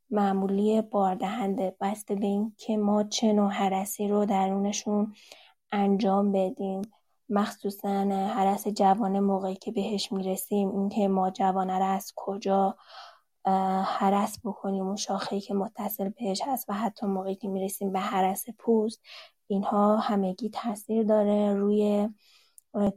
معمولی 0.10 0.82
باردهنده. 0.82 1.76
بسته 1.82 2.16
به 2.16 2.26
این 2.26 2.54
که 2.58 2.78
ما 2.78 3.04
چه 3.04 3.34
نوع 3.34 3.52
هرسی 3.52 4.08
رو 4.08 4.26
درونشون 4.26 5.14
انجام 5.72 6.32
بدیم. 6.32 6.82
مخصوصا 7.30 7.90
هرس 8.10 8.68
جوانه 8.68 9.20
موقعی 9.20 9.56
که 9.56 9.72
بهش 9.72 10.12
می‌رسیم 10.12 10.70
اینکه 10.70 11.08
ما 11.08 11.30
جوانه 11.30 11.78
رو 11.78 11.86
از 11.86 12.14
کجا 12.16 12.78
هرس 13.84 14.40
بکنیم. 14.44 14.88
اون 14.88 14.96
شاخه‌ای 14.96 15.42
که 15.42 15.54
متصل 15.54 16.10
بهش 16.10 16.42
هست 16.46 16.70
و 16.70 16.74
حتی 16.74 17.06
موقعی 17.06 17.36
که 17.36 17.48
می‌رسیم 17.48 17.92
به 17.92 18.00
هرس 18.00 18.46
پوست 18.60 19.02
اینها 19.50 19.98
همگی 19.98 20.50
تاثیر 20.50 21.04
داره 21.04 21.54
روی 21.54 22.10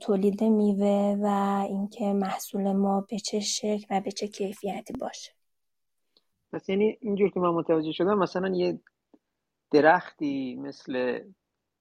تولید 0.00 0.44
میوه 0.44 1.16
و 1.22 1.26
اینکه 1.68 2.12
محصول 2.12 2.72
ما 2.72 3.00
به 3.00 3.18
چه 3.18 3.40
شکل 3.40 3.86
و 3.90 4.00
به 4.00 4.12
چه 4.12 4.28
کیفیتی 4.28 4.92
باشه. 5.00 5.32
پس 6.52 6.68
یعنی 6.68 6.98
اینجور 7.00 7.30
که 7.30 7.40
من 7.40 7.50
متوجه 7.50 7.92
شدم 7.92 8.18
مثلا 8.18 8.48
یه 8.48 8.80
درختی 9.70 10.56
مثل 10.56 11.20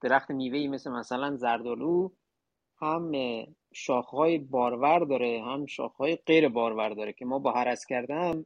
درخت 0.01 0.31
میوهی 0.31 0.67
مثل 0.67 0.91
مثلا 0.91 1.35
زردالو 1.35 2.09
هم 2.81 3.11
شاخهای 3.73 4.37
بارور 4.37 4.99
داره 4.99 5.43
هم 5.45 5.65
شاخهای 5.65 6.15
غیر 6.15 6.49
بارور 6.49 6.89
داره 6.89 7.13
که 7.13 7.25
ما 7.25 7.39
با 7.39 7.51
هرس 7.51 7.85
کردن 7.85 8.45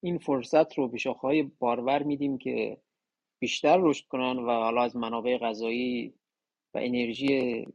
این 0.00 0.18
فرصت 0.18 0.78
رو 0.78 0.88
به 0.88 0.98
شاخهای 0.98 1.42
بارور 1.42 2.02
میدیم 2.02 2.38
که 2.38 2.78
بیشتر 3.38 3.78
رشد 3.80 4.06
کنن 4.06 4.38
و 4.38 4.50
حالا 4.50 4.82
از 4.82 4.96
منابع 4.96 5.38
غذایی 5.38 6.14
و 6.74 6.78
انرژی 6.82 7.66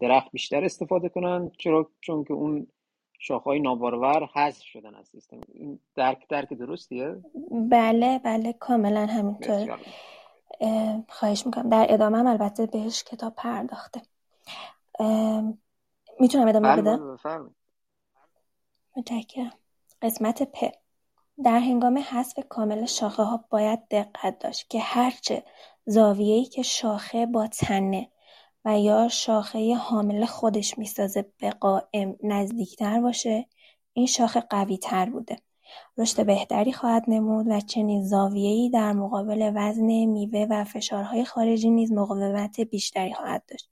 درخت 0.00 0.30
بیشتر 0.32 0.64
استفاده 0.64 1.08
کنن 1.08 1.50
چرا؟ 1.58 1.90
چون 2.00 2.24
که 2.24 2.34
اون 2.34 2.66
شاخهای 3.18 3.60
نابارور 3.60 4.26
حذف 4.34 4.62
شدن 4.62 4.94
از 4.94 5.08
سیستم. 5.08 5.40
این 5.52 5.78
درک 5.94 6.28
درک 6.28 6.52
درستیه؟ 6.52 7.16
بله 7.50 8.18
بله 8.18 8.52
کاملا 8.52 9.06
همینطور. 9.06 9.78
خواهش 11.08 11.46
می‌کنم. 11.46 11.68
در 11.68 11.86
ادامه 11.88 12.18
هم 12.18 12.26
البته 12.26 12.66
بهش 12.66 13.04
کتاب 13.04 13.34
پرداخته. 13.34 14.02
می‌تونم 16.20 16.48
ادامه 16.48 16.76
بدم؟ 16.76 17.18
متشکرم. 18.96 19.52
قسمت 20.02 20.42
پ. 20.42 20.83
در 21.42 21.58
هنگام 21.58 21.98
حذف 21.98 22.38
کامل 22.48 22.86
ها 23.00 23.44
باید 23.50 23.88
دقت 23.90 24.38
داشت 24.38 24.70
که 24.70 24.80
هرچه 24.80 25.44
زاویه‌ای 25.86 26.44
که 26.44 26.62
شاخه 26.62 27.26
با 27.26 27.46
تنه 27.46 28.08
و 28.64 28.80
یا 28.80 29.08
شاخه 29.08 29.74
حامل 29.74 30.24
خودش 30.24 30.78
می‌سازه 30.78 31.32
به 31.38 31.50
قائم 31.50 32.16
نزدیکتر 32.22 33.00
باشه 33.00 33.46
این 33.92 34.06
شاخه 34.06 34.42
تر 34.82 35.10
بوده. 35.10 35.36
رشد 35.98 36.26
بهتری 36.26 36.72
خواهد 36.72 37.04
نمود 37.08 37.46
و 37.48 37.60
چنین 37.60 38.04
زاویه‌ای 38.04 38.70
در 38.70 38.92
مقابل 38.92 39.52
وزن 39.54 40.04
میوه 40.04 40.46
و 40.50 40.64
فشارهای 40.64 41.24
خارجی 41.24 41.70
نیز 41.70 41.92
مقاومت 41.92 42.60
بیشتری 42.60 43.14
خواهد 43.14 43.42
داشت. 43.48 43.70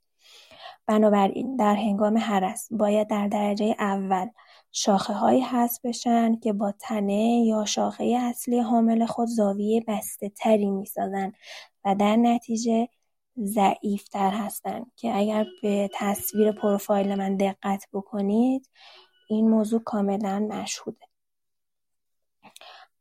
بنابراین 0.87 1.57
در 1.57 1.75
هنگام 1.75 2.16
هرس 2.16 2.68
باید 2.70 3.09
در 3.09 3.29
درجه 3.29 3.77
اول 3.79 4.29
شاخه‌هایی 4.73 5.41
حذف 5.41 5.85
بشن 5.85 6.37
که 6.37 6.53
با 6.53 6.73
تنه 6.81 7.45
یا 7.47 7.65
شاخه 7.65 8.05
اصلی 8.05 8.61
حامل 8.61 9.07
خود 9.07 9.29
زاویه 9.29 9.85
تری 10.37 10.71
می‌سازن 10.71 11.33
و 11.85 11.95
در 11.95 12.17
نتیجه 12.17 12.89
ضعیفتر 13.39 14.31
هستن 14.31 14.87
که 14.97 15.17
اگر 15.17 15.47
به 15.63 15.91
تصویر 15.95 16.53
پروفایل 16.53 17.15
من 17.15 17.37
دقت 17.37 17.89
بکنید 17.93 18.69
این 19.29 19.51
موضوع 19.51 19.83
کاملا 19.83 20.39
مشهوده. 20.51 21.07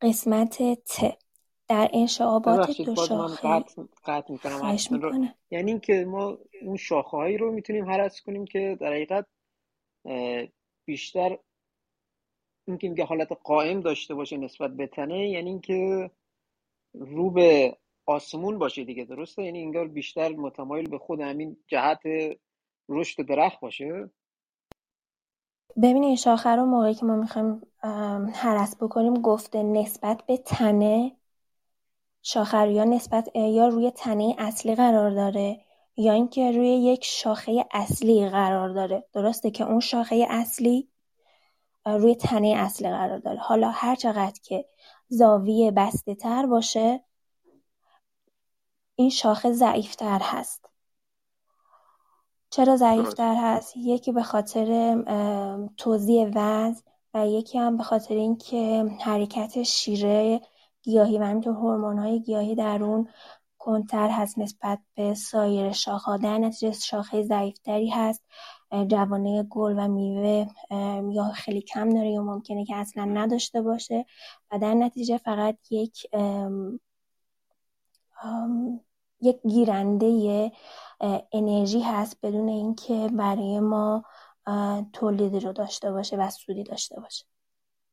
قسمت 0.02 0.64
ت. 0.74 1.18
در 1.68 1.90
انشعابات 1.94 2.82
دو 2.82 2.96
شاخه. 2.96 3.64
یعنی 5.52 5.72
اینکه 5.72 6.06
ما 6.06 6.38
اون 6.62 6.78
شاخه 6.78 7.18
هایی 7.18 7.38
رو 7.38 7.52
می‌تونیم 7.52 7.86
حرس 7.86 8.22
کنیم 8.22 8.46
که 8.46 8.78
در 8.82 8.94
حقیقت 8.94 9.26
بیشتر 10.86 11.38
اینکه 12.72 12.90
میگه 12.90 13.06
حالت 13.06 13.32
قائم 13.44 13.82
داشته 13.82 14.16
باشه 14.16 14.38
نسبت 14.38 14.72
به 14.72 14.88
تنه 14.88 15.30
یعنی 15.30 15.50
اینکه 15.50 16.12
رو 16.94 17.32
به 17.32 17.78
آسمون 18.06 18.60
باشه 18.60 18.84
دیگه 18.84 19.04
درسته؟ 19.04 19.44
یعنی 19.44 19.62
انگار 19.62 19.88
بیشتر 19.88 20.30
متمایل 20.30 20.90
به 20.90 20.98
خود 20.98 21.20
همین 21.20 21.58
جهت 21.68 22.02
رشد 22.90 23.26
درخت 23.26 23.60
باشه. 23.60 24.10
ببینید 25.78 26.04
این 26.04 26.16
شاخه 26.16 26.50
رو 26.50 26.66
موقعی 26.66 26.94
که 26.94 27.06
ما 27.06 27.16
می‌خوایم 27.16 27.62
حرس 28.34 28.76
بکنیم 28.84 29.14
گفته 29.14 29.64
نسبت 29.64 30.24
به 30.28 30.38
تنه 30.38 31.16
شاخه 32.22 32.72
یا 32.72 32.84
نسبت 32.84 33.36
یا 33.36 33.68
روی 33.68 33.92
تنه 33.92 34.36
اصلی 34.38 34.76
قرار 34.76 35.12
داره 35.12 35.66
یا 35.98 36.14
اینکه 36.14 36.52
روی 36.52 36.68
یک 36.68 37.06
شاخه 37.06 37.66
اصلی 37.72 38.30
قرار 38.30 38.70
داره. 38.70 39.04
درسته 39.14 39.52
که 39.52 39.64
اون 39.64 39.80
شاخه 39.80 40.26
اصلی 40.30 40.91
روی 41.86 42.16
تنه 42.16 42.54
اصلی 42.58 42.90
قرار 42.90 43.20
داره. 43.20 43.40
حالا 43.40 43.70
هر 43.70 43.96
چقدر 43.96 44.40
که 44.44 44.66
زاویه 45.08 45.72
بسته 45.72 46.16
تر 46.16 46.46
باشه 46.46 47.04
این 48.96 49.10
شاخه 49.10 49.52
ضعیفتر 49.52 50.20
هست. 50.24 50.66
چرا 52.50 52.78
ضعیفتر 52.78 53.36
هست؟ 53.36 53.78
یکی 53.78 54.12
به 54.12 54.24
خاطر 54.24 54.98
توزیع 55.78 56.32
وزن 56.36 56.82
و 57.14 57.28
یکی 57.28 57.58
هم 57.58 57.78
به 57.78 57.84
خاطر 57.84 58.16
اینکه 58.16 58.86
حرکت 59.00 59.64
شیره 59.64 60.42
گیاهی 60.82 61.20
و 61.20 61.24
همینطور 61.24 61.96
های 62.00 62.22
گیاهی 62.22 62.56
در 62.56 62.84
اون 62.84 63.08
کنتر 63.58 64.10
هست 64.10 64.40
نسبت 64.40 64.80
به 64.96 65.14
سایر 65.14 65.72
شاخه 65.72 66.18
در 66.18 66.38
نتیجه 66.38 66.72
شاخه 66.72 67.24
ضعیفتری 67.24 67.90
هست. 67.90 68.24
جوانه 68.88 69.44
گل 69.44 69.76
و 69.78 69.88
میوه 69.88 70.48
یا 71.14 71.24
خیلی 71.36 71.62
کم 71.62 71.90
داره 71.90 72.10
یا 72.10 72.22
ممکنه 72.22 72.66
که 72.66 72.76
اصلا 72.76 73.06
نداشته 73.06 73.62
باشه. 73.62 74.06
و 74.52 74.60
در 74.60 74.74
نتیجه 74.74 75.18
فقط 75.18 75.58
یک 75.72 76.08
یک 79.22 79.40
گیرنده 79.48 80.52
انرژی 81.32 81.82
هست 81.82 82.18
بدون 82.24 82.50
اینکه 82.50 83.10
برای 83.14 83.60
ما 83.60 84.06
تولیدی 84.94 85.40
رو 85.40 85.54
داشته 85.54 85.92
باشه 85.92 86.18
و 86.18 86.30
سودی 86.30 86.64
داشته 86.64 87.00
باشه. 87.00 87.26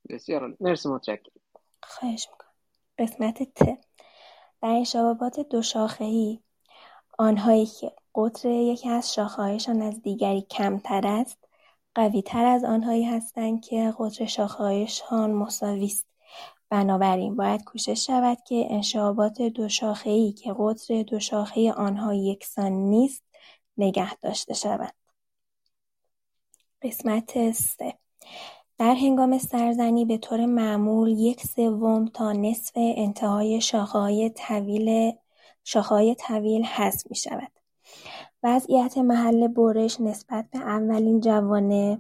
بسیار 0.08 0.56
مرسی 0.60 0.88
متشکرم. 0.88 1.32
خواهش 1.82 2.28
می‌کنم. 2.30 2.48
قسمت 2.98 3.42
ت 3.42 3.64
در 4.62 4.68
انشابات 4.68 5.40
دو 5.40 5.62
ای 6.00 6.40
آنهایی 7.18 7.66
که 7.66 7.92
قطر 8.14 8.48
یکی 8.48 8.88
از 8.88 9.14
شاخه‌هایشان 9.14 9.82
از 9.82 10.02
دیگری 10.02 10.42
کمتر 10.42 11.06
است. 11.06 11.38
قویتر 11.94 12.44
از 12.44 12.64
آنهایی 12.64 13.04
هستند 13.04 13.60
که 13.60 13.94
قطر 13.98 14.26
شاخه‌هایشان 14.26 15.32
مساوی 15.32 15.86
است 15.86 16.06
بنابراین 16.70 17.36
باید 17.36 17.64
کوشش 17.64 18.06
شود 18.06 18.38
که 18.46 18.66
انشابات 18.70 19.42
دو 19.42 19.68
ای 20.04 20.32
که 20.32 20.54
قطر 20.58 21.02
دو 21.02 21.20
شاخه 21.20 21.72
آنها 21.72 22.14
یکسان 22.14 22.72
نیست 22.72 23.22
نگه 23.76 24.14
داشته 24.14 24.54
شوند 24.54 24.94
قسمت 26.82 27.52
سه. 27.52 27.94
در 28.78 28.94
هنگام 28.94 29.38
سرزنی 29.38 30.04
به 30.04 30.18
طور 30.18 30.46
معمول 30.46 31.08
یک 31.08 31.46
سوم 31.46 32.06
تا 32.06 32.32
نصف 32.32 32.72
انتهای 32.76 33.60
شاخه‌های 33.60 34.30
طویل 34.30 35.12
شاخه‌های 35.64 36.14
طویل 36.14 36.64
حذف 36.64 37.06
می‌شود. 37.10 37.57
وضعیت 38.42 38.98
محل 38.98 39.48
برش 39.48 40.00
نسبت 40.00 40.46
به 40.52 40.58
اولین 40.58 41.20
جوانه 41.20 41.98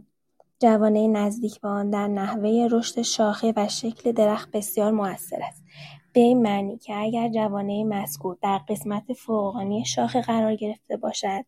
جوانه 0.60 1.08
نزدیک 1.08 1.60
به 1.60 1.68
آن 1.68 1.90
در 1.90 2.08
نحوه 2.08 2.68
رشد 2.70 3.02
شاخه 3.02 3.52
و 3.56 3.68
شکل 3.68 4.12
درخت 4.12 4.50
بسیار 4.50 4.90
مؤثر 4.90 5.42
است. 5.42 5.64
به 6.12 6.20
این 6.20 6.42
معنی 6.42 6.78
که 6.78 6.94
اگر 6.96 7.28
جوانه 7.28 7.84
مذکور 7.84 8.38
در 8.42 8.58
قسمت 8.68 9.12
فوقانی 9.12 9.84
شاخه 9.84 10.20
قرار 10.20 10.56
گرفته 10.56 10.96
باشد 10.96 11.44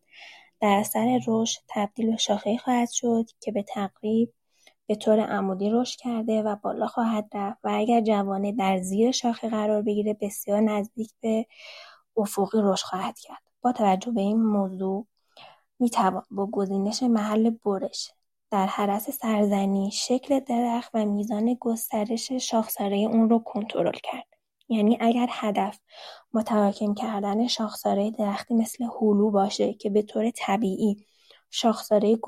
در 0.61 0.77
اثر 0.79 1.19
رشد 1.27 1.61
تبدیل 1.69 2.11
به 2.11 2.17
شاخه 2.17 2.57
خواهد 2.57 2.89
شد 2.89 3.25
که 3.39 3.51
به 3.51 3.63
تقریب 3.63 4.33
به 4.87 4.95
طور 4.95 5.19
عمودی 5.19 5.69
رشد 5.69 5.99
کرده 5.99 6.43
و 6.43 6.55
بالا 6.55 6.87
خواهد 6.87 7.29
رفت 7.33 7.59
و 7.63 7.69
اگر 7.73 8.01
جوانه 8.01 8.51
در 8.51 8.77
زیر 8.77 9.11
شاخه 9.11 9.49
قرار 9.49 9.81
بگیره 9.81 10.17
بسیار 10.21 10.61
نزدیک 10.61 11.11
به 11.21 11.45
افقی 12.17 12.59
رشد 12.61 12.85
خواهد 12.85 13.19
کرد. 13.19 13.50
با 13.61 13.71
توجه 13.71 14.11
به 14.11 14.21
این 14.21 14.41
موضوع 14.43 15.07
می‌توان 15.79 16.23
با 16.31 16.45
گزینش 16.45 17.03
محل 17.03 17.49
برش 17.49 18.11
در 18.51 18.65
حرس 18.65 19.09
سرزنی 19.09 19.91
شکل 19.91 20.39
درخت 20.39 20.91
و 20.93 21.05
میزان 21.05 21.57
گسترش 21.59 22.31
شاخساره 22.31 22.97
اون 22.97 23.29
رو 23.29 23.39
کنترل 23.39 23.97
کرد. 24.03 24.27
یعنی 24.69 24.97
اگر 25.01 25.27
هدف 25.29 25.79
متراکم 26.33 26.93
کردن 26.93 27.47
شاخساره 27.47 28.11
درختی 28.11 28.53
مثل 28.53 28.83
هلو 28.83 29.31
باشه 29.31 29.73
که 29.73 29.89
به 29.89 30.01
طور 30.01 30.31
طبیعی 30.35 31.05
شاخساره 31.49 32.19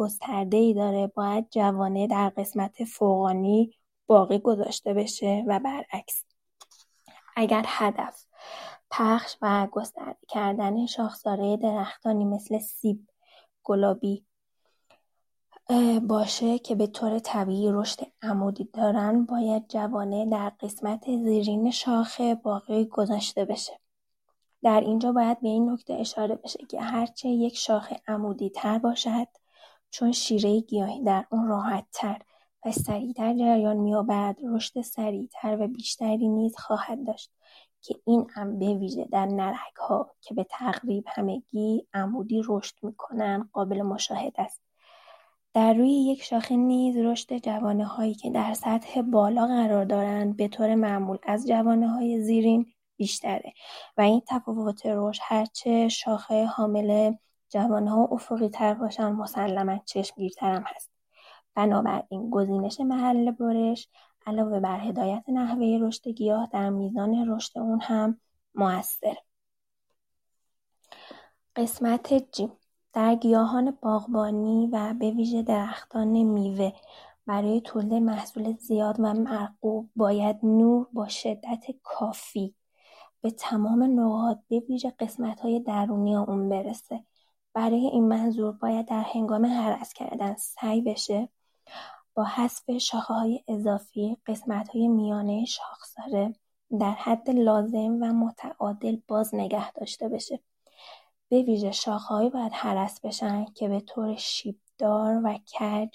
ای 0.51 0.73
داره 0.73 1.07
باید 1.07 1.47
جوانه 1.51 2.07
در 2.07 2.29
قسمت 2.29 2.84
فوقانی 2.84 3.73
باقی 4.07 4.39
گذاشته 4.39 4.93
بشه 4.93 5.43
و 5.47 5.59
برعکس. 5.59 6.23
اگر 7.36 7.63
هدف 7.67 8.25
پخش 8.95 9.35
و 9.41 9.67
گسترده 9.71 10.17
کردن 10.27 10.85
شاخساره 10.85 11.57
درختانی 11.57 12.25
مثل 12.25 12.59
سیب 12.59 13.09
گلابی 13.63 14.25
باشه 16.07 16.59
که 16.59 16.75
به 16.75 16.87
طور 16.87 17.19
طبیعی 17.19 17.71
رشد 17.71 17.99
عمودی 18.21 18.69
دارن 18.73 19.25
باید 19.25 19.67
جوانه 19.67 20.25
در 20.25 20.49
قسمت 20.49 21.03
زیرین 21.05 21.71
شاخه 21.71 22.35
باقی 22.35 22.85
گذاشته 22.85 23.45
بشه. 23.45 23.79
در 24.63 24.81
اینجا 24.81 25.11
باید 25.11 25.41
به 25.41 25.47
این 25.47 25.71
نکته 25.71 25.93
اشاره 25.93 26.35
بشه 26.35 26.65
که 26.69 26.81
هرچه 26.81 27.29
یک 27.29 27.57
شاخه 27.57 28.01
عمودی 28.07 28.49
تر 28.49 28.77
باشد 28.77 29.27
چون 29.89 30.11
شیره 30.11 30.59
گیاهی 30.59 31.03
در 31.03 31.25
اون 31.29 31.47
راحت 31.47 31.85
تر 31.93 32.21
و 32.65 32.71
سریعتر 32.71 33.33
جریان 33.33 33.77
مییابد 33.77 34.37
رشد 34.53 34.81
سریعتر 34.81 35.57
و 35.59 35.67
بیشتری 35.67 36.27
نیز 36.27 36.57
خواهد 36.57 37.07
داشت. 37.07 37.31
که 37.84 37.95
این 38.05 38.27
هم 38.34 38.59
به 38.59 38.73
ویژه 38.73 39.05
در 39.11 39.25
نرک 39.25 39.75
ها 39.75 40.11
که 40.21 40.34
به 40.34 40.45
تقریب 40.49 41.03
همگی 41.07 41.88
عمودی 41.93 42.41
رشد 42.45 42.75
می‌کنن 42.81 43.49
قابل 43.53 43.81
مشاهده 43.81 44.41
است. 44.41 44.61
در 45.53 45.73
روی 45.73 45.91
یک 45.91 46.23
شاخه 46.23 46.55
نیز 46.55 46.97
رشد 46.97 47.38
جوانه 47.38 47.86
هایی 47.86 48.13
که 48.13 48.29
در 48.29 48.53
سطح 48.53 49.01
بالا 49.01 49.47
قرار 49.47 49.86
دارند 49.86 50.38
به 50.38 50.47
طور 50.47 50.75
معمول 50.75 51.17
از 51.23 51.47
جوانه 51.47 51.88
های 51.88 52.21
زیرین 52.21 52.65
بیشتره 52.97 53.53
و 53.97 54.01
این 54.01 54.21
تفاوت 54.27 54.86
رشد 54.86 55.21
هرچه 55.23 55.89
شاخه 55.89 56.45
حامل 56.45 57.13
جوانه 57.49 57.91
ها 57.91 58.07
افقی 58.11 58.49
تر 58.49 58.73
باشن 58.73 59.11
مسلما 59.11 59.77
چشمگیرتر 59.86 60.63
هست. 60.65 60.91
بنابراین 61.55 62.29
گزینش 62.29 62.79
محل 62.79 63.31
برش 63.31 63.89
علاوه 64.26 64.59
بر 64.59 64.80
هدایت 64.80 65.24
نحوه 65.28 65.80
رشد 65.82 66.07
گیاه 66.07 66.49
در 66.53 66.69
میزان 66.69 67.32
رشد 67.32 67.59
اون 67.59 67.82
هم 67.82 68.19
موثر. 68.55 69.17
قسمت 71.55 72.32
جیم 72.32 72.51
در 72.93 73.15
گیاهان 73.15 73.78
باغبانی 73.82 74.69
و 74.71 74.93
به 74.99 75.11
ویژه 75.11 75.41
درختان 75.41 76.07
میوه 76.07 76.71
برای 77.26 77.61
تولید 77.61 77.93
محصول 77.93 78.57
زیاد 78.57 78.95
و 78.99 79.13
مرغوب 79.13 79.89
باید 79.95 80.39
نور 80.43 80.88
با 80.93 81.07
شدت 81.07 81.65
کافی 81.84 82.55
به 83.21 83.32
تمام 83.32 83.99
نقاط 83.99 84.38
ویژه 84.69 84.93
های 85.43 85.59
درونی 85.59 86.15
اون 86.15 86.49
برسه. 86.49 87.03
برای 87.53 87.86
این 87.86 88.07
منظور 88.07 88.51
باید 88.51 88.86
در 88.86 89.03
هنگام 89.13 89.45
هرس 89.45 89.93
کردن 89.93 90.36
سعی 90.36 90.82
بشه 90.82 91.30
با 92.14 92.24
حذف 92.24 92.64
های 92.93 93.43
اضافی 93.47 94.18
های 94.47 94.88
میانه 94.88 95.45
شاخساره 95.45 96.36
در 96.80 96.91
حد 96.91 97.30
لازم 97.30 97.97
و 98.01 98.14
متعادل 98.14 98.97
باز 99.07 99.36
نگه 99.36 99.72
داشته 99.72 100.09
بشه 100.09 100.39
به 101.30 101.41
ویژه 101.41 101.72
شاخههایی 101.72 102.30
باید 102.30 102.51
هرس 102.55 102.99
بشن 102.99 103.45
که 103.45 103.70
به 103.70 103.80
طور 103.80 104.16
شیبدار 104.16 105.22
و 105.24 105.38
کج 105.38 105.89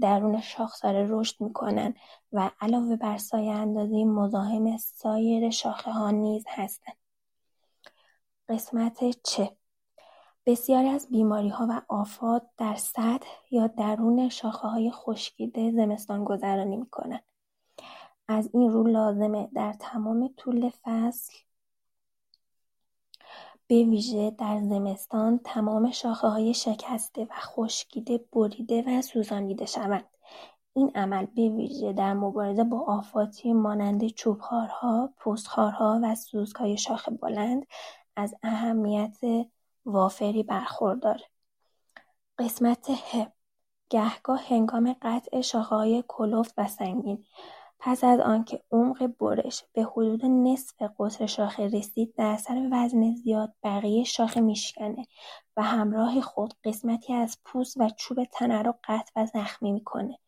درون 0.00 0.40
شاخساره 0.40 1.06
رشد 1.10 1.40
می‌کنن 1.40 1.94
و 2.32 2.50
علاوه 2.60 2.96
بر 2.96 3.18
سایه 3.18 3.52
اندازی 3.52 4.04
مزاحم 4.04 4.76
سایر 4.76 5.50
شاخه 5.50 5.92
ها 5.92 6.10
نیز 6.10 6.44
هستند. 6.48 6.96
قسمت 8.48 9.22
چه 9.22 9.56
بسیاری 10.46 10.88
از 10.88 11.08
بیماری 11.10 11.48
ها 11.48 11.66
و 11.70 11.82
آفات 11.88 12.42
در 12.56 12.74
سطح 12.74 13.28
یا 13.50 13.66
درون 13.66 14.28
شاخه 14.28 14.68
های 14.68 14.90
خشکیده 14.90 15.72
زمستان 15.72 16.24
گذرانی 16.24 16.76
می 16.76 16.86
کنند. 16.86 17.24
از 18.28 18.50
این 18.52 18.70
رو 18.70 18.82
لازمه 18.82 19.48
در 19.54 19.72
تمام 19.72 20.30
طول 20.36 20.70
فصل 20.82 21.32
به 23.66 23.74
ویژه 23.74 24.30
در 24.30 24.60
زمستان 24.60 25.40
تمام 25.44 25.90
شاخه 25.90 26.28
های 26.28 26.54
شکسته 26.54 27.22
و 27.24 27.34
خشکیده 27.40 28.24
بریده 28.32 28.84
و 28.86 29.02
سوزانیده 29.02 29.66
شوند. 29.66 30.04
این 30.74 30.90
عمل 30.94 31.26
به 31.26 31.48
ویژه 31.48 31.92
در 31.92 32.12
مبارزه 32.14 32.64
با 32.64 32.80
آفاتی 32.80 33.52
مانند 33.52 34.08
چوبخارها، 34.08 35.14
پستخارها 35.18 36.00
و 36.02 36.14
سوزکای 36.14 36.76
شاخه 36.76 37.10
بلند 37.10 37.66
از 38.16 38.34
اهمیت 38.42 39.18
وافری 39.86 40.42
برخورداره. 40.42 41.24
قسمت 42.38 42.90
ه 42.90 43.32
گهگاه 43.90 44.40
هنگام 44.48 44.96
قطع 45.02 45.58
های 45.58 46.04
کلفت 46.08 46.54
و 46.58 46.68
سنگین. 46.68 47.24
پس 47.78 48.04
از 48.04 48.20
آنکه 48.20 48.62
عمق 48.70 49.06
برش 49.06 49.64
به 49.72 49.82
حدود 49.82 50.24
نصف 50.24 50.82
قطر 50.98 51.26
شاخه 51.26 51.66
رسید 51.66 52.14
در 52.14 52.26
اثر 52.26 52.68
وزن 52.72 53.14
زیاد 53.14 53.54
بقیه 53.62 54.04
شاخه 54.04 54.40
میشکنه 54.40 55.06
و 55.56 55.62
همراه 55.62 56.20
خود 56.20 56.54
قسمتی 56.64 57.12
از 57.12 57.38
پوست 57.44 57.76
و 57.80 57.90
چوب 57.96 58.24
تنه 58.24 58.62
را 58.62 58.78
قطع 58.84 59.12
و 59.16 59.26
زخمی 59.26 59.72
می‌کنه. 59.72 60.18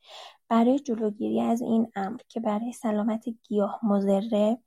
برای 0.48 0.78
جلوگیری 0.78 1.40
از 1.40 1.62
این 1.62 1.92
امر 1.96 2.20
که 2.28 2.40
برای 2.40 2.72
سلامت 2.72 3.28
گیاه 3.28 3.80
مضره 3.82 4.58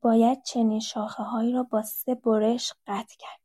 باید 0.00 0.42
چنین 0.42 0.82
هایی 1.18 1.52
را 1.52 1.62
با 1.62 1.82
سه 1.82 2.14
برش 2.14 2.72
قطع 2.86 3.16
کرد. 3.18 3.39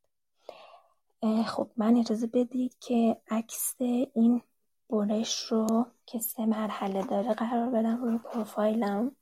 خب 1.45 1.69
من 1.77 1.97
اجازه 1.97 2.27
بدید 2.27 2.75
که 2.79 3.17
عکس 3.29 3.75
این 4.13 4.41
برش 4.89 5.39
رو 5.39 5.85
که 6.05 6.19
سه 6.19 6.45
مرحله 6.45 7.03
داره 7.03 7.33
قرار 7.33 7.69
بدم 7.69 8.03
روی 8.03 8.17
پروفایلم. 8.17 9.15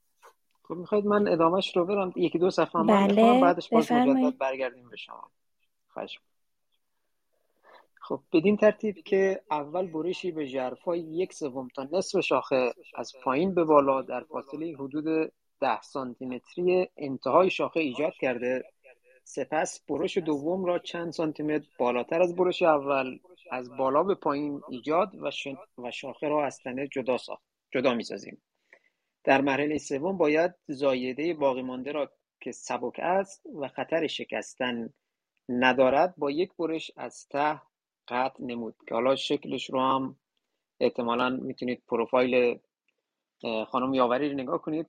خب 0.63 0.75
می‌خواید 0.75 1.05
من 1.05 1.27
ادامهش 1.27 1.77
رو 1.77 1.85
برم 1.85 2.13
یکی 2.15 2.39
دو 2.39 2.49
صفحه 2.49 2.81
هم 2.81 2.87
بله 2.87 3.41
بعدش 3.41 3.69
باز 3.69 3.91
مجدد 3.91 4.37
برگردیم 4.37 4.89
به 4.89 4.95
شما. 4.95 5.31
خشم 5.95 6.21
خب 8.01 8.19
بدین 8.33 8.57
ترتیب 8.57 8.95
که 8.95 9.41
اول 9.51 9.87
برشی 9.87 10.31
به 10.31 10.47
جرفای 10.47 10.99
یک 10.99 11.33
سوم 11.33 11.67
تا 11.75 11.87
نصف 11.91 12.19
شاخه 12.19 12.73
از 12.95 13.13
پایین 13.23 13.53
به 13.53 13.63
بالا 13.63 14.01
در 14.01 14.23
فاصله 14.23 14.75
حدود 14.79 15.31
ده 15.61 15.81
سانتیمتری 15.81 16.87
انتهای 16.97 17.49
شاخه 17.49 17.79
ایجاد 17.79 18.13
کرده. 18.13 18.63
سپس 19.23 19.85
برش 19.89 20.17
دوم 20.17 20.65
را 20.65 20.79
چند 20.79 21.11
سانتیمتر 21.11 21.67
بالاتر 21.79 22.21
از 22.21 22.35
برش 22.35 22.61
اول 22.61 23.19
از 23.51 23.77
بالا 23.77 24.03
به 24.03 24.15
پایین 24.15 24.61
ایجاد 24.69 25.11
و, 25.77 25.91
شاخه 25.91 26.27
را 26.27 26.45
از 26.45 26.59
تنه 26.59 26.87
جدا 26.87 27.17
ساخت. 27.17 27.43
جدا 27.73 27.93
می‌سازیم. 27.93 28.41
در 29.23 29.41
مرحله 29.41 29.77
سوم 29.77 30.17
باید 30.17 30.53
زایده 30.67 31.33
باقی 31.33 31.61
مانده 31.61 31.91
را 31.91 32.11
که 32.41 32.51
سبک 32.51 32.99
است 32.99 33.45
و 33.61 33.67
خطر 33.67 34.07
شکستن 34.07 34.93
ندارد 35.49 36.13
با 36.17 36.31
یک 36.31 36.53
برش 36.59 36.91
از 36.97 37.27
ته 37.27 37.61
قطع 38.07 38.43
نمود 38.43 38.75
که 38.87 38.95
حالا 38.95 39.15
شکلش 39.15 39.69
رو 39.69 39.81
هم 39.81 40.15
احتمالا 40.79 41.29
می‌تونید 41.29 41.83
پروفایل 41.87 42.59
خانم 43.67 43.93
یاوری 43.93 44.29
رو 44.29 44.35
نگاه 44.35 44.61
کنید. 44.61 44.87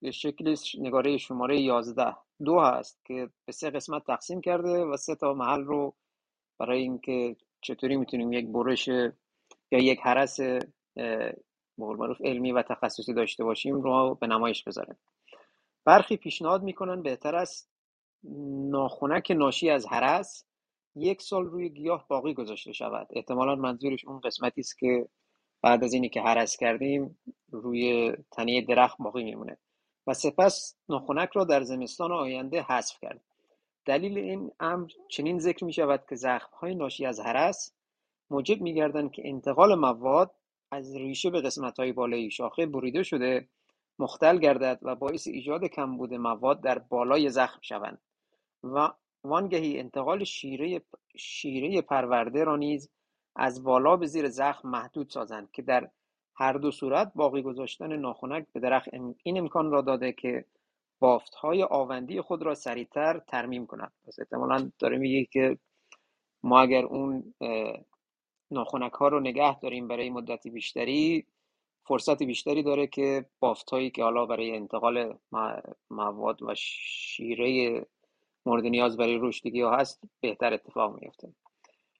به 0.00 0.10
شکلش 0.10 0.76
نگاره 0.78 1.16
شماره 1.16 1.60
11 1.60 2.16
دو 2.44 2.60
هست 2.60 3.04
که 3.04 3.28
به 3.44 3.52
سه 3.52 3.70
قسمت 3.70 4.04
تقسیم 4.06 4.40
کرده 4.40 4.84
و 4.84 4.96
سه 4.96 5.14
تا 5.14 5.34
محل 5.34 5.64
رو 5.64 5.94
برای 6.58 6.80
اینکه 6.80 7.36
چطوری 7.60 7.96
می‌تونیم 7.96 8.32
یک 8.32 8.46
برش 8.46 8.88
یا 8.88 9.12
یک 9.78 10.00
حرس 10.02 10.40
معروف 11.78 12.20
علمی 12.24 12.52
و 12.52 12.62
تخصصی 12.62 13.14
داشته 13.14 13.44
باشیم 13.44 13.74
رو 13.74 14.14
به 14.20 14.26
نمایش 14.26 14.64
بذاره 14.64 14.96
برخی 15.84 16.16
پیشنهاد 16.16 16.62
می‌کنن 16.62 17.02
بهتر 17.02 17.36
است 17.36 17.70
ناخونک 18.70 19.30
ناشی 19.30 19.70
از 19.70 19.86
هرس 19.86 20.46
یک 20.96 21.22
سال 21.22 21.44
روی 21.44 21.68
گیاه 21.68 22.06
باقی 22.08 22.34
گذاشته 22.34 22.72
شود. 22.72 23.06
احتمالا 23.10 23.54
منظورش 23.54 24.04
اون 24.04 24.20
قسمتی 24.20 24.60
است 24.60 24.78
که 24.78 25.08
بعد 25.62 25.84
از 25.84 25.92
اینی 25.92 26.08
که 26.08 26.20
هرس 26.20 26.56
کردیم 26.56 27.18
روی 27.52 28.12
تنه 28.30 28.60
درخت 28.60 28.96
باقی 28.98 29.24
میمونه. 29.24 29.58
و 30.06 30.14
سپس 30.14 30.76
ناخونک 30.88 31.30
را 31.32 31.44
در 31.44 31.62
زمستان 31.62 32.12
آینده 32.12 32.62
حذف 32.62 32.98
کرد. 33.02 33.20
دلیل 33.84 34.18
این 34.18 34.50
امر 34.60 34.90
چنین 35.08 35.38
ذکر 35.38 35.64
می 35.64 35.72
شود 35.72 36.04
که 36.08 36.16
زخم 36.16 36.56
های 36.56 36.74
ناشی 36.74 37.06
از 37.06 37.20
هرس 37.20 37.74
موجب 38.30 38.60
می 38.60 38.74
گردند 38.74 39.12
که 39.12 39.22
انتقال 39.24 39.74
مواد 39.74 40.30
از 40.70 40.96
ریشه 40.96 41.30
به 41.30 41.40
قسمت 41.40 41.78
های 41.78 41.92
بالای 41.92 42.30
شاخه 42.30 42.66
بریده 42.66 43.02
شده 43.02 43.48
مختل 43.98 44.38
گردد 44.38 44.78
و 44.82 44.94
باعث 44.94 45.26
ایجاد 45.26 45.64
کمبود 45.64 46.14
مواد 46.14 46.60
در 46.60 46.78
بالای 46.78 47.30
زخم 47.30 47.58
شوند 47.62 47.98
و 48.64 48.88
وانگهی 49.24 49.78
انتقال 49.80 50.24
شیره, 50.24 50.82
شیره 51.16 51.82
پرورده 51.82 52.44
را 52.44 52.56
نیز 52.56 52.90
از 53.36 53.64
بالا 53.64 53.96
به 53.96 54.06
زیر 54.06 54.28
زخم 54.28 54.68
محدود 54.68 55.10
سازند 55.10 55.50
که 55.50 55.62
در 55.62 55.90
هر 56.34 56.52
دو 56.52 56.70
صورت 56.70 57.12
باقی 57.14 57.42
گذاشتن 57.42 57.96
ناخنک 57.96 58.46
به 58.52 58.60
درخت 58.60 58.88
این 59.22 59.38
امکان 59.38 59.70
را 59.70 59.80
داده 59.80 60.12
که 60.12 60.44
بافت 61.00 61.34
های 61.34 61.62
آوندی 61.62 62.20
خود 62.20 62.42
را 62.42 62.54
سریعتر 62.54 63.18
ترمیم 63.18 63.66
کند 63.66 63.92
پس 64.06 64.18
احتمالا 64.18 64.70
داره 64.78 64.98
میگه 64.98 65.24
که 65.24 65.58
ما 66.42 66.60
اگر 66.60 66.84
اون 66.84 67.34
ناخونک 68.50 68.92
ها 68.92 69.08
رو 69.08 69.20
نگه 69.20 69.60
داریم 69.60 69.88
برای 69.88 70.10
مدتی 70.10 70.50
بیشتری 70.50 71.26
فرصت 71.84 72.22
بیشتری 72.22 72.62
داره 72.62 72.86
که 72.86 73.26
بافت 73.40 73.70
هایی 73.70 73.90
که 73.90 74.02
حالا 74.02 74.26
برای 74.26 74.56
انتقال 74.56 75.18
مواد 75.90 76.42
و 76.42 76.54
شیره 76.54 77.86
مورد 78.46 78.64
نیاز 78.64 78.96
برای 78.96 79.18
رشدگی 79.20 79.60
ها 79.60 79.76
هست 79.76 80.00
بهتر 80.20 80.54
اتفاق 80.54 81.00
میفته 81.00 81.32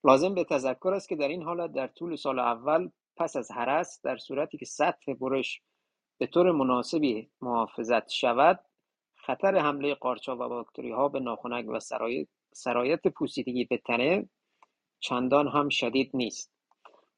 لازم 0.05 0.35
به 0.35 0.45
تذکر 0.45 0.93
است 0.95 1.09
که 1.09 1.17
در 1.17 1.29
این 1.29 1.43
حالت 1.43 1.73
در 1.73 1.87
طول 1.87 2.17
سال 2.17 2.39
اول 2.39 2.89
پس 3.17 3.37
از 3.37 3.51
هرس 3.51 4.01
در 4.05 4.17
صورتی 4.17 4.59
که 4.59 4.65
سطح 4.65 5.15
برش 5.15 5.63
به 6.19 6.27
طور 6.27 6.53
مناسبی 6.53 7.31
محافظت 7.41 8.09
شود 8.09 8.61
خطر 9.17 9.59
حمله 9.59 9.95
قارچا 9.95 10.35
و 10.35 10.49
باکتری 10.49 10.91
ها 10.91 11.09
به 11.09 11.21
ناخنک 11.21 11.67
و 11.69 11.79
سرایت 12.53 13.09
پوسیدگی 13.09 13.65
به 13.65 13.79
تنه 13.79 14.29
چندان 15.01 15.49
هم 15.49 15.69
شدید 15.69 16.11
نیست. 16.15 16.53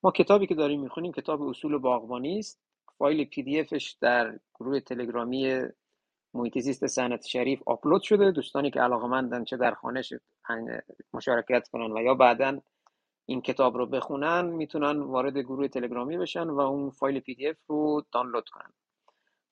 ما 0.02 0.10
کتابی 0.10 0.46
که 0.46 0.54
داریم 0.54 0.80
می‌خونیم 0.80 1.12
کتاب 1.12 1.42
اصول 1.42 1.78
باغبانی 1.78 2.38
است. 2.38 2.60
فایل 2.98 3.24
PDF 3.24 3.60
ش 3.60 3.96
در 4.00 4.38
گروه 4.54 4.80
تلگرامی 4.80 5.60
محیط 6.34 6.58
زیست 6.58 6.86
صنعتی 6.86 7.26
شریف 7.26 7.62
آپلود 7.66 8.02
شده. 8.02 8.30
دوستانی 8.30 8.70
که 8.70 8.80
علاقه 8.80 9.44
چه 9.44 9.56
در 9.56 9.74
خوانش 9.74 10.02
مشارکت 11.14 11.68
کنن 11.68 11.92
و 11.92 12.02
یا 12.02 12.14
بعدا 12.14 12.60
این 13.26 13.42
کتاب 13.42 13.76
رو 13.76 13.86
بخونن 13.86 14.44
می‌تونن 14.46 15.00
وارد 15.00 15.38
گروه 15.38 15.68
تلگرامی 15.68 16.18
بشن 16.18 16.50
و 16.50 16.60
اون 16.60 16.90
فایل 16.90 17.20
PDF 17.20 17.56
رو 17.66 18.02
دانلود 18.12 18.48
کنن. 18.48 18.72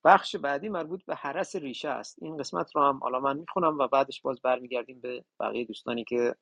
بخش 0.03 0.35
بعدی 0.35 0.69
مربوط 0.69 1.05
به 1.05 1.15
هرس 1.15 1.55
ریشه 1.55 1.89
است. 1.89 2.17
این 2.21 2.37
قسمت 2.37 2.75
رو 2.75 2.81
هم 2.81 2.97
حالا 2.97 3.19
من 3.19 3.37
می‌خونم 3.37 3.77
و 3.77 3.87
بعدش 3.87 4.21
باز 4.21 4.41
برمیگردیم 4.41 4.99
به 4.99 5.25
بقیه 5.39 5.65
دوستانی 5.65 6.03
که 6.03 6.35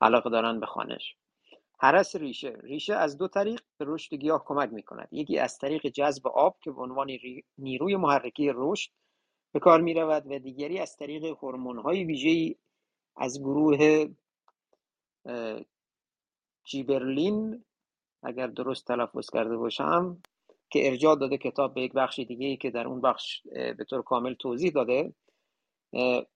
علاقه 0.00 0.30
دارن 0.30 0.60
به 0.60 0.66
خانش 0.66 1.16
حرس 1.78 2.16
ریشه. 2.16 2.58
ریشه 2.62 2.94
از 2.94 3.18
دو 3.18 3.28
طریق 3.28 3.60
به 3.78 3.84
رشد 3.88 4.14
گیاه 4.14 4.44
کمک 4.44 4.72
می‌کند. 4.72 5.08
یکی 5.12 5.38
از 5.38 5.58
طریق 5.58 5.86
جذب 5.86 6.28
آب 6.28 6.56
که 6.62 6.70
به 6.70 6.82
عنوان 6.82 7.10
نیروی 7.58 7.96
محرکه 7.96 8.52
رشد 8.54 8.90
به 9.52 9.60
کار 9.60 9.80
می 9.80 9.94
رود 9.94 10.22
و 10.26 10.38
دیگری 10.38 10.78
از 10.78 10.96
طریق 10.96 11.24
هورمون 11.24 11.78
های 11.78 12.04
ویژه‌ای 12.04 12.56
از 13.16 13.40
گروه 13.40 14.06
جیبرلین 16.64 17.64
اگر 18.22 18.46
درست 18.46 18.86
تلفظ 18.86 19.30
کرده 19.30 19.56
باشم 19.56 20.22
که 20.70 20.88
ارجاع 20.88 21.16
داده 21.16 21.38
کتاب 21.38 21.74
به 21.74 21.82
یک 21.82 21.92
بخش 21.92 22.18
دیگه 22.18 22.46
ای 22.46 22.56
که 22.56 22.70
در 22.70 22.86
اون 22.86 23.00
بخش 23.00 23.42
به 23.52 23.84
طور 23.90 24.02
کامل 24.02 24.34
توضیح 24.34 24.70
داده 24.70 25.14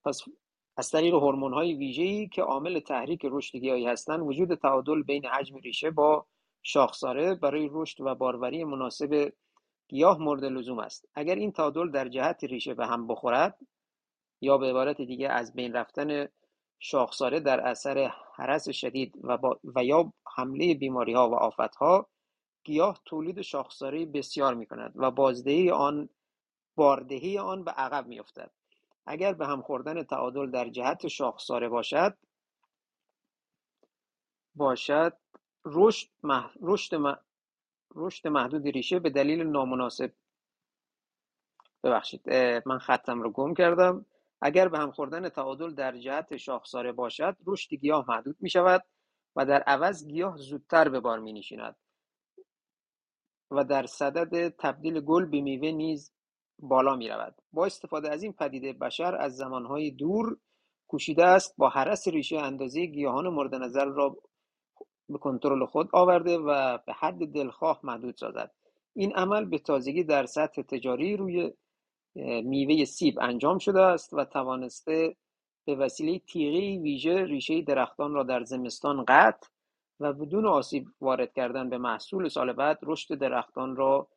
پس 0.05 0.23
از 0.77 0.91
طریق 0.91 1.15
هورمون 1.15 1.53
های 1.53 1.75
ویژه‌ای 1.75 2.29
که 2.29 2.43
عامل 2.43 2.81
تحریک 2.81 3.21
رشد 3.25 3.59
گیاهی 3.59 3.87
هستند 3.87 4.21
وجود 4.21 4.55
تعادل 4.55 5.03
بین 5.03 5.27
حجم 5.27 5.57
ریشه 5.57 5.91
با 5.91 6.27
شاخساره 6.63 7.35
برای 7.35 7.69
رشد 7.73 8.01
و 8.01 8.15
باروری 8.15 8.65
مناسب 8.65 9.33
گیاه 9.89 10.19
مورد 10.19 10.45
لزوم 10.45 10.79
است. 10.79 11.09
اگر 11.15 11.35
این 11.35 11.53
تعادل 11.53 11.91
در 11.91 12.09
جهت 12.09 12.45
ریشه 12.45 12.75
به 12.75 12.87
هم 12.87 13.07
بخورد 13.07 13.59
یا 14.41 14.59
به 14.59 14.67
عبارت 14.67 15.01
دیگه 15.01 15.29
از 15.29 15.53
بین 15.53 15.73
رفتن 15.73 16.29
شاخساره 16.79 17.41
در 17.41 17.61
اثر 17.61 18.13
حرس 18.35 18.69
شدید 18.69 19.15
و, 19.23 19.39
و 19.65 19.85
یا 19.85 20.13
حمله 20.37 20.75
بیماری 20.75 21.13
ها 21.13 21.31
و 21.31 21.35
آفت 21.35 21.77
ها 21.77 22.07
گیاه 22.65 23.01
تولید 23.05 23.41
شاخساره 23.41 24.07
بسیار 24.07 24.55
می 24.55 24.67
کند 24.67 24.93
و 24.97 25.11
بازدهی 25.11 25.71
آن 25.71 26.09
باردهی 26.77 27.39
آن 27.39 27.65
به 27.65 27.71
عقب 27.71 28.07
می 28.07 28.21
افتد. 28.21 28.51
اگر 29.07 29.33
به 29.33 29.47
هم 29.47 29.63
خوردن 29.63 30.03
تعادل 30.03 30.51
در 30.51 30.69
جهت 30.69 31.09
شاخساره 31.09 31.69
باشد 31.69 32.17
باشد 34.55 35.17
رشد 35.65 36.09
مح... 36.23 36.51
رشد, 36.61 37.21
رشد 37.95 38.29
محدود 38.29 38.67
ریشه 38.67 38.99
به 38.99 39.11
دلیل 39.11 39.43
نامناسب 39.43 40.13
ببخشید 41.85 42.31
من 42.67 42.79
خطم 42.79 43.23
رو 43.23 43.31
گم 43.31 43.55
کردم 43.55 44.07
اگر 44.41 44.69
به 44.69 44.79
هم 44.79 44.91
خوردن 44.91 45.29
تعادل 45.29 45.75
در 45.75 45.97
جهت 45.97 46.37
شاخساره 46.37 46.93
باشد 46.93 47.37
رشد 47.47 47.75
گیاه 47.75 48.05
محدود 48.09 48.37
می 48.41 48.51
شود 48.51 48.85
و 49.37 49.47
در 49.47 49.63
عوض 49.63 50.07
گیاه 50.07 50.37
زودتر 50.37 50.89
به 50.89 51.01
بار 51.01 51.19
می 51.19 51.33
نشیند 51.33 51.77
و 53.51 53.65
در 53.65 53.87
صدد 53.87 54.49
تبدیل 54.49 55.01
گل 55.01 55.27
به 55.27 55.41
میوه 55.41 55.71
نیز 55.71 56.13
بالا 56.59 56.97
می 56.97 57.09
رود. 57.09 57.35
با 57.53 57.67
استفاده 57.67 58.13
از 58.13 58.23
این 58.23 58.33
پدیده 58.33 58.73
بشر 58.73 59.15
از 59.15 59.37
زمانهای 59.37 59.91
دور 59.91 60.37
کوشیده 60.89 61.25
است 61.25 61.55
با 61.57 61.69
حرس 61.69 62.09
ریشه 62.09 62.39
اندازه 62.39 62.87
گیاهان 62.87 63.29
مورد 63.29 63.55
نظر 63.55 63.85
را 63.85 64.17
به 65.09 65.19
کنترل 65.19 65.67
خود 65.67 65.89
آورده 65.93 66.39
و 66.39 66.79
به 66.87 66.93
حد 66.93 67.33
دلخواه 67.33 67.81
محدود 67.83 68.17
سازد 68.17 68.51
این 68.95 69.13
عمل 69.13 69.45
به 69.45 69.59
تازگی 69.59 70.05
در 70.05 70.27
سطح 70.27 70.63
تجاری 70.63 71.17
روی 71.17 71.53
میوه 72.45 72.85
سیب 72.85 73.19
انجام 73.21 73.59
شده 73.59 73.81
است 73.81 74.15
و 74.15 74.25
توانسته 74.25 75.17
به 75.65 75.75
وسیله 75.75 76.19
تیغه 76.19 76.83
ویژه 76.83 77.25
ریشه 77.25 77.63
درختان 77.63 78.15
را 78.15 78.23
در 78.23 78.45
زمستان 78.45 79.05
قطع 79.09 79.49
و 80.01 80.13
بدون 80.13 80.47
آسیب 80.47 80.89
وارد 81.01 81.33
کردن 81.33 81.71
به 81.71 81.79
محصول 81.79 82.29
سال 82.29 82.53
بعد 82.53 82.79
رشد 82.83 83.15
درختان 83.15 83.77
را 83.77 84.09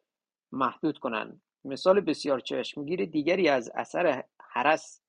محدود 0.51 0.97
کنند. 0.97 1.41
مثال 1.65 1.99
بسیار 1.99 2.39
چشمگیر 2.39 3.05
دیگری 3.05 3.49
از 3.49 3.71
اثر 3.75 4.23
حرس 4.41 5.01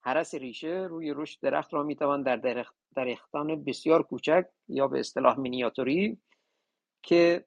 حرس 0.00 0.34
ریشه 0.34 0.86
روی 0.90 1.12
رشد 1.16 1.40
درخت 1.42 1.74
را 1.74 1.82
می‌توان 1.82 2.22
در 2.22 2.60
درختان 2.96 3.64
بسیار 3.64 4.02
کوچک 4.02 4.46
یا 4.68 4.88
به 4.88 5.00
اصطلاح 5.00 5.40
مینیاتوری 5.40 6.18
که 7.02 7.44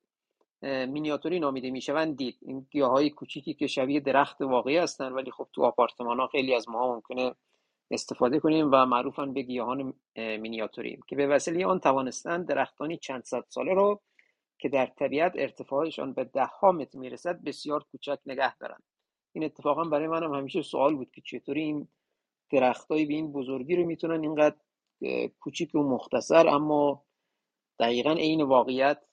مینیاتوری 0.61 1.39
نامیده 1.39 1.71
می‌شوند. 1.71 2.17
دید 2.17 2.37
این 2.41 2.67
گیاه 2.71 2.91
های 2.91 3.09
کوچیکی 3.09 3.53
که 3.53 3.67
شبیه 3.67 3.99
درخت 3.99 4.41
واقعی 4.41 4.77
هستند 4.77 5.15
ولی 5.15 5.31
خب 5.31 5.47
تو 5.53 5.63
آپارتمان 5.63 6.19
ها 6.19 6.27
خیلی 6.27 6.55
از 6.55 6.69
ما 6.69 6.93
ممکنه 6.93 7.35
استفاده 7.91 8.39
کنیم 8.39 8.69
و 8.71 8.85
معروفن 8.85 9.33
به 9.33 9.41
گیاهان 9.41 9.93
مینیاتوری 10.15 10.99
که 11.07 11.15
به 11.15 11.27
وسیله 11.27 11.65
آن 11.65 11.79
توانستند 11.79 12.47
درختانی 12.47 12.97
چند 12.97 13.23
صد 13.23 13.43
ساله 13.49 13.73
رو 13.73 14.01
که 14.59 14.69
در 14.69 14.85
طبیعت 14.85 15.31
ارتفاعشان 15.35 16.13
به 16.13 16.23
ده 16.23 16.45
ها 16.45 16.71
متر 16.71 16.97
می‌رسد 16.97 17.43
بسیار 17.43 17.83
کوچک 17.91 18.19
نگه 18.25 18.57
دارند. 18.57 18.83
این 19.33 19.43
اتفاقا 19.43 19.83
برای 19.83 20.07
منم 20.07 20.33
همیشه 20.33 20.61
سوال 20.61 20.95
بود 20.95 21.11
که 21.11 21.21
چطوری 21.21 21.61
این 21.61 21.87
درختایی 22.51 23.05
به 23.05 23.13
این 23.13 23.31
بزرگی 23.31 23.75
رو 23.75 23.85
می‌تونن 23.85 24.21
اینقدر 24.23 24.57
کوچیک 25.39 25.75
و 25.75 25.83
مختصر 25.83 26.47
اما 26.47 27.03
دقیقا 27.79 28.11
عین 28.11 28.41
واقعیت 28.41 29.03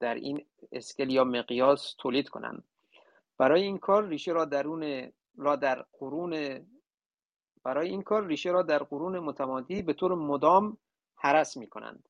در 0.00 0.14
این 0.14 0.44
اسکل 0.72 1.10
یا 1.10 1.24
مقیاس 1.24 1.94
تولید 1.98 2.28
کنند. 2.28 2.64
برای 3.38 3.62
این 3.62 3.78
کار 3.78 4.06
ریشه 4.06 4.32
را 4.32 4.44
درون 4.44 5.12
را 5.36 5.56
در 5.56 5.84
قرون 5.98 6.60
برای 7.64 7.88
این 7.88 8.02
کار 8.02 8.26
ریشه 8.26 8.50
را 8.50 8.62
در 8.62 8.82
قرون 8.82 9.18
متمادی 9.18 9.82
به 9.82 9.92
طور 9.92 10.14
مدام 10.14 10.78
حرس 11.16 11.56
می 11.56 11.66
کنند 11.66 12.08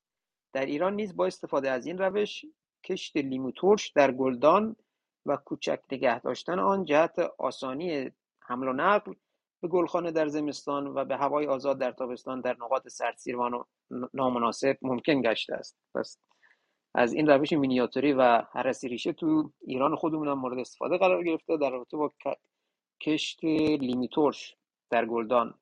در 0.52 0.66
ایران 0.66 0.94
نیز 0.94 1.16
با 1.16 1.26
استفاده 1.26 1.70
از 1.70 1.86
این 1.86 1.98
روش 1.98 2.44
کشت 2.84 3.16
لیمو 3.16 3.50
ترش 3.50 3.88
در 3.88 4.12
گلدان 4.12 4.76
و 5.26 5.36
کوچک 5.36 5.80
نگه 5.92 6.20
داشتن 6.20 6.58
آن 6.58 6.84
جهت 6.84 7.18
آسانی 7.38 8.10
حمل 8.40 8.68
و 8.68 8.72
نقل 8.72 9.12
به 9.60 9.68
گلخانه 9.68 10.10
در 10.10 10.28
زمستان 10.28 10.86
و 10.86 11.04
به 11.04 11.16
هوای 11.16 11.46
آزاد 11.46 11.78
در 11.78 11.92
تابستان 11.92 12.40
در 12.40 12.56
نقاط 12.60 12.88
سردسیر 12.88 13.36
و 13.36 13.64
نامناسب 14.14 14.78
ممکن 14.82 15.22
گشته 15.22 15.54
است. 15.54 15.78
پس 15.94 16.18
از 16.98 17.12
این 17.12 17.26
روش 17.26 17.52
مینیاتوری 17.52 18.12
و 18.12 18.42
هرسی 18.52 18.88
ریشه 18.88 19.12
تو 19.12 19.50
ایران 19.60 19.96
خودمون 19.96 20.28
هم 20.28 20.38
مورد 20.38 20.58
استفاده 20.58 20.98
قرار 20.98 21.24
گرفته 21.24 21.56
در 21.56 21.70
رابطه 21.70 21.96
با 21.96 22.12
کشت 23.00 23.44
لیمیتورش 23.44 24.56
در 24.90 25.06
گلدان. 25.06 25.54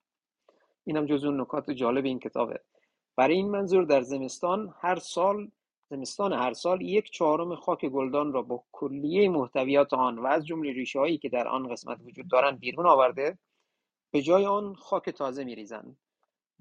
این 0.84 0.96
هم 0.96 1.06
جزو 1.06 1.30
نکات 1.30 1.70
جالب 1.70 2.04
این 2.04 2.18
کتابه. 2.18 2.60
برای 3.16 3.34
این 3.34 3.50
منظور 3.50 3.84
در 3.84 4.02
زمستان 4.02 4.74
هر 4.80 4.96
سال 4.96 5.50
زمستان 5.90 6.32
هر 6.32 6.52
سال 6.52 6.82
یک 6.82 7.10
چهارم 7.10 7.56
خاک 7.56 7.86
گلدان 7.86 8.32
را 8.32 8.42
با 8.42 8.64
کلیه 8.72 9.28
محتویات 9.28 9.92
آن 9.92 10.18
و 10.18 10.26
از 10.26 10.46
جمله 10.46 10.72
ریشه 10.72 10.98
هایی 10.98 11.18
که 11.18 11.28
در 11.28 11.48
آن 11.48 11.68
قسمت 11.68 11.98
وجود 12.04 12.28
دارند 12.28 12.58
بیرون 12.58 12.86
آورده 12.86 13.38
به 14.10 14.22
جای 14.22 14.46
آن 14.46 14.74
خاک 14.74 15.10
تازه 15.10 15.44
میریزند. 15.44 15.96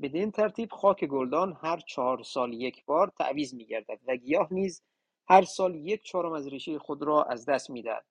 بدین 0.02 0.32
ترتیب 0.32 0.72
خاک 0.72 1.06
گلدان 1.06 1.58
هر 1.62 1.78
چهار 1.78 2.24
سال 2.24 2.54
یک 2.54 2.86
بار 2.86 3.12
تعویض 3.20 3.54
میگردد 3.54 4.00
و 4.08 4.16
گیاه 4.16 4.48
نیز 4.54 4.84
هر 5.28 5.42
سال 5.42 5.76
یک 5.76 6.04
چهارم 6.04 6.34
از 6.34 6.48
ریشه 6.48 6.80
خود 6.80 7.04
را 7.04 7.24
از 7.24 7.46
دست 7.46 7.70
می‌دهد. 7.70 8.06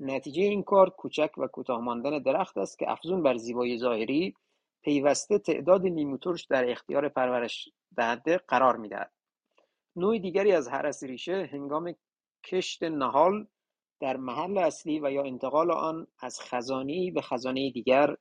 نتیجه 0.00 0.42
این 0.42 0.62
کار 0.62 0.90
کوچک 0.90 1.30
و 1.38 1.46
کوتاه 1.46 1.80
ماندن 1.80 2.18
درخت 2.18 2.58
است 2.58 2.78
که 2.78 2.90
افزون 2.90 3.22
بر 3.22 3.36
زیبایی 3.36 3.78
ظاهری 3.78 4.34
پیوسته 4.82 5.38
تعداد 5.38 5.82
نیموترش 5.82 6.44
در 6.44 6.70
اختیار 6.70 7.08
پرورش 7.08 7.68
دهنده 7.96 8.36
قرار 8.48 8.76
می‌دهد. 8.76 9.12
نوع 9.96 10.18
دیگری 10.18 10.52
از 10.52 10.68
هرس 10.68 11.02
ریشه 11.02 11.48
هنگام 11.52 11.94
کشت 12.44 12.82
نهال 12.82 13.46
در 14.00 14.16
محل 14.16 14.58
اصلی 14.58 15.00
و 15.00 15.10
یا 15.10 15.22
انتقال 15.22 15.70
آن 15.70 16.06
از 16.20 16.40
خزانه 16.40 17.10
به 17.10 17.20
خزانه 17.20 17.70
دیگر 17.70 18.16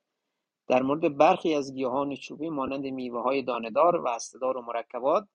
در 0.67 0.81
مورد 0.81 1.17
برخی 1.17 1.55
از 1.55 1.73
گیاهان 1.73 2.15
چوبی 2.15 2.49
مانند 2.49 2.85
میوه‌های 2.85 3.41
دانهدار 3.41 3.95
و 3.95 4.07
استدار 4.07 4.57
و 4.57 4.61
مرکبات 4.61 5.27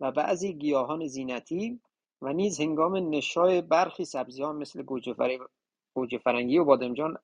و 0.00 0.12
بعضی 0.12 0.52
گیاهان 0.52 1.06
زینتی 1.06 1.80
و 2.22 2.32
نیز 2.32 2.60
هنگام 2.60 3.14
نشای 3.14 3.62
برخی 3.62 4.04
سبزیها 4.04 4.52
مثل 4.52 4.82
گوجه 4.82 6.18
فرنگی 6.24 6.58
و 6.58 6.64
بادمجان 6.64 7.18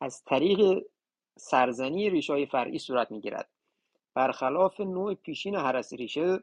از 0.00 0.22
طریق 0.24 0.84
سرزنی 1.38 2.10
ریشه‌های 2.10 2.46
فرعی 2.46 2.78
صورت 2.78 3.10
می‌گیرد. 3.10 3.48
برخلاف 4.14 4.80
نوع 4.80 5.14
پیشین 5.14 5.54
هرس 5.54 5.92
ریشه 5.92 6.42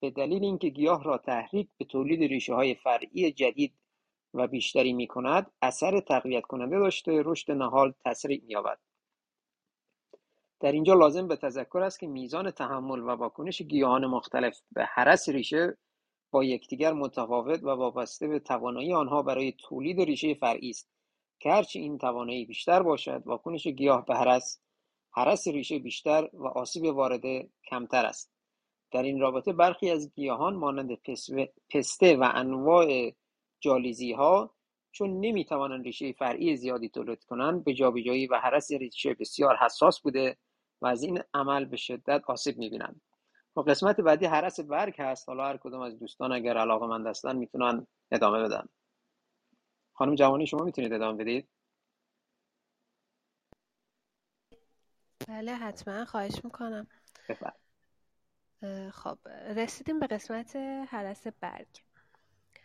به 0.00 0.10
دلیل 0.10 0.44
اینکه 0.44 0.68
گیاه 0.68 1.04
را 1.04 1.18
تحریک 1.18 1.68
به 1.78 1.84
تولید 1.84 2.20
ریشه 2.20 2.54
های 2.54 2.74
فرعی 2.74 3.32
جدید 3.32 3.74
و 4.34 4.46
بیشتری 4.46 4.92
می 4.92 5.06
کند 5.06 5.50
اثر 5.62 6.00
تقویت 6.00 6.42
کننده 6.42 6.78
داشته 6.78 7.22
رشد 7.24 7.52
نهال 7.52 7.94
تسریع 8.04 8.42
می 8.46 8.52
یابد 8.52 8.78
در 10.60 10.72
اینجا 10.72 10.94
لازم 10.94 11.28
به 11.28 11.36
تذکر 11.36 11.78
است 11.78 12.00
که 12.00 12.06
میزان 12.06 12.50
تحمل 12.50 13.00
و 13.00 13.10
واکنش 13.10 13.62
گیاهان 13.62 14.06
مختلف 14.06 14.60
به 14.72 14.84
هرس 14.84 15.28
ریشه 15.28 15.78
با 16.30 16.44
یکدیگر 16.44 16.92
متفاوت 16.92 17.62
و 17.62 17.68
وابسته 17.68 18.28
به 18.28 18.38
توانایی 18.38 18.94
آنها 18.94 19.22
برای 19.22 19.52
تولید 19.52 20.00
ریشه 20.00 20.34
فرعی 20.34 20.70
است. 20.70 20.88
که 21.40 21.50
هرچی 21.50 21.78
این 21.78 21.98
توانایی 21.98 22.44
بیشتر 22.44 22.82
باشد 22.82 23.22
واکنش 23.26 23.66
گیاه 23.66 24.04
به 24.04 24.14
هرس 24.14 24.60
هرس 25.12 25.48
ریشه 25.48 25.78
بیشتر 25.78 26.30
و 26.32 26.46
آسیب 26.46 26.84
وارده 26.84 27.48
کمتر 27.70 28.06
است. 28.06 28.32
در 28.92 29.02
این 29.02 29.20
رابطه 29.20 29.52
برخی 29.52 29.90
از 29.90 30.14
گیاهان 30.14 30.54
مانند 30.54 30.98
پسته 31.70 32.16
و 32.16 32.30
انواع 32.34 33.12
ها 34.16 34.54
چون 34.92 35.20
نمی‌توانند 35.20 35.84
ریشه 35.84 36.12
فرعی 36.12 36.56
زیادی 36.56 36.88
تولید 36.88 37.24
کنند 37.24 37.64
به 37.64 37.74
جابجایی 37.74 38.26
و 38.26 38.34
هرس 38.34 38.72
ریشه 38.72 39.14
بسیار 39.14 39.56
حساس 39.56 40.00
بوده 40.00 40.36
و 40.84 40.86
از 40.86 41.02
این 41.02 41.22
عمل 41.34 41.64
به 41.64 41.76
شدت 41.76 42.22
آسیب 42.26 42.58
می‌بینند. 42.58 43.00
و 43.56 43.60
قسمت 43.60 44.00
بعدی 44.00 44.26
هرس 44.26 44.60
برگ 44.60 45.00
هست. 45.00 45.28
حالا 45.28 45.44
هر 45.44 45.56
کدوم 45.56 45.80
از 45.80 45.98
دوستان 45.98 46.32
اگر 46.32 46.58
علاقه 46.58 46.86
مند 46.86 47.06
هستن 47.06 47.36
می‌تونن 47.36 47.86
ادامه 48.10 48.42
بدن. 48.42 48.68
خانم 49.92 50.14
جوانی 50.14 50.46
شما 50.46 50.64
می‌تونید 50.64 50.92
ادامه 50.92 51.18
بدید؟ 51.18 51.48
بله 55.28 55.54
حتما. 55.54 56.04
خواهش 56.04 56.44
می‌کنم. 56.44 56.86
خب 58.92 59.18
رسیدیم 59.56 60.00
به 60.00 60.06
قسمت 60.06 60.56
حرس 60.88 61.26
برگ. 61.26 61.68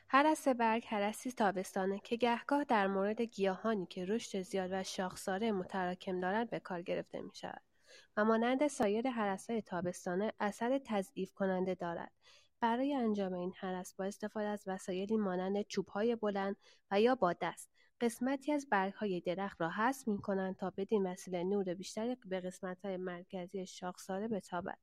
حرس 0.07 0.47
برگ 0.47 0.86
حرسی 0.86 1.32
تابستانه 1.32 1.99
که 1.99 2.15
گهگاه 2.15 2.63
در 2.63 2.88
مورد 2.88 3.22
گیاهانی 3.22 3.86
که 3.86 4.05
رشد 4.05 4.41
زیاد 4.41 4.70
و 4.74 4.84
شاخساره 4.84 5.51
متراکم 5.51 6.20
دارند 6.20 6.49
به 6.49 6.59
کار 6.59 6.82
گرفته 6.82 7.22
می 7.22 7.32
شود 7.34 7.68
و 8.18 8.26
مانند 8.26 8.68
سایر 8.68 9.08
های 9.08 9.62
تابستانه 9.62 10.34
اثر 10.39 10.82
تضعیف 10.86 11.34
کننده 11.34 11.76
دارد. 11.76 12.12
برای 12.60 12.93
انجام 12.93 13.34
این 13.34 13.54
حرس 13.58 13.93
با 13.93 14.06
استفاده 14.06 14.47
از 14.47 14.64
وسایلی 14.68 15.18
مانند 15.18 15.66
های 15.88 16.16
بلند 16.16 16.56
و 16.91 17.02
یا 17.02 17.16
با 17.16 17.34
دست 17.34 17.70
قسمتی 18.02 18.52
از 18.52 18.68
های 18.95 19.22
درخت 19.22 19.62
را 19.62 19.70
حذف 19.70 20.08
می 20.08 20.22
کنند 20.22 20.56
تا 20.56 20.70
بدین 20.78 21.08
وسیله 21.08 21.43
نور 21.43 21.74
بیشتری 21.74 22.18
به 22.26 22.52
های 22.84 22.97
مرکزی 22.97 23.66
شاخساره 23.66 24.28
بتابد 24.28 24.78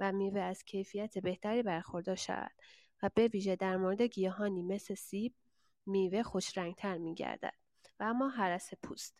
و 0.00 0.12
میوه 0.12 0.40
از 0.40 0.64
کیفیت 0.64 1.18
بهتری 1.18 1.62
برخوردار 1.62 2.16
شود 2.16 2.50
و 3.02 3.10
به 3.14 3.28
ویژه 3.28 3.56
در 3.56 3.76
مورد 3.76 4.02
گیاهانی 4.02 4.62
مثل 4.62 4.94
سیب 4.94 5.34
میوه 5.86 6.22
خوشرنگتر 6.22 6.98
میگردد. 6.98 7.54
و 8.00 8.04
اما 8.04 8.28
حرس 8.28 8.70
پوست. 8.82 9.14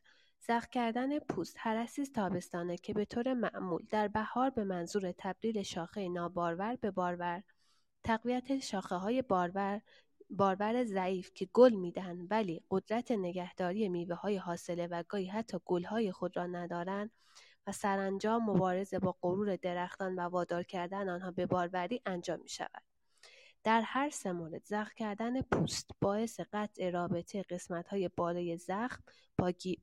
زخ 0.48 0.66
کردن 0.66 1.18
پوست 1.18 1.56
حرسی 1.58 2.06
تابستانه 2.06 2.76
که 2.76 2.94
به 2.94 3.04
طور 3.04 3.34
معمول 3.34 3.86
در 3.90 4.08
بهار 4.08 4.50
به 4.50 4.64
منظور 4.64 5.12
تبدیل 5.18 5.62
شاخه 5.62 6.08
نابارور 6.08 6.76
به 6.76 6.90
بارور 6.90 7.42
تقویت 8.04 8.58
شاخه 8.58 8.94
های 8.94 9.22
بارور 9.22 9.80
بارور 10.30 10.84
ضعیف 10.84 11.30
که 11.34 11.48
گل 11.52 11.72
می‌دهند 11.72 12.26
ولی 12.30 12.62
قدرت 12.70 13.10
نگهداری 13.10 13.88
میوه 13.88 14.14
های 14.14 14.36
حاصله 14.36 14.86
و 14.86 15.02
گاهی 15.08 15.26
حتی 15.26 15.58
گل 15.64 15.84
های 15.84 16.12
خود 16.12 16.36
را 16.36 16.46
ندارند 16.46 17.10
و 17.66 17.72
سرانجام 17.72 18.50
مبارزه 18.50 18.98
با 18.98 19.16
غرور 19.22 19.56
درختان 19.56 20.14
و 20.14 20.20
وادار 20.20 20.62
کردن 20.62 21.08
آنها 21.08 21.30
به 21.30 21.46
باروری 21.46 22.02
انجام 22.06 22.40
می 22.40 22.48
شود. 22.48 22.95
در 23.66 23.80
هر 23.80 24.10
سه 24.10 24.32
مورد 24.32 24.64
زخم 24.64 24.92
کردن 24.96 25.42
پوست 25.42 25.90
باعث 26.00 26.40
قطع 26.52 26.90
رابطه 26.90 27.42
قسمت 27.42 27.88
های 27.88 28.10
بالای 28.16 28.56
زخم 28.56 29.02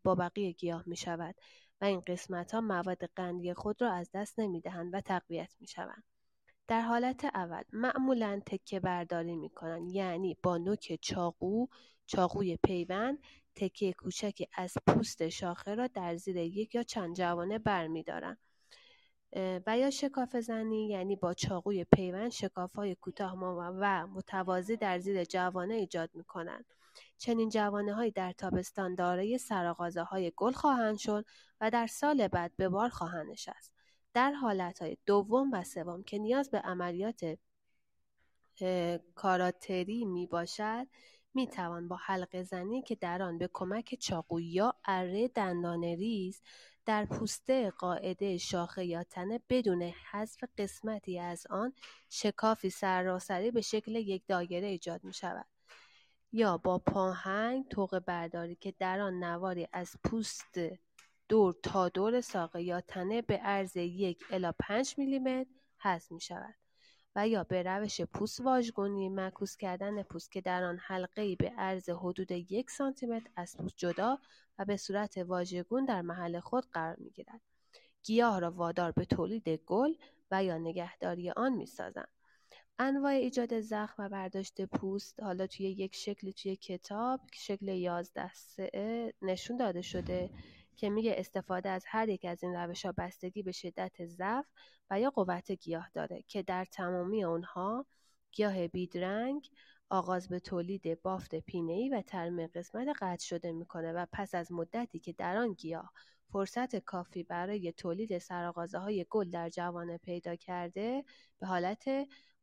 با, 0.04 0.16
بقیه 0.16 0.52
گیاه 0.52 0.84
می 0.86 0.96
شود 0.96 1.36
و 1.82 1.86
این 1.86 2.00
قسمت 2.00 2.54
ها 2.54 2.62
مواد 2.62 3.06
قندی 3.06 3.54
خود 3.54 3.82
را 3.82 3.94
از 3.94 4.10
دست 4.14 4.40
نمی 4.40 4.62
دهند 4.62 4.94
و 4.94 5.02
تقویت 5.02 5.56
می 5.60 5.68
شوند. 5.68 6.04
در 6.68 6.82
حالت 6.82 7.26
اول 7.26 7.64
معمولا 7.74 8.42
تکه 8.46 8.80
برداری 8.80 9.36
می 9.36 9.50
کنند 9.50 9.92
یعنی 9.92 10.38
با 10.44 10.58
نوک 10.58 11.00
چاقو 11.02 11.68
چاقوی 12.06 12.58
پیوند 12.58 13.20
تکه 13.56 13.94
کوچکی 13.94 14.48
از 14.54 14.74
پوست 14.88 15.30
شاخه 15.30 15.76
را 15.76 15.88
در 15.88 16.16
زیر 16.16 16.38
یک 16.38 16.76
یا 16.76 16.84
چند 16.84 17.16
جوانه 17.16 17.60
برمیدارند 17.60 18.38
و 19.36 19.78
یا 19.78 19.90
شکاف 19.90 20.36
زنی 20.36 20.88
یعنی 20.88 21.16
با 21.16 21.34
چاقوی 21.34 21.84
پیوند 21.84 22.32
شکاف 22.32 22.76
های 22.76 22.96
کوتاه 22.96 23.38
و 23.40 24.08
متوازی 24.08 24.78
در 24.78 25.00
زیر 25.00 25.24
جوانه 25.24 25.74
ایجاد 25.74 26.10
می 26.14 26.24
کنند. 26.24 26.66
چنین 27.18 27.50
جوانه 27.50 27.94
های 27.94 28.12
در 28.12 28.32
تابستان 28.32 28.96
دارای 28.96 29.38
سراغازه 29.38 30.02
های 30.02 30.32
گل 30.36 30.52
خواهند 30.52 30.98
شد 30.98 31.26
و 31.62 31.72
در 31.72 31.88
سال 31.88 32.28
بعد 32.28 32.52
به 32.58 32.70
بار 32.70 32.90
خواهند 32.90 33.32
نشست. 33.32 33.72
در 34.14 34.32
حالت 34.32 34.82
های 34.82 34.98
دوم 35.06 35.52
و 35.54 35.64
سوم 35.64 36.04
که 36.04 36.18
نیاز 36.18 36.52
به 36.52 36.60
عملیات 36.60 37.38
کاراتری 39.16 40.06
می 40.06 40.28
باشد 40.28 40.88
می 41.36 41.48
توان 41.48 41.88
با 41.88 41.96
حلقه 41.96 42.44
زنی 42.44 42.82
که 42.82 42.96
در 42.96 43.22
آن 43.22 43.38
به 43.38 43.50
کمک 43.54 43.96
چاقو 43.96 44.40
یا 44.40 44.76
اره 44.86 45.28
دندانه 45.28 45.96
ریز 45.96 46.42
در 46.86 47.06
پوسته 47.06 47.70
قاعده 47.70 48.38
شاخه 48.38 48.86
یا 48.86 49.04
تنه 49.04 49.42
بدون 49.50 49.82
حذف 50.12 50.44
قسمتی 50.58 51.20
از 51.20 51.48
آن 51.50 51.74
شکافی 52.10 52.70
سراسری 52.70 53.52
به 53.52 53.62
شکل 53.62 53.96
یک 53.96 54.24
دایره 54.28 54.68
ایجاد 54.68 55.04
می 55.04 55.14
شود. 55.14 55.46
یا 56.32 56.58
با 56.58 56.78
پاهنگ 56.78 57.68
توق 57.68 58.00
برداری 58.00 58.56
که 58.56 58.74
در 58.80 59.00
آن 59.00 59.24
نواری 59.24 59.68
از 59.74 59.96
پوست 60.04 60.60
دور 61.30 61.56
تا 61.64 61.90
دور 61.90 62.22
ساقه 62.22 62.64
یا 62.64 62.82
تنه 62.82 63.22
به 63.22 63.38
عرض 63.38 63.76
یک 63.76 64.24
الی 64.30 64.52
5 64.60 64.96
میلیمتر 64.98 65.50
حذف 65.78 66.12
می 66.12 66.22
شود. 66.22 66.63
و 67.16 67.28
یا 67.28 67.44
به 67.44 67.64
روش 67.64 68.02
پوست 68.02 68.42
واژگونی 68.42 69.10
معکوس 69.10 69.58
کردن 69.58 70.04
پوست 70.04 70.32
که 70.32 70.42
در 70.42 70.64
آن 70.64 70.78
حلقه‌ای 70.78 71.36
به 71.36 71.50
عرض 71.58 71.90
حدود 71.90 72.32
یک 72.32 72.70
سانتیمتر 72.70 73.30
از 73.36 73.58
پوست 73.58 73.76
جدا 73.78 74.20
و 74.60 74.66
به 74.66 74.78
صورت 74.78 75.18
واژگون 75.18 75.86
در 75.86 76.02
محل 76.02 76.40
خود 76.40 76.66
قرار 76.72 76.96
می‌گیرد. 77.00 77.42
گیاه 78.04 78.40
را 78.40 78.52
وادار 78.52 78.92
به 78.92 79.06
تولید 79.06 79.50
گل 79.50 79.94
و 80.32 80.44
یا 80.44 80.58
نگهداری 80.58 81.30
آن 81.30 81.54
می‌سازند 81.54 82.08
انواع 82.80 83.12
ایجاد 83.12 83.60
زخم 83.60 84.04
و 84.04 84.10
برداشت 84.10 84.62
پوست 84.66 85.24
حالا 85.24 85.48
توی 85.48 85.66
یک 85.66 85.96
شکل 85.96 86.32
توی 86.32 86.56
کتاب 86.56 87.22
شکل 87.34 87.68
یازده 87.68 88.32
نشون 89.22 89.58
داده 89.58 89.82
شده. 89.82 90.30
که 90.76 90.90
میگه 90.90 91.16
استفاده 91.18 91.70
از 91.70 91.86
هر 91.88 92.10
یک 92.10 92.26
از 92.26 92.44
این 92.44 92.54
روش 92.54 92.86
ها 92.86 92.92
بستگی 92.92 93.44
به 93.44 93.52
شدت 93.52 94.06
ضعف 94.06 94.46
و 94.90 95.00
یا 95.00 95.10
قوت 95.10 95.52
گیاه 95.52 95.90
داره 95.94 96.24
که 96.28 96.44
در 96.44 96.66
تمامی 96.66 97.24
اونها 97.24 97.86
گیاه 98.32 98.68
بیدرنگ 98.68 99.50
آغاز 99.90 100.30
به 100.30 100.40
تولید 100.40 101.02
بافت 101.02 101.36
پینه‌ای 101.36 101.90
و 101.90 102.02
ترمیم 102.02 102.48
قسمت 102.48 102.88
قطع 103.02 103.26
شده 103.26 103.52
می‌کنه 103.52 103.94
و 103.94 104.06
پس 104.12 104.36
از 104.36 104.52
مدتی 104.52 105.00
که 105.00 105.14
در 105.14 105.38
آن 105.38 105.54
گیاه 105.54 105.94
فرصت 106.32 106.76
کافی 106.76 107.24
برای 107.24 107.72
تولید 107.72 108.24
های 108.74 109.06
گل 109.10 109.30
در 109.30 109.50
جوانه 109.50 109.98
پیدا 109.98 110.36
کرده 110.36 111.04
به 111.40 111.48
حالت 111.48 111.86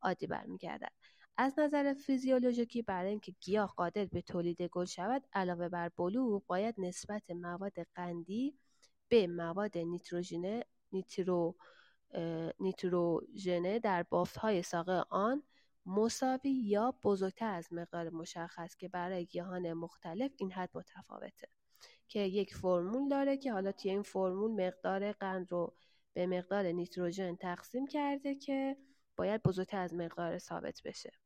عادی 0.01 0.27
برمیگردد. 0.27 0.91
از 1.37 1.59
نظر 1.59 1.93
فیزیولوژیکی 1.93 2.81
برای 2.81 3.09
اینکه 3.09 3.31
گیاه 3.31 3.73
قادر 3.77 4.05
به 4.05 4.21
تولید 4.21 4.61
گل 4.61 4.85
شود 4.85 5.23
علاوه 5.33 5.69
بر 5.69 5.89
بلوغ 5.89 6.45
باید 6.47 6.75
نسبت 6.77 7.31
مواد 7.31 7.73
قندی 7.95 8.57
به 9.09 9.27
مواد 9.27 9.77
نیتروژنه 9.77 10.65
نیترو 10.91 11.55
نیتروژنه 12.59 13.79
در 13.79 14.05
های 14.39 14.63
ساقه 14.63 15.03
آن 15.09 15.43
مساوی 15.85 16.51
یا 16.51 16.93
بزرگتر 17.03 17.53
از 17.53 17.73
مقدار 17.73 18.09
مشخص 18.09 18.75
که 18.75 18.87
برای 18.87 19.25
گیاهان 19.25 19.73
مختلف 19.73 20.31
این 20.37 20.51
حد 20.51 20.69
متفاوته 20.73 21.47
که 22.07 22.19
یک 22.19 22.55
فرمول 22.55 23.09
داره 23.09 23.37
که 23.37 23.53
حالا 23.53 23.71
توی 23.71 23.91
این 23.91 24.01
فرمول 24.01 24.65
مقدار 24.67 25.11
قند 25.11 25.51
رو 25.51 25.75
به 26.13 26.27
مقدار 26.27 26.65
نیتروژن 26.65 27.35
تقسیم 27.35 27.87
کرده 27.87 28.35
که 28.35 28.77
باید 29.17 29.43
بزرگتر 29.43 29.81
از 29.81 29.93
مقدار 29.93 30.37
ثابت 30.37 30.81
بشه. 30.85 31.20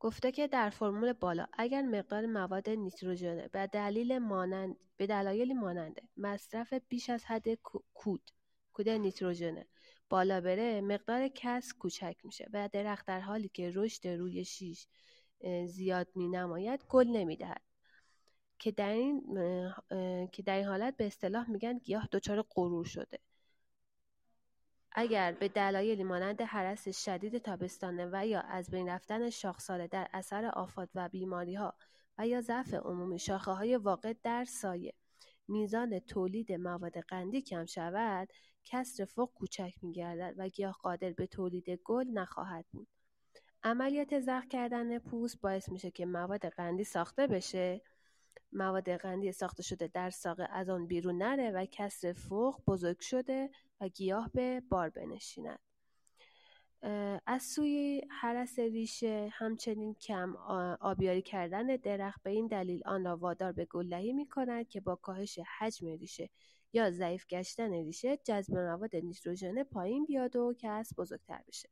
گفته 0.00 0.32
که 0.32 0.48
در 0.48 0.70
فرمول 0.70 1.12
بالا 1.12 1.46
اگر 1.52 1.82
مقدار 1.82 2.26
مواد 2.26 2.70
نیتروژن 2.70 3.48
به 3.52 3.66
دلیل 3.66 4.18
مانند 4.18 4.76
به 4.96 5.06
دلایلی 5.06 5.54
ماننده 5.54 6.02
مصرف 6.16 6.74
بیش 6.88 7.10
از 7.10 7.24
حد 7.24 7.54
کود 7.54 8.30
کود 8.72 8.88
نیتروژنه 8.88 9.66
بالا 10.10 10.40
بره 10.40 10.80
مقدار 10.80 11.28
کس 11.28 11.72
کوچک 11.72 12.16
میشه 12.24 12.48
و 12.52 12.68
درخت 12.72 13.06
در 13.06 13.20
حالی 13.20 13.48
که 13.48 13.72
رشد 13.74 14.08
روی 14.08 14.44
شیش 14.44 14.86
زیاد 15.66 16.08
می 16.14 16.28
نماید 16.28 16.84
گل 16.88 17.06
نمی‌دهد. 17.06 17.62
که 18.58 18.72
در 18.72 18.92
این 18.92 19.22
که 20.32 20.42
در 20.42 20.56
این 20.56 20.66
حالت 20.66 20.96
به 20.96 21.06
اصطلاح 21.06 21.50
میگن 21.50 21.78
گیاه 21.78 22.08
دچار 22.12 22.44
غرور 22.54 22.84
شده. 22.84 23.18
اگر 24.98 25.32
به 25.32 25.48
دلایلی 25.48 26.04
مانند 26.04 26.42
حرس 26.42 27.04
شدید 27.04 27.38
تابستانه 27.38 28.08
و 28.12 28.26
یا 28.26 28.40
از 28.40 28.70
بین 28.70 28.88
رفتن 28.88 29.30
شاخساره 29.30 29.86
در 29.86 30.08
اثر 30.12 30.44
آفات 30.44 30.88
و 30.94 31.08
بیماری 31.08 31.54
ها 31.54 31.74
و 32.18 32.26
یا 32.26 32.40
ضعف 32.40 32.74
عمومی 32.74 33.18
شاخه 33.18 33.52
های 33.52 33.76
واقع 33.76 34.14
در 34.22 34.44
سایه 34.44 34.94
میزان 35.48 35.98
تولید 35.98 36.52
مواد 36.52 36.98
قندی 36.98 37.42
کم 37.42 37.64
شود 37.64 38.28
کسر 38.64 39.04
فوق 39.04 39.30
کوچک 39.34 39.74
میگردد 39.82 40.34
و 40.36 40.48
گیاه 40.48 40.78
قادر 40.82 41.12
به 41.12 41.26
تولید 41.26 41.70
گل 41.70 42.06
نخواهد 42.12 42.64
بود. 42.72 42.88
عملیات 43.62 44.20
زخم 44.20 44.48
کردن 44.48 44.98
پوست 44.98 45.40
باعث 45.40 45.68
میشه 45.68 45.90
که 45.90 46.06
مواد 46.06 46.46
قندی 46.46 46.84
ساخته 46.84 47.26
بشه. 47.26 47.80
مواد 48.52 48.90
قندی 48.90 49.32
ساخته 49.32 49.62
شده 49.62 49.86
در 49.86 50.10
ساقه 50.10 50.48
از 50.50 50.68
آن 50.68 50.86
بیرون 50.86 51.18
نره 51.18 51.50
و 51.50 51.66
کسر 51.72 52.12
فوق 52.12 52.62
بزرگ 52.66 53.00
شده 53.00 53.50
و 53.80 53.88
گیاه 53.88 54.30
به 54.34 54.62
بار 54.68 54.90
بنشیند. 54.90 55.58
از 57.26 57.42
سوی 57.42 58.02
حرس 58.10 58.58
ریشه 58.58 59.28
همچنین 59.32 59.94
کم 59.94 60.36
آبیاری 60.80 61.22
کردن 61.22 61.66
درخت 61.66 62.22
به 62.22 62.30
این 62.30 62.46
دلیل 62.46 62.82
آن 62.86 63.04
را 63.04 63.16
وادار 63.16 63.52
به 63.52 63.64
گلهی 63.64 64.12
می 64.12 64.28
کند 64.28 64.68
که 64.68 64.80
با 64.80 64.96
کاهش 64.96 65.38
حجم 65.58 65.86
ریشه 65.86 66.30
یا 66.72 66.90
ضعیف 66.90 67.26
گشتن 67.26 67.72
ریشه 67.72 68.16
جذب 68.16 68.58
مواد 68.58 68.96
نیتروژن 68.96 69.62
پایین 69.62 70.04
بیاد 70.04 70.36
و 70.36 70.54
کس 70.58 70.92
بزرگتر 70.98 71.42
بشه. 71.48 71.68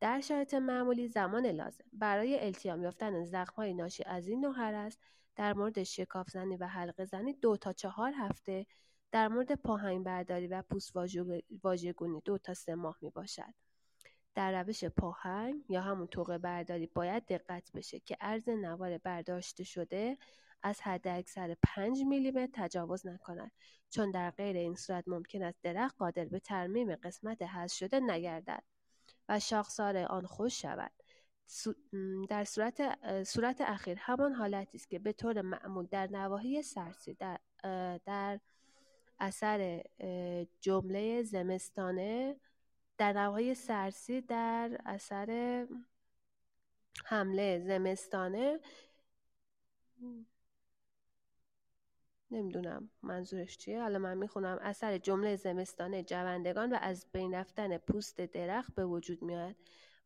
در 0.00 0.20
شرایط 0.20 0.54
معمولی 0.54 1.08
زمان 1.08 1.46
لازم. 1.46 1.84
برای 1.92 2.44
التیام 2.44 2.82
یافتن 2.82 3.24
زخمهای 3.24 3.74
ناشی 3.74 4.04
از 4.06 4.28
این 4.28 4.40
نوع 4.40 4.54
هرس 4.56 4.98
در 5.36 5.52
مورد 5.52 5.82
شکاف 5.82 6.30
زنی 6.30 6.56
و 6.56 6.66
حلقه 6.66 7.04
زنی 7.04 7.32
دو 7.32 7.56
تا 7.56 7.72
چهار 7.72 8.12
هفته 8.16 8.66
در 9.12 9.28
مورد 9.28 9.54
پاهنگ 9.54 10.04
برداری 10.04 10.46
و 10.46 10.62
پوست 10.62 10.92
واژگونی 11.62 12.22
دو 12.24 12.38
تا 12.38 12.54
سه 12.54 12.74
ماه 12.74 12.98
می 13.00 13.10
باشد. 13.10 13.54
در 14.34 14.62
روش 14.62 14.84
پاهنگ 14.84 15.64
یا 15.68 15.80
همون 15.80 16.06
توقه 16.06 16.38
برداری 16.38 16.86
باید 16.86 17.26
دقت 17.26 17.72
بشه 17.72 18.00
که 18.00 18.16
عرض 18.20 18.48
نوار 18.48 18.98
برداشته 18.98 19.64
شده 19.64 20.18
از 20.62 20.80
حد 20.80 21.08
اکثر 21.08 21.56
5 21.62 22.04
میلیمتر 22.04 22.48
تجاوز 22.52 23.06
نکند 23.06 23.52
چون 23.90 24.10
در 24.10 24.30
غیر 24.30 24.56
این 24.56 24.74
صورت 24.74 25.08
ممکن 25.08 25.42
است 25.42 25.58
درخت 25.62 25.96
قادر 25.98 26.24
به 26.24 26.40
ترمیم 26.40 26.94
قسمت 26.94 27.42
حذف 27.42 27.76
شده 27.76 28.00
نگردد 28.00 28.62
و 29.28 29.40
شاخسار 29.40 29.96
آن 29.96 30.26
خوش 30.26 30.62
شود 30.62 30.92
در 32.28 32.44
صورت, 32.44 32.98
صورت 33.24 33.60
اخیر 33.60 33.98
همان 34.00 34.32
حالتی 34.32 34.76
است 34.76 34.90
که 34.90 34.98
به 34.98 35.12
طور 35.12 35.42
معمول 35.42 35.86
در 35.86 36.06
نواحی 36.06 36.62
سرسی 36.62 37.14
در, 37.14 37.38
در 38.04 38.40
اثر 39.20 39.82
جمله 40.60 41.22
زمستانه 41.22 42.36
در 42.98 43.12
نواحی 43.12 43.54
سرسی 43.54 44.20
در 44.20 44.80
اثر 44.84 45.66
حمله 47.04 47.58
زمستانه. 47.58 48.60
نمی‌دونم 52.30 52.90
منظورش 53.02 53.56
چیه. 53.58 53.82
حالا 53.82 53.98
من 53.98 54.18
می‌خونم. 54.18 54.58
اثر 54.60 54.98
جمله 54.98 55.36
زمستانه 55.36 56.02
جوندگان 56.02 56.72
و 56.72 56.78
از 56.80 57.06
بین 57.12 57.34
رفتن 57.34 57.78
پوست 57.78 58.20
درخت 58.20 58.74
به 58.74 58.84
وجود 58.84 59.22
میاد 59.22 59.56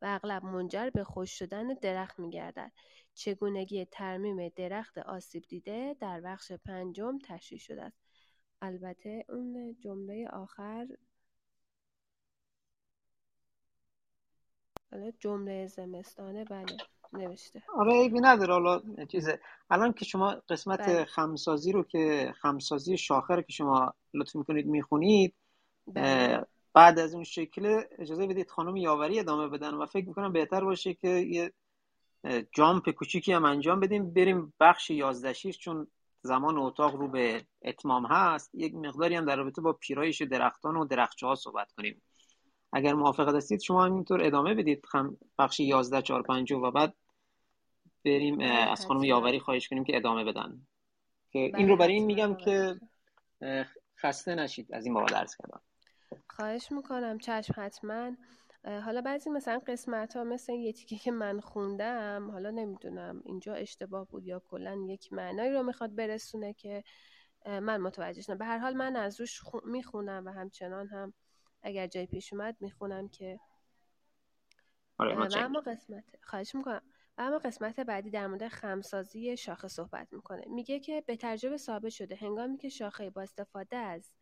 و 0.03 0.07
اغلب 0.09 0.45
منجر 0.45 0.91
به 0.91 1.05
خوش 1.05 1.39
شدن 1.39 1.69
درخت 1.69 2.19
میگردد. 2.19 2.73
چگونگی 3.15 3.85
ترمیم 3.85 4.49
درخت 4.49 4.99
آسیب 4.99 5.45
دیده 5.49 5.97
در 6.01 6.21
بخش 6.21 6.53
پنجم 6.53 7.19
تشریح 7.19 7.61
شده 7.61 7.83
است. 7.83 8.02
البته 8.63 9.25
اون 9.29 9.77
جمله 9.81 10.29
آخر 10.29 10.87
حالا 14.91 15.11
جمله 15.21 15.67
زمستانه 15.67 16.45
بله 16.45 16.77
نوشته 17.13 17.63
آره 17.75 17.93
ایبی 17.93 18.21
نداره 18.21 18.53
حالا 18.53 18.83
چیزه 19.09 19.41
الان 19.71 19.93
که 19.93 20.05
شما 20.05 20.31
قسمت 20.49 20.81
بله. 20.81 21.05
خمسازی 21.05 21.73
رو 21.73 21.83
که 21.83 22.35
خمسازی 22.41 22.97
شاخه 22.97 23.35
رو 23.35 23.43
که 23.43 23.53
شما 23.53 23.95
لطف 24.15 24.37
می‌کنید 24.37 24.67
می‌خونید 24.67 25.35
بله. 25.87 26.47
بعد 26.75 26.99
از 26.99 27.15
اون 27.15 27.25
شکل 27.25 27.83
اجازه 27.99 28.27
بدید 28.27 28.51
خانم 28.51 28.77
یاوری 28.77 29.21
ادامه 29.21 29.49
بدن 29.49 29.75
و 29.75 29.87
فکر 29.87 30.09
می‌کنم 30.09 30.33
بهتر 30.33 30.65
باشه 30.65 30.95
که 30.95 31.09
یه 31.09 31.53
جامپ 32.53 32.91
کوچیکی 32.91 33.33
هم 33.33 33.45
انجام 33.45 33.81
بدیم 33.81 34.11
بریم 34.15 34.55
بخش 34.61 34.91
یازدشیش 34.91 35.59
چون 35.59 35.87
زمان 36.23 36.59
اتاق 36.59 36.95
رو 36.95 37.09
به 37.09 37.45
اتمام 37.62 38.07
هست 38.07 38.55
یک 38.55 38.75
مقداری 38.75 39.14
هم 39.14 39.25
در 39.25 39.37
رابطه 39.37 39.61
با 39.61 39.73
پیرایش 39.73 40.23
درختان 40.23 40.77
و 40.77 40.85
درختچه 40.85 41.27
ها 41.27 41.35
صحبت 41.35 41.73
کنیم. 41.73 42.03
اگر 42.73 42.95
موافقت 42.95 43.35
هستید 43.35 43.61
شما 43.61 43.85
همینطور 43.85 44.25
ادامه 44.25 44.55
بدید. 44.55 44.87
خم 44.87 45.16
بخش 45.39 45.61
11 45.61 46.03
4 46.03 46.23
5 46.23 46.53
و 46.53 46.70
بعد 46.70 46.95
بریم 48.05 48.37
بله، 48.37 48.47
از 48.47 48.87
خانم 48.87 49.05
یاوری 49.05 49.41
خواهش 49.41 49.68
کنیم 49.68 49.85
که 49.85 49.97
ادامه 49.97 50.25
بدن. 50.25 50.66
که 51.33 51.39
این 51.39 51.68
رو 51.68 51.77
بله، 51.77 51.77
برای 51.77 51.95
این 51.95 52.05
میگم 52.05 52.35
که 52.35 52.81
خسته 53.99 54.35
نشید 54.35 54.75
از 54.75 54.85
این 54.85 54.95
بابا 54.95 55.07
درس 55.07 55.37
کردم. 55.37 55.61
خواهش 56.31 56.73
می‌کنم. 56.73 57.18
چشم 57.18 57.55
حتما. 57.57 58.11
حالا 58.65 59.01
بعضی 59.01 59.31
مثلا 59.31 59.61
قسمت 59.67 60.17
ها 60.17 60.25
مثل 60.25 60.53
یه 60.53 60.73
تیکه 60.73 60.97
که 60.97 61.11
من 61.11 61.41
خوندم 61.41 62.31
حالا 62.31 62.51
نمی‌دونم 62.51 63.23
اینجا 63.25 63.55
اشتباه 63.55 64.07
بود 64.07 64.27
یا 64.27 64.39
کلا 64.41 64.87
یک 64.89 65.13
معنایی 65.13 65.53
رو 65.53 65.63
می‌خواد 65.63 65.95
برسونه 65.95 66.53
که 66.55 66.85
من 67.47 67.81
متوجه 67.81 68.23
شدم. 68.23 68.39
به 68.39 68.45
هر 68.45 68.59
حال 68.59 68.75
من 68.75 68.97
از 68.97 69.21
روش 69.21 69.41
می‌خونم 69.65 70.27
و 70.27 70.31
همچنان 70.31 70.89
هم 70.89 71.15
اگر 71.63 71.87
جای 71.87 72.07
پیش 72.07 72.33
اومد 72.33 72.57
می‌خونم 72.61 73.09
که 73.09 73.41
آره 74.99 75.19
و 75.19 75.29
اما 75.37 75.61
قسمت 75.61 76.05
خواهش 76.23 76.55
می‌کنم. 76.55 76.83
و 77.19 77.23
اما 77.23 77.39
قسمت 77.39 77.81
بعدی 77.81 78.11
در 78.11 78.27
مورد 78.27 78.49
خمسازی 78.49 79.37
شاخه 79.37 79.69
صحبت 79.69 80.13
می‌کنه. 80.13 80.43
میگه 80.47 80.81
که 80.81 81.05
به 81.07 81.17
تجربه 81.21 81.57
ثابت 81.57 81.89
شده. 81.89 82.17
هنگامی 82.17 82.59
که 82.59 82.69
شاخه 82.69 83.11
با 83.11 83.23
استفاده 83.23 83.77
از 83.77 84.15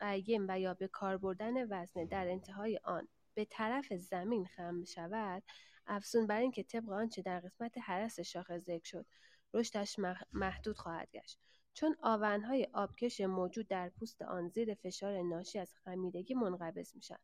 قیم 0.00 0.46
و 0.48 0.60
یا 0.60 0.74
به 0.74 0.88
کار 0.88 1.16
بردن 1.18 1.72
وزنه 1.72 2.06
در 2.06 2.28
انتهای 2.28 2.80
آن 2.84 3.08
به 3.38 3.44
طرف 3.44 3.92
زمین 3.92 4.46
خم 4.46 4.84
شود 4.84 5.42
افزون 5.86 6.26
بر 6.26 6.40
اینکه 6.40 6.62
طبق 6.62 6.90
آنچه 6.90 7.22
در 7.22 7.40
قسمت 7.40 7.78
حرس 7.78 8.20
شاخه 8.20 8.58
ذکر 8.58 8.84
شد 8.84 9.06
رشدش 9.54 9.96
محدود 10.32 10.76
خواهد 10.76 11.10
گشت. 11.12 11.38
چون 11.74 11.96
آونهای 12.02 12.68
آبکش 12.72 13.20
موجود 13.20 13.68
در 13.68 13.88
پوست 13.88 14.22
آن 14.22 14.48
زیر 14.48 14.74
فشار 14.74 15.22
ناشی 15.22 15.58
از 15.58 15.74
خمیدگی 15.84 16.34
منقبض 16.34 16.96
میشن. 16.96 17.18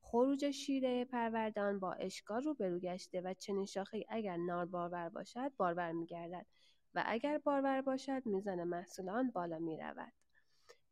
خروج 0.00 0.50
شیره 0.50 1.04
پروردان 1.04 1.78
با 1.80 1.92
اشکال 1.92 2.42
رو 2.42 2.54
گشته 2.80 3.20
و 3.20 3.34
چنین 3.34 3.66
شاخه 3.66 4.04
اگر 4.08 4.36
نار 4.36 4.66
بارور 4.66 5.08
باشد 5.08 5.52
بارور 5.56 5.92
میگردد 5.92 6.46
و 6.94 7.04
اگر 7.06 7.38
بارور 7.38 7.82
باشد 7.82 8.22
میزان 8.26 8.64
محصول 8.64 9.08
آن 9.08 9.30
بالا 9.30 9.58
می‌رود. 9.58 10.12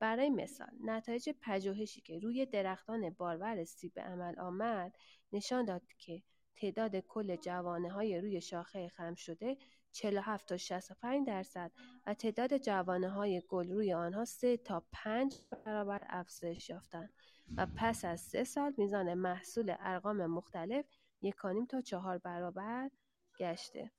برای 0.03 0.31
مثال 0.31 0.71
نتایج 0.85 1.31
پژوهشی 1.41 2.01
که 2.01 2.19
روی 2.19 2.47
درختان 2.47 3.11
بارور 3.11 3.65
سیب 3.65 3.95
به 3.95 4.03
عمل 4.03 4.39
آمد 4.39 4.97
نشان 5.33 5.65
داد 5.65 5.83
که 5.99 6.23
تعداد 6.57 6.97
کل 6.97 7.37
جوانه 7.37 7.93
های 7.93 8.21
روی 8.21 8.41
شاخه 8.41 8.89
خم 8.89 9.15
شده 9.15 9.57
47 9.93 10.49
تا 10.49 10.57
65 10.57 11.27
درصد 11.27 11.73
و 12.07 12.15
تعداد 12.15 12.57
جوانه 12.57 13.11
های 13.11 13.43
گل 13.49 13.71
روی 13.71 13.93
آنها 13.93 14.25
3 14.25 14.57
تا 14.57 14.85
5 14.93 15.41
برابر 15.65 16.01
افزایش 16.09 16.71
یافتند. 16.71 17.13
و 17.57 17.67
پس 17.77 18.05
از 18.05 18.21
سه 18.21 18.45
سال 18.45 18.75
میزان 18.77 19.15
محصول 19.15 19.75
ارقام 19.79 20.27
مختلف 20.27 20.85
یکانیم 21.23 21.67
تا 21.67 21.81
چهار 21.81 22.19
برابر 22.19 22.91
گشته 23.39 23.91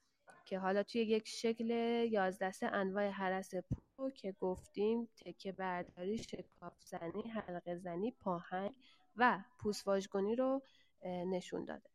که 0.46 0.60
حالا 0.60 0.84
توی 0.84 1.02
یک 1.02 1.28
شکل 1.28 1.70
یازدسته 2.12 2.68
انواع 2.68 3.10
حرس 3.10 3.52
پو 3.98 4.10
که 4.10 4.36
گفتیم 4.40 5.08
تکه 5.26 5.52
برداری 5.52 6.18
شکاف 6.18 6.74
زنی 6.80 7.22
حلقه 7.22 7.76
زنی 7.76 8.12
پاهنگ 8.12 8.72
و 9.18 9.40
پوست 9.60 9.88
واژگونی 9.88 10.36
رو 10.36 10.62
نشون 11.06 11.66
داده. 11.66 11.90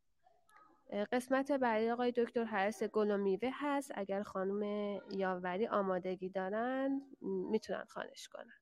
قسمت 1.12 1.52
بعدی 1.52 1.90
آقای 1.90 2.12
دکتر 2.16 2.44
حرس 2.44 2.82
گل 2.82 3.10
و 3.10 3.16
میوه 3.16 3.50
هست. 3.52 3.92
اگر 3.94 4.22
خانم 4.22 4.62
یاوری 5.10 5.66
آمادگی 5.66 6.28
دارن 6.28 7.02
می‌تونن 7.50 7.84
خانش 7.88 8.28
کنن. 8.28 8.58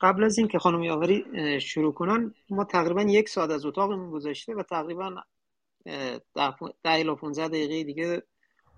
قبل 0.00 0.24
از 0.24 0.38
اینکه 0.38 0.58
خانم 0.58 0.82
یاوری 0.82 1.24
شروع 1.60 1.94
کنن 1.94 2.34
ما 2.50 2.64
تقریبا 2.64 3.02
یک 3.02 3.28
ساعت 3.28 3.50
از 3.50 3.66
اتاقمون 3.66 4.10
گذاشته 4.10 4.54
و 4.54 4.62
تقریبا 4.62 5.22
ده 5.84 6.60
الا 6.84 7.14
15 7.14 7.48
دقیقه 7.48 7.84
دیگه 7.84 8.22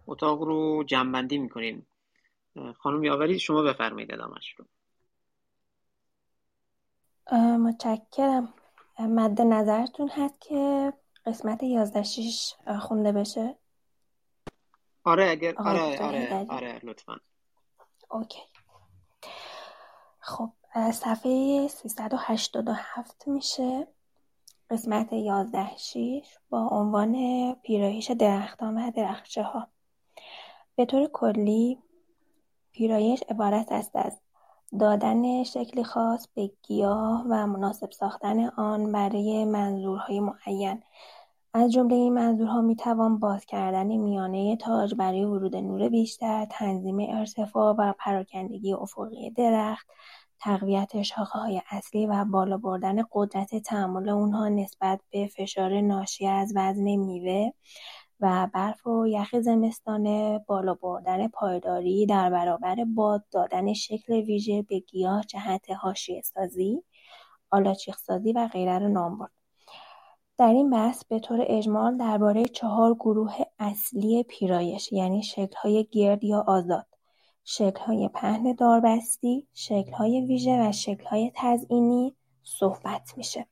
اتاق 0.06 0.42
رو 0.42 0.84
جنبندی 0.84 1.38
می‌کنیم. 1.38 1.86
خانم 2.78 3.04
یاوری 3.04 3.38
شما 3.38 3.62
بفرمایید 3.62 4.14
ادامش 4.14 4.54
رو. 4.58 4.64
متشکرم. 7.58 8.54
مد 8.98 9.40
نظرتون 9.40 10.08
هست 10.08 10.40
که 10.40 10.92
قسمت 11.26 11.62
11 11.62 12.02
شیش 12.02 12.54
خونده 12.80 13.12
بشه؟ 13.12 13.56
آره 15.04 15.30
اگر 15.30 15.54
آره 15.56 16.02
آره 16.02 16.46
آره 16.48 16.80
لطفا. 16.82 17.20
اوکی. 18.10 18.40
خب 20.20 20.50
صفحه 20.92 21.68
387 21.68 23.28
میشه. 23.28 23.86
قسمت 24.70 25.12
11 25.12 25.76
شیش 25.76 26.38
با 26.50 26.68
عنوان 26.68 27.14
پیرایش 27.54 28.10
درختان 28.10 28.78
و 28.78 28.90
درخچه 28.90 29.42
ها 29.42 29.68
به 30.76 30.84
طور 30.84 31.06
کلی 31.12 31.78
پیرایش 32.78 33.22
عبارت 33.28 33.72
است 33.72 33.90
از 33.94 34.20
دادن 34.80 35.42
شکلی 35.44 35.84
خاص 35.84 36.28
به 36.34 36.50
گیاه 36.62 37.24
و 37.28 37.46
مناسب 37.46 37.90
ساختن 37.90 38.44
آن 38.44 38.92
برای 38.92 39.44
منظورهای 39.44 40.20
معین. 40.20 40.82
از 41.54 41.72
جمله 41.72 41.94
این 41.94 42.12
منظورها 42.12 42.60
می‌توان 42.60 43.18
باز 43.18 43.46
کردن 43.46 43.86
میانه 43.86 44.56
تاج 44.56 44.94
برای 44.94 45.24
ورود 45.24 45.56
نور 45.56 45.88
بیشتر، 45.88 46.46
تنظیم 46.50 46.96
ارتفاع 47.00 47.74
و 47.78 47.92
پراکندگی 47.98 48.72
افقی 48.72 49.30
درخت، 49.30 49.86
تقویت 50.40 50.92
های 51.16 51.62
اصلی 51.70 52.06
و 52.06 52.24
بالا 52.24 52.56
بردن 52.56 53.02
قدرت 53.12 53.54
تحمل 53.54 54.08
اونها 54.08 54.48
نسبت 54.48 55.00
به 55.10 55.26
فشار 55.26 55.80
ناشی 55.80 56.26
از 56.26 56.52
وزن 56.56 56.96
میوه 56.96 57.50
و 58.20 58.48
برف 58.54 58.86
و 58.86 59.06
یخ 59.06 59.38
زمستانه 59.40 60.44
بالا 60.46 60.74
بردن 60.74 61.28
پایداری 61.28 62.06
در 62.06 62.30
برابر 62.30 62.84
باد 62.94 63.24
دادن 63.30 63.72
شکل 63.72 64.12
ویژه 64.12 64.62
به 64.62 64.78
گیاه 64.78 65.24
جهت 65.24 65.70
حاشیه 65.70 66.22
سازی 66.22 66.82
آلاچیق 67.50 67.96
سازی 67.96 68.32
و 68.32 68.48
غیره 68.48 68.78
رو 68.78 68.88
نام 68.88 69.18
برد 69.18 69.30
در 70.38 70.52
این 70.52 70.70
بحث 70.70 71.04
به 71.04 71.18
طور 71.18 71.44
اجمال 71.46 71.96
درباره 71.96 72.44
چهار 72.44 72.94
گروه 72.94 73.34
اصلی 73.58 74.22
پیرایش 74.22 74.92
یعنی 74.92 75.22
شکل‌های 75.22 75.88
گرد 75.90 76.24
یا 76.24 76.44
آزاد 76.48 76.86
شکل‌های 77.44 78.08
پهن 78.08 78.52
داربستی، 78.52 79.46
شکل‌های 79.54 80.20
ویژه 80.20 80.68
و 80.68 80.72
شکل‌های 80.72 81.32
تزئینی 81.34 82.16
صحبت 82.42 83.12
میشه. 83.16 83.46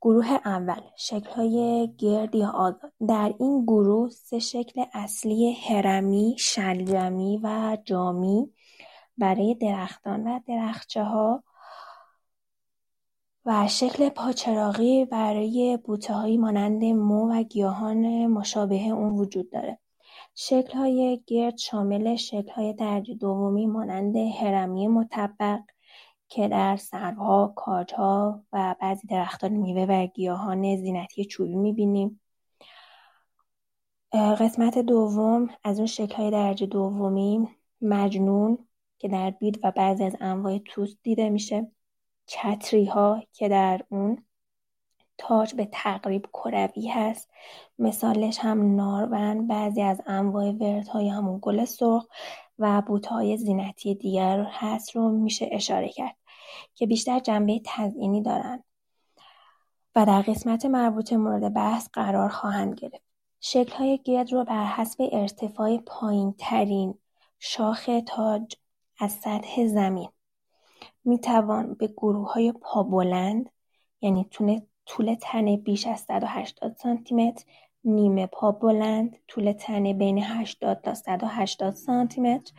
گروه 0.00 0.26
اول 0.44 0.80
شکل‌های 0.96 1.88
گرد 1.98 2.34
یا 2.34 2.50
آزاد 2.50 2.92
در 3.08 3.34
این 3.38 3.64
گروه 3.64 4.10
سه 4.10 4.38
شکل 4.38 4.84
اصلی 4.94 5.52
هرمی، 5.52 6.36
شلجمی 6.38 7.40
و 7.42 7.78
جامی 7.84 8.52
برای 9.18 9.54
درختان 9.54 10.26
و 10.26 10.40
درخچه 10.46 11.04
ها 11.04 11.44
و 13.44 13.68
شکل 13.68 14.08
پاچراغی 14.08 15.04
برای 15.04 15.78
بوتههایی 15.84 16.36
مانند 16.36 16.84
مو 16.84 17.32
و 17.32 17.42
گیاهان 17.42 18.26
مشابه 18.26 18.88
اون 18.88 19.12
وجود 19.12 19.50
داره. 19.50 19.78
شکل‌های 20.34 21.22
گرد 21.26 21.56
شامل 21.56 22.16
شکل‌های 22.16 22.72
درجه 22.72 23.14
دومی 23.14 23.66
مانند 23.66 24.16
هرمی 24.16 24.88
مطبق 24.88 25.60
که 26.28 26.48
در 26.48 26.76
سرها، 26.76 27.52
کاجها 27.56 28.42
و 28.52 28.76
بعضی 28.80 29.06
درختان 29.06 29.52
میوه 29.52 29.86
و 29.88 30.06
گیاهان 30.06 30.76
زینتی 30.76 31.24
چوبی 31.24 31.56
می‌بینیم. 31.56 32.20
قسمت 34.12 34.78
دوم 34.78 35.50
از 35.64 35.78
اون 35.78 35.86
شکل‌های 35.86 36.30
درجه 36.30 36.66
دومی 36.66 37.48
مجنون 37.80 38.68
که 38.98 39.08
در 39.08 39.30
بید 39.30 39.60
و 39.62 39.70
بعضی 39.70 40.04
از 40.04 40.16
انواع 40.20 40.58
توست 40.58 40.98
دیده 41.02 41.28
میشه 41.28 41.72
چتری 42.26 42.84
ها 42.84 43.22
که 43.32 43.48
در 43.48 43.84
اون 43.88 44.24
تاج 45.18 45.54
به 45.54 45.68
تقریب 45.72 46.26
کروی 46.32 46.88
هست 46.88 47.30
مثالش 47.78 48.38
هم 48.38 48.76
نارون 48.76 49.46
بعضی 49.46 49.82
از 49.82 50.00
انواع 50.06 50.52
های 50.92 51.08
همون 51.08 51.38
گل 51.42 51.64
سرخ 51.64 52.06
و 52.58 52.82
های 53.10 53.36
زینتی 53.36 53.94
دیگر 53.94 54.46
هست 54.50 54.96
رو 54.96 55.10
میشه 55.10 55.48
اشاره 55.52 55.88
کرد 55.88 56.16
که 56.74 56.86
بیشتر 56.86 57.18
جنبه 57.18 57.60
تزئینی 57.64 58.22
دارن 58.22 58.64
و 59.96 60.06
در 60.06 60.22
قسمت 60.22 60.66
مربوط 60.66 61.12
مورد 61.12 61.54
بحث 61.54 61.88
قرار 61.92 62.28
خواهند 62.28 62.74
گرفت. 62.74 63.02
شکل 63.40 63.76
های 63.76 64.00
گرد 64.04 64.32
رو 64.32 64.44
بر 64.44 64.64
حسب 64.64 65.08
ارتفاع 65.12 65.78
پایین 65.78 66.34
ترین 66.38 66.94
شاخ 67.38 67.90
تاج 68.06 68.54
از 68.98 69.12
سطح 69.12 69.66
زمین 69.66 70.08
می‌توان 71.04 71.74
به 71.74 71.86
گروه 71.86 72.32
های 72.32 72.52
پابلند 72.52 73.50
یعنی 74.00 74.26
تونه 74.30 74.66
طول 74.86 75.16
تنه 75.20 75.56
بیش 75.56 75.86
از 75.86 76.00
180 76.00 76.76
سانتیمتر 76.76 77.44
نیمه 77.84 78.26
پا 78.26 78.52
بلند 78.52 79.16
طول 79.28 79.52
تنه 79.52 79.94
بین 79.94 80.18
80 80.22 80.80
تا 80.80 80.94
180 80.94 81.74
سانتیمتر 81.74 82.52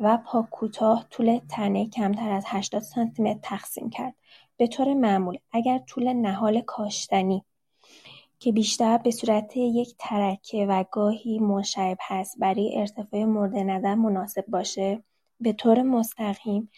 و 0.00 0.18
پا 0.26 0.48
کوتاه 0.50 1.06
طول 1.10 1.40
تنه 1.48 1.88
کمتر 1.88 2.30
از 2.30 2.44
80 2.46 2.82
سانتیمتر 2.82 3.40
تقسیم 3.42 3.90
کرد. 3.90 4.14
به 4.56 4.66
طور 4.66 4.94
معمول 4.94 5.38
اگر 5.52 5.78
طول 5.78 6.12
نهال 6.12 6.60
کاشتنی 6.60 7.44
که 8.38 8.52
بیشتر 8.52 8.98
به 8.98 9.10
صورت 9.10 9.56
یک 9.56 9.94
ترکه 9.98 10.66
و 10.66 10.84
گاهی 10.90 11.38
منشعب 11.38 11.98
هست 12.00 12.38
برای 12.38 12.78
ارتفاع 12.78 13.24
مورد 13.24 13.56
نظر 13.56 13.94
مناسب 13.94 14.44
باشه 14.48 15.02
به 15.40 15.52
طور 15.52 15.82
مستقیم 15.82 16.70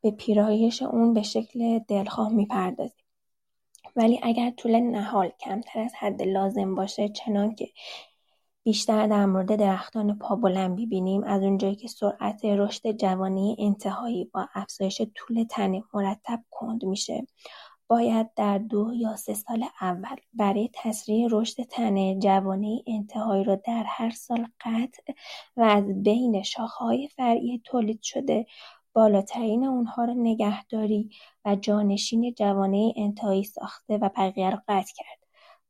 به 0.00 0.10
پیرایش 0.10 0.82
اون 0.82 1.14
به 1.14 1.22
شکل 1.22 1.78
دلخواه 1.78 2.32
می‌پردازیم. 2.32 3.05
ولی 3.96 4.20
اگر 4.22 4.50
طول 4.50 4.80
نهال 4.80 5.32
کمتر 5.40 5.80
از 5.80 5.94
حد 5.94 6.22
لازم 6.22 6.74
باشه 6.74 7.08
چنانکه 7.08 7.68
بیشتر 8.64 9.06
در 9.06 9.26
مورد 9.26 9.56
درختان 9.56 10.18
پابلند 10.18 10.76
ببینیم 10.76 11.24
از 11.24 11.42
اونجایی 11.42 11.76
که 11.76 11.88
سرعت 11.88 12.44
رشد 12.44 12.92
جوانی 12.92 13.56
انتهایی 13.58 14.24
با 14.24 14.48
افزایش 14.54 15.02
طول 15.14 15.44
تنه 15.50 15.82
مرتب 15.94 16.44
کند 16.50 16.84
میشه. 16.84 17.26
باید 17.88 18.34
در 18.34 18.58
دو 18.58 18.92
یا 18.94 19.16
سه 19.16 19.34
سال 19.34 19.64
اول 19.80 20.16
برای 20.34 20.70
تسریع 20.74 21.28
رشد 21.30 21.62
تنه 21.62 22.18
جوانه 22.18 22.82
انتهایی 22.86 23.44
را 23.44 23.54
در 23.54 23.84
هر 23.86 24.10
سال 24.10 24.46
قطع 24.60 25.12
و 25.56 25.62
از 25.62 26.02
بین 26.02 26.42
شاخه‌های 26.42 27.08
فرعی 27.08 27.62
تولید 27.64 28.02
شده 28.02 28.46
بالاترین 28.96 29.64
اونها 29.64 30.04
را 30.04 30.12
نگهداری 30.12 31.10
و 31.44 31.56
جانشین 31.56 32.34
جوانه 32.34 32.92
انتهایی 32.96 33.44
ساخته 33.44 33.98
و 33.98 34.10
بقیه 34.16 34.50
را 34.50 34.62
قطع 34.68 34.92
کرد. 34.96 35.18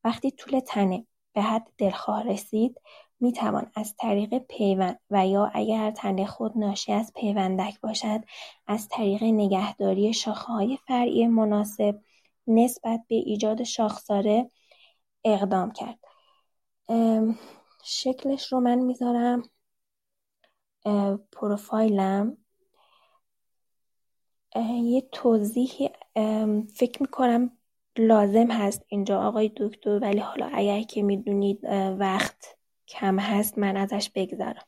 وقتی 0.04 0.30
طول 0.30 0.60
تنه 0.60 1.06
به 1.32 1.42
حد 1.42 1.68
دلخواه 1.78 2.22
رسید 2.22 2.80
می 3.20 3.32
توان 3.32 3.70
از 3.74 3.94
طریق 3.98 4.38
پیوند 4.38 5.00
و 5.10 5.26
یا 5.26 5.50
اگر 5.54 5.90
تنه 5.90 6.26
خود 6.26 6.58
ناشی 6.58 6.92
از 6.92 7.12
پیوندک 7.16 7.80
باشد 7.80 8.20
از 8.66 8.88
طریق 8.88 9.22
نگهداری 9.22 10.12
های 10.26 10.78
فرعی 10.86 11.26
مناسب 11.26 12.00
نسبت 12.46 13.00
به 13.08 13.14
ایجاد 13.14 13.62
شاخساره 13.62 14.50
اقدام 15.24 15.72
کرد. 15.72 15.98
شکلش 17.84 18.52
رو 18.52 18.60
من 18.60 18.78
می‌ذارم 18.78 19.42
پروفایلم 21.32 22.36
یه 24.82 25.00
توضیحی 25.12 25.90
فکر 26.74 27.02
می‌کنم 27.02 27.50
لازم 27.98 28.50
هست 28.50 28.84
اینجا 28.88 29.22
آقای 29.22 29.52
دکتر 29.56 29.98
ولی 29.98 30.18
حالا 30.18 30.50
اگر 30.52 30.82
که 30.82 31.02
می‌دونید 31.02 31.64
وقت 31.98 32.56
کم 32.88 33.18
هست 33.18 33.58
من 33.58 33.76
ازش 33.76 34.10
بگذرم. 34.14 34.64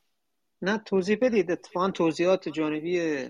نه 0.61 0.77
توضیح 0.77 1.17
بدید. 1.21 1.51
اتفاقا 1.51 1.91
توضیحات 1.91 2.49
جانبی 2.49 3.23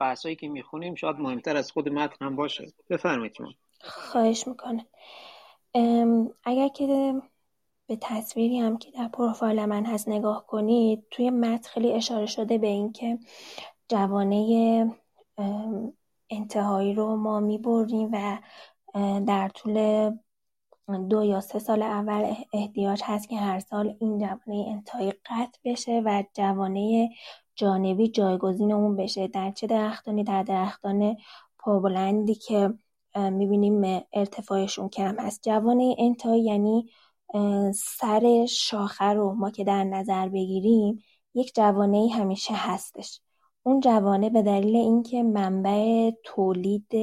بحثایی 0.00 0.36
که 0.36 0.48
می‌خونیم 0.48 0.94
شاید 0.94 1.16
مهمتر 1.16 1.56
از 1.56 1.70
خود 1.70 1.88
متن 1.88 2.24
هم 2.24 2.36
باشه. 2.36 2.72
بفرمایید 2.90 3.34
شما. 3.34 3.52
خواهش 3.80 4.46
می‌کنه 4.48 4.86
اگر 6.44 6.68
که 6.68 7.14
به 7.86 7.98
تصویری 8.00 8.58
هم 8.58 8.78
که 8.78 8.90
در 8.90 9.08
پروفایل 9.08 9.64
من 9.64 9.84
هست 9.84 10.08
نگاه 10.08 10.46
کنید 10.46 11.04
توی 11.10 11.30
متن 11.30 11.68
خیلی 11.68 11.92
اشاره 11.92 12.26
شده 12.26 12.58
به 12.58 12.66
اینکه 12.66 13.18
جوانه 13.88 14.96
انتهایی 16.30 16.94
رو 16.94 17.16
ما 17.16 17.40
می‌بریم 17.40 18.10
و 18.12 18.38
در 19.26 19.48
طول 19.48 20.10
دو 21.08 21.24
یا 21.24 21.40
سه 21.40 21.58
سال 21.58 21.82
اول 21.82 22.34
احتیاج 22.52 23.00
هست 23.04 23.28
که 23.28 23.36
هر 23.36 23.60
سال 23.60 23.96
این 24.00 24.18
جوانه 24.18 24.64
انتهایی 24.68 25.10
قطع 25.10 25.58
بشه 25.64 26.02
و 26.04 26.24
جوانه 26.34 27.10
جانبی 27.54 28.08
جایگزین 28.08 28.72
اون 28.72 28.96
بشه. 28.96 29.28
در 29.28 29.50
چه 29.50 29.66
درختانی؟ 29.66 30.24
در 30.24 30.42
درختان 30.42 31.16
پابلندی 31.58 32.34
که 32.34 32.74
می‌بینیم 33.16 34.04
ارتفاعشون 34.12 34.88
کم 34.88 35.16
هست. 35.20 35.42
جوانه 35.42 35.94
انتهایی 35.98 36.42
یعنی 36.44 36.90
سر 37.74 38.46
شاخه 38.48 39.04
رو 39.04 39.34
ما 39.34 39.50
که 39.50 39.64
در 39.64 39.84
نظر 39.84 40.28
بگیریم 40.28 41.02
یک 41.34 41.52
جوانه 41.54 42.08
همیشه 42.12 42.54
هستش. 42.54 43.20
اون 43.66 43.80
جوانه 43.80 44.30
به 44.30 44.42
دلیل 44.42 44.76
اینکه 44.76 45.22
منبع 45.22 46.10
تولید 46.24 46.94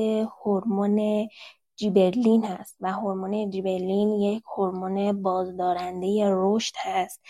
هورمون 0.44 1.28
جیبرلین 1.76 2.46
هست 2.46 2.78
و 2.82 2.92
هورمون 2.92 3.50
جیبرلین 3.50 4.10
یک 4.10 4.44
هورمون 4.58 5.22
بازدارنده 5.22 6.26
رشد 6.30 6.74
هست. 6.78 7.22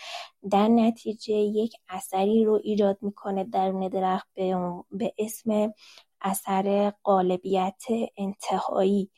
در 0.50 0.68
نتیجه 0.68 1.34
یک 1.34 1.76
اثری 1.88 2.44
رو 2.44 2.60
ایجاد 2.62 2.98
می‌کنه 3.00 3.44
درون 3.44 3.88
درخت 3.88 4.28
به, 4.34 4.56
به 4.90 5.12
اسم 5.18 5.72
اثر 6.20 6.92
قالبیت 7.02 7.82
انتهایی 8.16 9.10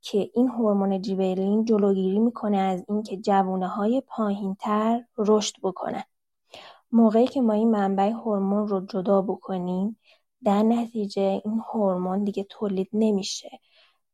که 0.00 0.30
این 0.34 0.48
هورمون 0.48 1.02
جیبرلین 1.02 1.64
جلوگیری 1.64 2.18
می‌کنه 2.18 2.58
از 2.58 2.84
اینکه 2.88 3.16
جوونه 3.16 3.68
های 3.68 4.02
پایینتر 4.06 5.04
رشد 5.18 5.54
بکنن. 5.62 6.04
موقعی 6.94 7.26
که 7.26 7.40
ما 7.40 7.52
این 7.52 7.70
منبع 7.70 8.10
هورمون 8.10 8.68
رو 8.68 8.86
جدا 8.86 9.22
بکنیم 9.22 9.98
در 10.44 10.62
نتیجه 10.62 11.22
این 11.22 11.62
هورمون 11.72 12.24
دیگه 12.24 12.44
تولید 12.44 12.88
نمیشه. 12.92 13.50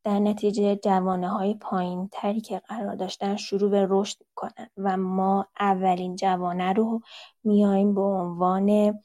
در 0.04 0.18
نتیجه 0.18 0.76
جوانه 0.76 1.28
های 1.28 1.54
پایین 1.54 2.08
تری 2.12 2.40
که 2.40 2.58
قرار 2.58 2.94
داشتن 2.94 3.36
شروع 3.36 3.70
به 3.70 3.86
رشد 3.90 4.18
کنن 4.34 4.68
و 4.76 4.96
ما 4.96 5.46
اولین 5.60 6.16
جوانه 6.16 6.72
رو 6.72 7.00
میایم 7.44 7.94
به 7.94 8.00
عنوان 8.00 9.00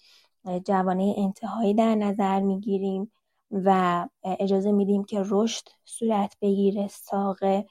جوانه 0.65 1.15
انتهایی 1.17 1.73
در 1.73 1.95
نظر 1.95 2.41
می‌گیریم 2.41 3.11
و 3.51 4.07
اجازه 4.23 4.71
میدیم 4.71 5.03
که 5.03 5.23
رشد 5.25 5.63
صورت 5.85 6.37
بگیره 6.41 6.87
ساقه 6.87 7.65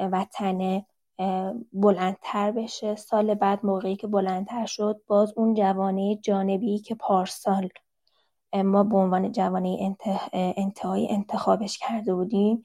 و 0.00 0.26
تنه 0.32 0.86
بلندتر 1.72 2.50
بشه. 2.50 2.96
سال 2.96 3.34
بعد 3.34 3.66
موقعی 3.66 3.96
که 3.96 4.06
بلندتر 4.06 4.66
شد 4.66 5.00
باز 5.06 5.32
اون 5.36 5.54
جوانه 5.54 6.16
جانبی 6.16 6.78
که 6.78 6.94
پارسال 6.94 7.68
ما 8.64 8.84
به 8.84 8.96
عنوان 8.96 9.32
جوانه 9.32 9.96
انتهایی 10.32 11.08
انتخابش 11.10 11.78
کرده 11.78 12.14
بودیم 12.14 12.62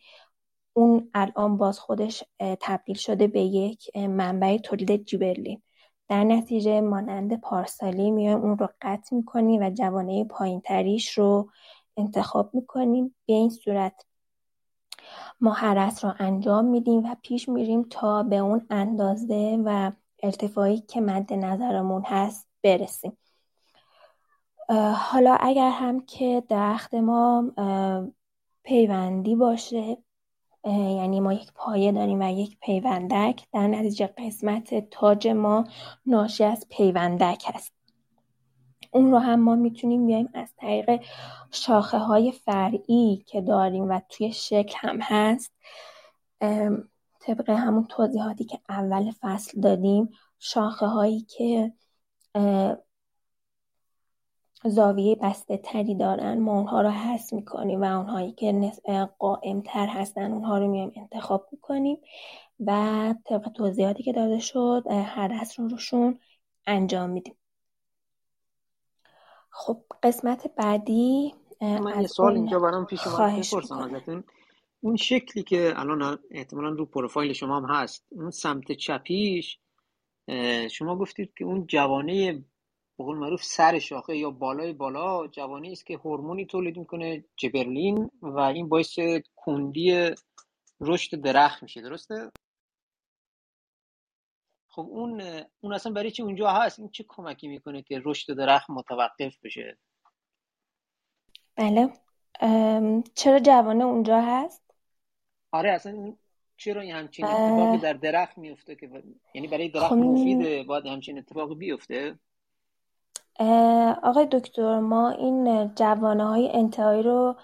اون 0.73 1.09
الان 1.13 1.57
باز 1.57 1.79
خودش 1.79 2.23
تبدیل 2.39 2.95
شده 2.95 3.27
به 3.27 3.41
یک 3.41 3.97
منبع 3.97 4.57
تولید 4.57 5.05
جیبرلین. 5.05 5.61
در 6.09 6.23
نتیجه 6.23 6.81
مانند 6.81 7.41
پارسالی 7.41 8.11
میایم 8.11 8.41
اون 8.41 8.57
رو 8.57 8.69
قطع 8.81 9.15
می‌کنیم 9.15 9.61
و 9.61 9.69
جوانه 9.69 10.23
پایین 10.23 10.61
تریش 10.61 11.17
رو 11.17 11.49
انتخاب 11.97 12.49
می‌کنیم. 12.53 13.15
به 13.25 13.33
این 13.33 13.49
صورت 13.49 14.05
ما 15.41 15.53
حرس 15.53 16.05
رو 16.05 16.13
انجام 16.19 16.65
میدیم 16.65 17.05
و 17.05 17.15
پیش 17.21 17.49
میریم 17.49 17.83
تا 17.89 18.23
به 18.23 18.37
اون 18.37 18.65
اندازه 18.69 19.61
و 19.65 19.91
ارتفاعی 20.23 20.79
که 20.79 21.01
مد 21.01 21.33
نظرمون 21.33 22.03
هست 22.05 22.47
برسیم. 22.63 23.17
حالا 24.95 25.37
اگر 25.39 25.69
هم 25.69 26.05
که 26.05 26.43
درخت 26.49 26.93
ما 26.93 27.43
پیوندی 28.63 29.35
باشه 29.35 29.97
یعنی 30.65 31.19
ما 31.19 31.33
یک 31.33 31.51
پایه 31.55 31.91
داریم 31.91 32.21
و 32.21 32.31
یک 32.31 32.57
پیوندک 32.59 33.47
در 33.53 33.67
نتیجه 33.67 34.07
قسمت 34.07 34.89
تاج 34.89 35.27
ما 35.27 35.63
ناشی 36.05 36.43
از 36.43 36.65
پیوندک 36.69 37.43
هست. 37.53 37.72
اون 38.93 39.11
رو 39.11 39.17
هم 39.17 39.39
ما 39.39 39.55
می‌تونیم 39.55 40.05
بیایم 40.05 40.29
از 40.33 40.53
طریق 40.57 41.01
شاخه 41.51 41.97
های 41.97 42.31
فرعی 42.31 43.23
که 43.27 43.41
داریم 43.41 43.89
و 43.89 43.99
توی 44.09 44.31
شکل 44.31 44.75
هم 44.79 44.99
هست 45.01 45.53
طبق 47.19 47.49
همون 47.49 47.85
توضیحاتی 47.85 48.43
که 48.43 48.59
اول 48.69 49.11
فصل 49.21 49.61
دادیم 49.61 50.09
شاخه 50.39 50.85
هایی 50.85 51.21
که 51.21 51.73
زاویه 54.65 55.15
بسته 55.15 55.57
تری 55.57 55.95
دارن 55.95 56.39
ما 56.39 56.57
اونها 56.57 56.81
رو 56.81 56.89
حس 56.89 57.33
می‌کنیم 57.33 57.81
و 57.81 57.97
اونهایی 57.97 58.31
که 58.31 58.71
قائم 59.19 59.61
تر 59.61 59.87
هستن 59.87 60.31
اونها 60.31 60.57
رو 60.57 60.67
میایم 60.67 60.91
انتخاب 60.95 61.47
می‌کنیم 61.51 61.97
و 62.59 63.15
طبق 63.25 63.49
توضیحاتی 63.49 64.03
که 64.03 64.13
داده 64.13 64.39
شد 64.39 64.83
هر 64.89 65.45
رو 65.57 65.67
روشون 65.67 66.19
انجام 66.67 67.09
میدیم. 67.09 67.35
خب 69.55 69.83
قسمت 70.03 70.55
بعدی 70.55 71.33
من 71.61 72.01
یه 72.01 72.07
سوال 72.07 72.33
اینجا 72.35 72.59
برام 72.59 72.85
پیش 72.85 73.07
اومد 73.07 73.39
بپرسم 73.39 73.77
ازتون. 73.77 74.23
اون 74.81 74.95
شکلی 74.95 75.43
که 75.43 75.73
الان 75.75 76.19
احتمالا 76.31 76.69
رو 76.69 76.85
پروفایل 76.85 77.33
شما 77.33 77.57
هم 77.57 77.65
هست 77.65 78.05
اون 78.11 78.31
سمت 78.31 78.71
چپیش 78.71 79.59
شما 80.71 80.97
گفتید 80.97 81.33
که 81.37 81.45
اون 81.45 81.67
جوانه 81.67 82.33
به 82.97 83.03
قول 83.03 83.17
معروف 83.17 83.43
سر 83.43 83.79
شاخه 83.79 84.17
یا 84.17 84.31
بالای 84.31 84.73
بالا 84.73 85.27
جوانی 85.27 85.71
است 85.71 85.85
که 85.85 85.97
هورمونی 85.97 86.45
تولید 86.45 86.77
می‌کنه 86.77 87.25
جبرلین 87.37 88.09
و 88.21 88.39
این 88.39 88.69
باعث 88.69 88.99
کندی 89.35 90.11
رشد 90.81 91.21
درخت 91.21 91.63
میشه 91.63 91.81
درسته؟ 91.81 92.31
خب 94.75 94.87
اون 94.89 95.21
اون 95.61 95.73
اصلا 95.73 95.91
برای 95.91 96.11
چی 96.11 96.23
اونجا 96.23 96.49
هست؟ 96.49 96.79
این 96.79 96.89
چه 96.89 97.05
کمکی 97.07 97.47
می‌کنه 97.47 97.81
که 97.81 98.01
رشد 98.05 98.33
درخت 98.33 98.69
متوقف 98.69 99.37
بشه؟ 99.43 99.77
بله. 101.55 101.89
چرا 103.15 103.39
جوانه 103.39 103.83
اونجا 103.83 104.21
هست؟ 104.21 104.63
آره 105.51 105.71
اصلا 105.71 106.13
چرا 106.57 106.81
این 106.81 106.95
همچین 106.95 107.25
اتفاقی 107.25 107.77
در 107.77 107.93
درخت 107.93 108.37
میفته 108.37 108.75
که 108.75 109.03
یعنی 109.33 109.47
برای 109.47 109.69
درخت 109.69 109.89
خب 109.89 109.95
مفیده 109.95 110.63
باید 110.63 110.85
همچین 110.85 111.17
اتفاقی 111.17 111.55
بیفته؟ 111.55 112.19
آقای 114.03 114.27
دکتر 114.31 114.79
ما 114.79 115.09
این 115.09 115.71
جوانه 115.75 116.27
های 116.27 116.49
انتهایی 116.53 117.03
رو 117.03 117.35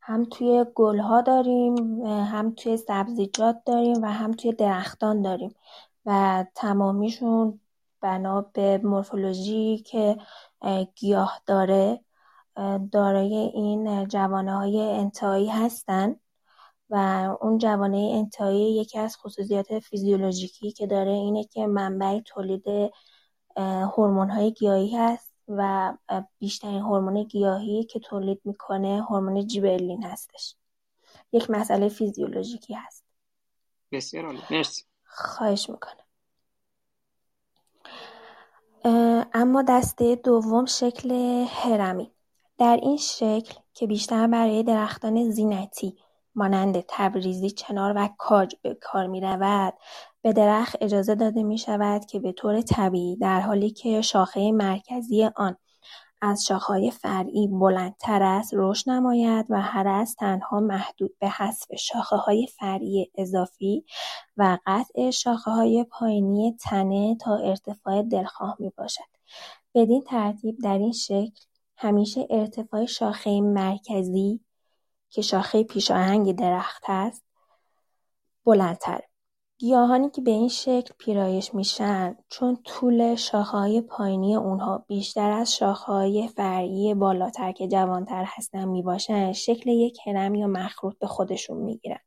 هم 0.00 0.24
توی 0.24 0.64
گل 0.74 0.98
ها 0.98 1.20
داریم 1.20 2.02
هم 2.06 2.54
توی 2.54 2.76
سبزیجات 2.76 3.62
داریم 3.66 4.02
و 4.02 4.06
هم 4.06 4.32
توی 4.32 4.52
درختان 4.52 5.22
داریم. 5.22 5.54
و 6.06 6.44
تمامیشون 6.54 7.60
بنا 8.00 8.40
به 8.40 8.80
مورفولوژی 8.84 9.78
که 9.86 10.16
گیاه 10.96 11.42
داره 11.46 12.00
دارای 12.92 13.34
این 13.34 14.08
جوانه 14.08 14.56
های 14.56 14.80
انتهایی 14.80 15.48
هستن 15.48 16.16
و 16.90 16.96
اون 17.40 17.58
جوانه 17.58 18.12
انتهایی 18.14 18.76
یکی 18.76 18.98
از 18.98 19.16
خصوصیات 19.16 19.78
فیزیولوژیکی 19.78 20.72
که 20.72 20.86
داره 20.86 21.10
اینه 21.10 21.44
که 21.44 21.66
منبع 21.66 22.20
تولید 22.20 22.92
هورمون 23.96 24.30
های 24.30 24.52
گیاهی 24.52 24.96
هست 24.96 25.34
و 25.48 25.92
بیشترین 26.38 26.80
هورمون 26.80 27.22
گیاهی 27.22 27.84
که 27.84 28.00
تولید 28.00 28.40
می‌کنه 28.44 29.02
هورمون 29.02 29.46
جیبرلین 29.46 30.04
هستش. 30.04 30.56
یک 31.32 31.50
مسئله 31.50 31.88
فیزیولوژیکی 31.88 32.74
هست. 32.74 33.04
بسیار 33.92 34.26
عالی. 34.26 34.40
مرسی. 34.50 34.82
خواهش 35.14 35.70
می‌کنه 35.70 36.04
اما 39.34 39.62
دسته 39.62 40.16
دوم 40.16 40.64
شکل 40.64 41.10
هرمی. 41.48 42.10
در 42.58 42.78
این 42.82 42.96
شکل 42.96 43.54
که 43.74 43.86
بیشتر 43.86 44.26
برای 44.26 44.62
درختان 44.62 45.30
زینتی 45.30 45.96
مانند 46.34 46.84
تبریزی 46.88 47.50
چنار 47.50 47.92
و 47.96 48.08
کاج 48.18 48.54
به 48.62 48.74
کار 48.74 49.06
می 49.06 49.20
رود 49.20 49.74
به 50.22 50.32
درخت 50.32 50.76
اجازه 50.80 51.14
داده 51.14 51.42
می 51.42 51.58
شود 51.58 52.04
که 52.04 52.20
به 52.20 52.32
طور 52.32 52.60
طبیعی 52.60 53.16
در 53.16 53.40
حالی 53.40 53.70
که 53.70 54.02
شاخه 54.02 54.52
مرکزی 54.52 55.30
آن 55.36 55.56
از 56.24 56.44
شاخه‌های 56.44 56.90
فرعی 56.90 57.48
بلندتر 57.48 58.22
است 58.22 58.50
رشد 58.54 58.90
نماید 58.90 59.46
و 59.48 59.60
هرس 59.60 60.14
تنها 60.14 60.60
محدود 60.60 61.18
به 61.18 61.28
حذف 61.28 61.74
شاخه‌های 61.78 62.46
فرعی 62.46 63.10
اضافی 63.14 63.84
و 64.36 64.58
قطع 64.66 65.10
شاخه‌های 65.10 65.84
پایینی 65.84 66.56
تنه 66.60 67.16
تا 67.16 67.36
ارتفاع 67.36 68.02
دلخواه 68.02 68.56
می‌باشد. 68.58 69.02
بدین 69.74 70.02
ترتیب 70.02 70.58
در 70.62 70.78
این 70.78 70.92
شکل 70.92 71.40
همیشه 71.76 72.26
ارتفاع 72.30 72.86
شاخه 72.86 73.40
مرکزی 73.40 74.40
که 75.10 75.22
شاخه 75.22 75.64
پیشاهنگ 75.64 76.36
درخت 76.36 76.84
است 76.88 77.24
بلندتره. 78.44 79.08
گیاهانی 79.64 80.10
که 80.10 80.20
به 80.20 80.30
این 80.30 80.48
شکل 80.48 80.94
پیرایش 80.98 81.54
میشن 81.54 82.16
چون 82.28 82.58
طول 82.64 83.14
شاخه‌های 83.14 83.80
پایینی 83.80 84.36
اونها 84.36 84.84
بیشتر 84.86 85.30
از 85.30 85.56
شاخه‌های 85.56 86.28
فرعی 86.28 86.94
بالاتر 86.94 87.52
که 87.52 87.68
جوانتر 87.68 88.24
هستن 88.26 88.68
می‌باشن 88.68 89.32
شکل 89.32 89.70
یک 89.70 89.98
هرم 90.06 90.34
یا 90.34 90.46
مخروط 90.46 90.98
به 90.98 91.06
خودشون 91.06 91.56
می‌گیرن 91.56 91.98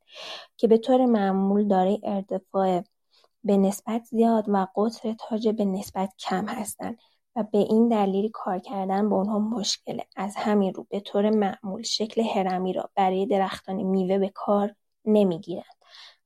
که 0.57 0.67
به 0.67 0.77
طور 0.77 1.05
معمول 1.05 1.67
داره 1.67 1.99
ارتفاع 2.03 2.83
به 3.43 3.57
نسبت 3.57 4.03
زیاد 4.03 4.45
و 4.47 4.67
قطر 4.75 5.15
تاج 5.19 5.47
به 5.47 5.65
نسبت 5.65 6.13
کم 6.19 6.45
هستند 6.45 6.97
و 7.35 7.43
به 7.51 7.57
این 7.57 7.87
دلیل 7.87 8.29
کار 8.33 8.59
کردن 8.59 9.09
با 9.09 9.15
اونها 9.15 9.39
مشکله. 9.39 10.05
از 10.15 10.35
همین 10.35 10.73
رو 10.73 10.87
به 10.89 10.99
طور 10.99 11.29
معمول 11.29 11.81
شکل 11.81 12.21
هرمی 12.21 12.73
را 12.73 12.89
برای 12.95 13.25
درختان 13.25 13.75
میوه 13.75 14.17
به 14.17 14.29
کار 14.29 14.75
نمی‌گیرند 15.05 15.76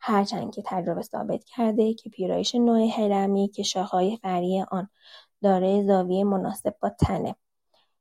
هرچند 0.01 0.53
که 0.53 0.63
تجربه 0.65 1.01
ثابت 1.01 1.43
کرده 1.43 1.93
که 1.93 2.09
پیرایش 2.09 2.55
نوع 2.55 2.87
هرمی 2.97 3.47
که 3.47 3.63
شاخه‌های 3.63 4.17
فرعی 4.17 4.61
آن 4.61 4.89
دارای 5.43 5.83
زاویه 5.83 6.23
مناسب 6.23 6.75
با 6.81 6.89
تنه 6.89 7.35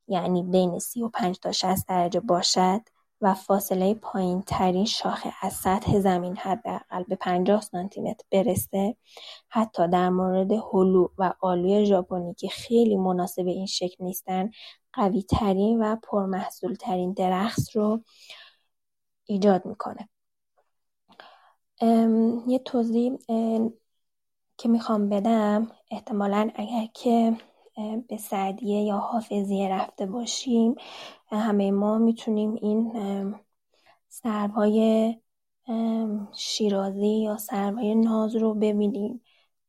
یعنی 0.08 0.42
بین 0.42 0.78
35 0.78 1.38
تا 1.38 1.52
60 1.52 1.88
درجه 1.88 2.20
باشد 2.20 2.80
و 3.20 3.34
فاصله 3.34 3.94
ترین 4.46 4.84
شاخه 4.84 5.32
از 5.42 5.52
سطح 5.52 6.00
زمین 6.00 6.36
حداقل 6.36 7.02
به 7.08 7.16
50 7.16 7.60
سانتیمتر 7.60 8.24
برسه. 8.30 8.96
حتی 9.48 9.88
در 9.88 10.10
مورد 10.10 10.52
هلو 10.52 11.08
و 11.18 11.32
آلوی 11.40 11.86
ژاپنی 11.86 12.34
که 12.34 12.48
خیلی 12.48 12.96
مناسب 12.96 13.46
این 13.46 13.66
شکل 13.66 14.04
نیستن 14.04 14.50
ترین 15.28 15.82
و 15.82 15.96
ترین 16.80 17.12
درخت 17.12 17.76
رو 17.76 18.04
ایجاد 19.26 19.66
می‌کنه. 19.66 20.09
یه 22.46 22.58
توضیح 22.64 23.12
که 24.58 24.68
می‌خوام 24.68 25.08
بدم. 25.08 25.72
احتمالا 25.90 26.50
اگر 26.54 26.86
که 26.94 27.36
به 28.08 28.16
سعدیه 28.16 28.82
یا 28.82 28.96
حافظیه 28.96 29.68
رفته 29.68 30.06
باشیم 30.06 30.74
همه 31.26 31.70
ما 31.70 31.98
می‌تونیم 31.98 32.54
این 32.54 32.92
سرهای 34.08 35.14
شیرازی 36.32 37.22
یا 37.22 37.36
سرهای 37.36 37.94
ناز 37.94 38.36
رو 38.36 38.54
ببینیم. 38.54 39.20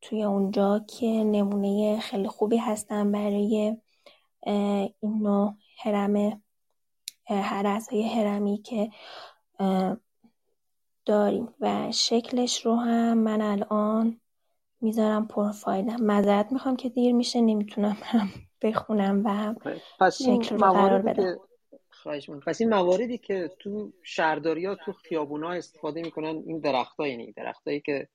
توی 0.02 0.24
اونجا 0.24 0.80
که 0.80 1.08
نمونه 1.08 2.00
خیلی 2.00 2.28
خوبی 2.28 2.58
هستن 2.58 3.12
برای 3.12 3.78
این 4.42 4.94
نوع 5.04 5.54
هرم 5.78 6.42
هرس 7.26 7.90
های 7.90 8.04
هرمی 8.04 8.58
که 8.58 8.90
داریم 11.06 11.54
و 11.60 11.92
شکلش 11.92 12.66
رو 12.66 12.76
هم 12.76 13.18
من 13.18 13.42
الان 13.42 14.22
می‌ذارم 14.82 15.28
پروفایلم. 15.28 16.02
معذرت 16.02 16.52
می‌خوام 16.52 16.76
که 16.76 16.90
دیر 16.90 17.16
میشه 17.16 17.42
نمی‌تونم 17.42 17.98
بخونم 18.62 19.22
و 19.26 19.56
پس 20.00 20.22
شکل 20.22 20.58
رو 20.58 20.58
قرار 20.58 21.02
بدم. 21.02 21.40
پس 22.46 22.62
این 22.62 22.70
مواردی 22.70 23.18
که 23.18 23.52
تو 23.60 23.92
شهرداری 24.04 24.66
ها 24.66 24.76
تو 24.76 24.94
خیابون 24.94 25.44
ها 25.44 25.54
استفاده 25.54 26.02
می‌کنن 26.02 26.44
این 26.46 26.60
درخت 26.60 27.00
ها 27.00 27.08
یعنی 27.08 27.32
درخت 27.32 27.68
هایی 27.68 27.82
که 27.82 28.08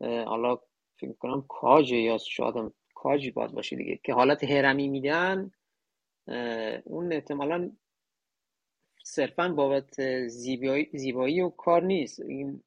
حالا 0.00 0.58
فکر 0.96 1.12
کنم 1.12 1.44
کاج 1.48 1.92
یا 1.92 2.18
شاید 2.18 2.54
کاجی 2.94 3.30
باید 3.30 3.52
باشه 3.52 3.76
دیگه 3.76 4.00
که 4.04 4.14
حالت 4.14 4.44
هرمی 4.44 4.88
میدن 4.88 5.50
اون 6.84 7.12
احتمالا 7.12 7.70
صرفا 9.06 9.48
بابت 9.48 10.26
زیبایی, 10.26 10.90
زیبایی 10.94 11.40
و 11.40 11.48
کار 11.48 11.82
نیست. 11.82 12.20
این 12.20 12.62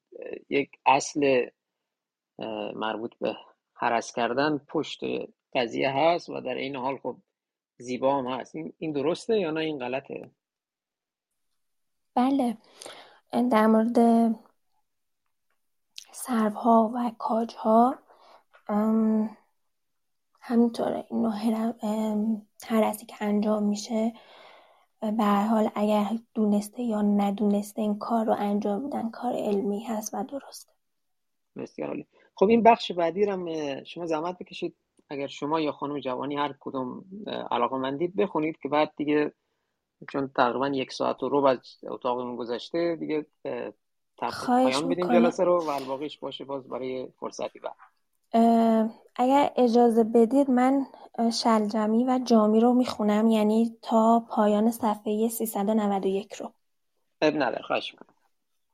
یک 0.48 0.70
اصل 0.86 1.46
مربوط 2.74 3.14
به 3.20 3.36
حرس 3.72 4.12
کردن 4.12 4.58
پشت 4.58 5.00
قضیه 5.54 5.90
هست 5.90 6.28
و 6.28 6.40
در 6.40 6.54
این 6.54 6.76
حال 6.76 6.98
خب 6.98 7.16
زیبا 7.78 8.18
هم 8.18 8.26
هست. 8.26 8.54
این 8.78 8.92
درسته 8.92 9.38
یا 9.38 9.50
نه؟ 9.50 9.60
این 9.60 9.78
غلطه؟ 9.78 10.30
بله. 12.14 12.56
در 13.32 13.66
مورد 13.66 13.98
سربها 16.12 16.92
و 16.94 17.12
کاجها 17.18 17.98
همینطوره. 20.40 21.06
این 21.10 22.46
هرسی 22.66 23.06
که 23.06 23.16
انجام 23.20 23.62
میشه 23.62 24.12
به 25.00 25.24
حال 25.24 25.70
اگر 25.74 26.18
دونسته 26.34 26.82
یا 26.82 27.02
ندونسته 27.02 27.82
این 27.82 27.98
کار 27.98 28.26
رو 28.26 28.34
انجام 28.38 28.82
میدن 28.82 29.10
کار 29.10 29.32
علمی 29.32 29.84
هست 29.84 30.14
و 30.14 30.24
درسته. 30.24 30.72
بسیار 31.56 31.88
عالی. 31.88 32.06
خب 32.34 32.46
این 32.46 32.62
بخش 32.62 32.92
بعدی 32.92 33.26
رو 33.26 33.84
شما 33.84 34.06
زحمت 34.06 34.38
بکشید. 34.38 34.74
اگر 35.10 35.26
شما 35.26 35.60
یا 35.60 35.72
خانم 35.72 36.00
جوانی 36.00 36.36
هر 36.36 36.54
کدوم 36.60 37.04
علاقه 37.50 37.76
مندید 37.76 38.16
بخونید 38.16 38.58
که 38.58 38.68
بعد 38.68 38.92
دیگه 38.96 39.32
چون 40.12 40.28
تقریبا 40.28 40.68
یک 40.68 40.92
ساعت 40.92 41.22
و 41.22 41.28
رو 41.28 41.46
از 41.46 41.58
اتاقمون 41.82 42.36
گذشته 42.36 42.96
دیگه 42.96 43.26
پایان 44.46 44.88
بدیم 44.88 45.08
جلسه 45.08 45.44
رو 45.44 45.64
و 45.64 45.68
الباقیش 45.68 46.18
باشه 46.18 46.44
باز 46.44 46.68
برای 46.68 47.08
فرصتی 47.20 47.58
بعد. 47.58 47.76
اگر 49.16 49.50
اجازه 49.56 50.04
بدید 50.04 50.50
من 50.50 50.86
شلجمی 51.32 52.04
و 52.04 52.20
جامی 52.24 52.60
رو 52.60 52.74
می‌خونم 52.74 53.26
یعنی 53.26 53.76
تا 53.82 54.26
پایان 54.28 54.70
صفحه 54.70 55.28
391 55.28 56.34
رو. 56.34 56.52
اب 57.22 57.34
نداره 57.36 57.62
خواهش 57.62 57.94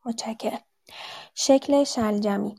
متشکرم. 0.06 0.60
شکل 1.34 1.84
شلجمی. 1.84 2.54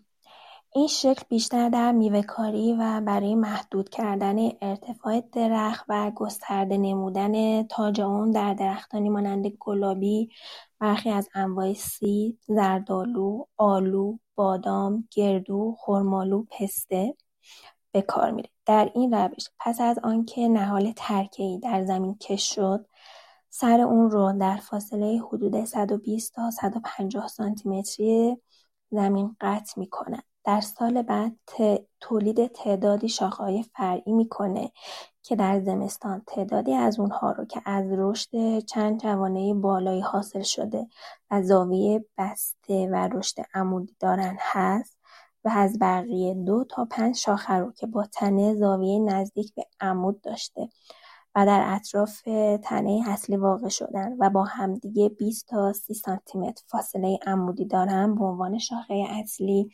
این 0.73 0.87
شکل 0.87 1.23
بیشتر 1.29 1.69
در 1.69 1.91
میوهکاری 1.91 2.73
و 2.73 3.01
برای 3.01 3.35
محدود 3.35 3.89
کردن 3.89 4.37
ارتفاع 4.61 5.21
درخت 5.21 5.85
و 5.89 6.11
گسترده 6.15 6.77
نمودن 6.77 7.63
تاج 7.63 8.01
اون 8.01 8.31
در 8.31 8.53
درختانی 8.53 9.09
مانند 9.09 9.47
گلابی 9.59 10.29
برخی 10.79 11.09
از 11.09 11.29
انواع 11.33 11.73
سیب 11.73 12.37
زردآلو 12.47 13.43
آلو 13.57 14.17
بادام 14.36 15.07
گردو 15.11 15.75
خرمالو 15.79 16.43
پسته 16.49 17.15
به 17.91 18.01
کار 18.01 18.31
میره. 18.31 18.49
در 18.65 18.91
این 18.95 19.14
روش 19.14 19.49
پس 19.60 19.81
از 19.81 19.99
آنکه 20.03 20.47
نهال 20.47 20.93
ترکهای 20.95 21.60
در 21.60 21.85
زمین 21.85 22.15
کش 22.15 22.55
شد 22.55 22.85
سر 23.49 23.81
اون 23.81 24.11
رو 24.11 24.34
در 24.39 24.57
فاصله 24.57 25.22
حدود 25.27 25.65
120 25.65 26.34
تا 26.34 26.51
150 26.51 27.27
سانتی 27.27 27.69
متری 27.69 28.38
زمین 28.91 29.35
قطع 29.41 29.80
می‌کنن 29.80 30.22
در 30.43 30.61
سال 30.61 31.01
بعد 31.01 31.38
تولید 31.99 32.47
تعدادی 32.47 33.10
شاخه‌های 33.10 33.64
فرعی 33.64 34.14
می‌کنه 34.14 34.72
که 35.26 35.35
در 35.35 35.60
زمستان 35.60 36.22
تعدادی 36.27 36.73
از 36.73 36.99
اونها 36.99 37.31
رو 37.31 37.45
که 37.45 37.61
از 37.65 37.85
رشد 37.91 38.60
چند 38.60 39.02
جوانه 39.02 39.53
بالایی 39.53 40.02
حاصل 40.02 40.41
شده 40.41 40.88
و 41.31 41.41
زاویه 41.41 42.06
بسته 42.18 42.89
و 42.91 42.95
رشد 42.95 43.35
عمودی 43.53 43.95
دارن 43.99 44.38
هست 44.39 44.97
و 45.43 45.49
از 45.53 45.77
بقیه 45.81 46.34
دو 46.34 46.64
تا 46.69 46.85
پنج 46.85 47.15
شاخه 47.15 47.53
رو 47.53 47.72
که 47.72 47.88
با 47.88 48.06
تنه 48.06 48.56
زاویه 48.56 48.99
نزدیک 48.99 49.53
به 49.56 49.65
عمود 49.80 50.22
داشته 50.22 50.69
و 51.35 51.45
در 51.45 51.64
اطراف 51.68 52.22
تنه 52.64 53.03
اصلی 53.07 53.38
واقع 53.38 53.69
شدن 53.69 54.18
و 54.19 54.30
با 54.30 54.43
همدیگه 54.43 55.10
20 55.10 55.47
تا 55.47 55.73
30 55.73 55.93
سانتی 55.93 56.53
فاصله 56.68 57.19
عمودی 57.26 57.65
دارن 57.65 58.15
به 58.15 58.23
عنوان 58.26 58.57
شاخه 58.57 59.06
اصلی 59.10 59.69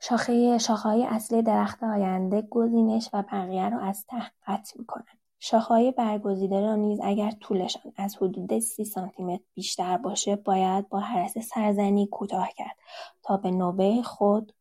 شاخه 0.00 0.58
های 0.68 1.04
اصلی 1.04 1.42
درخت 1.42 1.82
آینده 1.82 2.42
گزینش 2.42 3.10
و 3.12 3.22
بقیه 3.22 3.68
رو 3.68 3.80
از 3.80 4.06
ته 4.06 4.32
قطع 4.46 4.78
می‌کنن. 4.78 5.20
های 5.52 5.92
برگزیده 5.92 6.60
را 6.60 6.76
نیز 6.76 7.00
اگر 7.02 7.30
طولشان 7.30 7.92
از 7.96 8.16
حدود 8.16 8.58
سی 8.58 8.84
سانتیمتر 8.84 9.44
بیشتر 9.54 9.96
باشه 9.96 10.36
باید 10.36 10.88
با 10.88 11.00
حرس 11.00 11.38
سرزنی 11.38 12.06
کوتاه 12.06 12.48
کرد 12.56 12.76
تا 13.22 13.36
به 13.36 13.50
نوبه 13.50 14.02
خود 14.02 14.52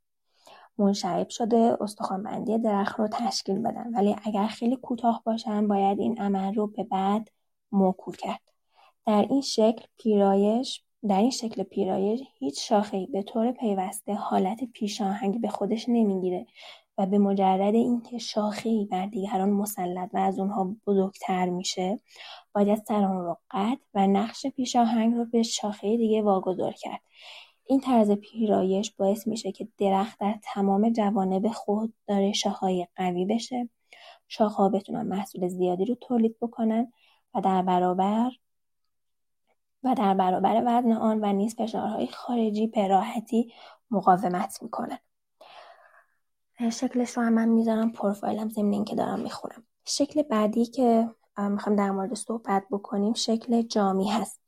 منشعب 0.77 1.29
شده 1.29 1.77
استخوانبندی 1.81 2.57
درخت 2.57 2.99
رو 2.99 3.07
تشکیل 3.07 3.59
بدن 3.59 3.95
ولی 3.95 4.15
اگر 4.23 4.47
خیلی 4.47 4.75
کوتاه 4.75 5.21
باشن 5.25 5.67
باید 5.67 5.99
این 5.99 6.21
عمل 6.21 6.53
رو 6.53 6.67
به 6.67 6.83
بعد 6.83 7.31
موکول 7.71 8.15
کرد 8.15 8.41
در 9.05 9.25
این 9.29 9.41
شکل 9.41 9.85
پیرایش 9.97 10.83
در 11.07 11.17
این 11.17 11.31
شکل 11.31 11.63
پیرایش 11.63 12.19
هیچ 12.39 12.69
شاخهای 12.69 13.07
به 13.07 13.23
طور 13.23 13.51
پیوسته 13.51 14.13
حالت 14.13 14.63
پیشاهنگ 14.63 15.41
به 15.41 15.49
خودش 15.49 15.85
نمی‌گیره 15.89 16.45
و 16.97 17.05
به 17.05 17.17
مجرد 17.17 17.75
اینکه 17.75 18.17
شاخهای 18.17 18.85
بر 18.85 19.05
دیگران 19.05 19.49
مسلط 19.49 20.09
و 20.13 20.17
از 20.17 20.39
اونها 20.39 20.75
بزرگتر 20.87 21.49
میشه 21.49 21.99
باید 22.53 22.83
سر 22.87 23.03
اون 23.03 23.25
رو 23.25 23.37
قطع 23.51 23.81
و 23.93 24.07
نقش 24.07 24.45
پیشاهنگ 24.47 25.13
رو 25.13 25.25
به 25.25 25.43
شاخه 25.43 25.97
دیگه 25.97 26.21
واگذار 26.21 26.71
کرد. 26.71 27.01
این 27.65 27.79
طرز 27.79 28.11
پیرایش 28.11 28.91
باعث 28.91 29.27
میشه 29.27 29.51
که 29.51 29.67
درخت 29.77 30.19
در 30.19 30.35
تمام 30.43 30.89
جوانب 30.89 31.47
خود 31.47 31.93
داره 32.07 32.31
شاخهای 32.31 32.87
قوی 32.95 33.25
بشه. 33.25 33.69
شاخها 34.27 34.69
بتونن 34.69 35.01
محصول 35.01 35.47
زیادی 35.47 35.85
رو 35.85 35.95
تولید 35.95 36.35
بکنن 36.41 36.91
و 37.33 37.41
در 37.41 37.61
برابر 37.61 38.31
و 39.83 39.95
در 39.95 40.13
برابر 40.13 40.63
وزن 40.65 40.91
آن 40.91 41.19
و 41.21 41.33
نیز 41.33 41.55
فشارهای 41.55 42.07
خارجی 42.07 42.67
به 42.67 42.87
راحتی 42.87 43.53
مقاومت 43.91 44.63
می‌کنن 44.63 44.99
شکلش 46.71 47.17
رو 47.17 47.23
هم 47.23 47.33
من 47.33 47.47
می‌ذارم 47.49 47.91
پروفایلم 47.91 48.49
ضمن 48.49 48.73
اینکه 48.73 48.95
دارم 48.95 49.19
می‌خونم. 49.19 49.63
شکل 49.85 50.21
بعدی 50.21 50.65
که 50.65 51.09
می‌خوام 51.37 51.75
در 51.75 51.91
مورد 51.91 52.13
صحبت 52.13 52.63
بکنیم 52.71 53.13
شکل 53.13 53.61
جامی 53.61 54.09
هست. 54.09 54.41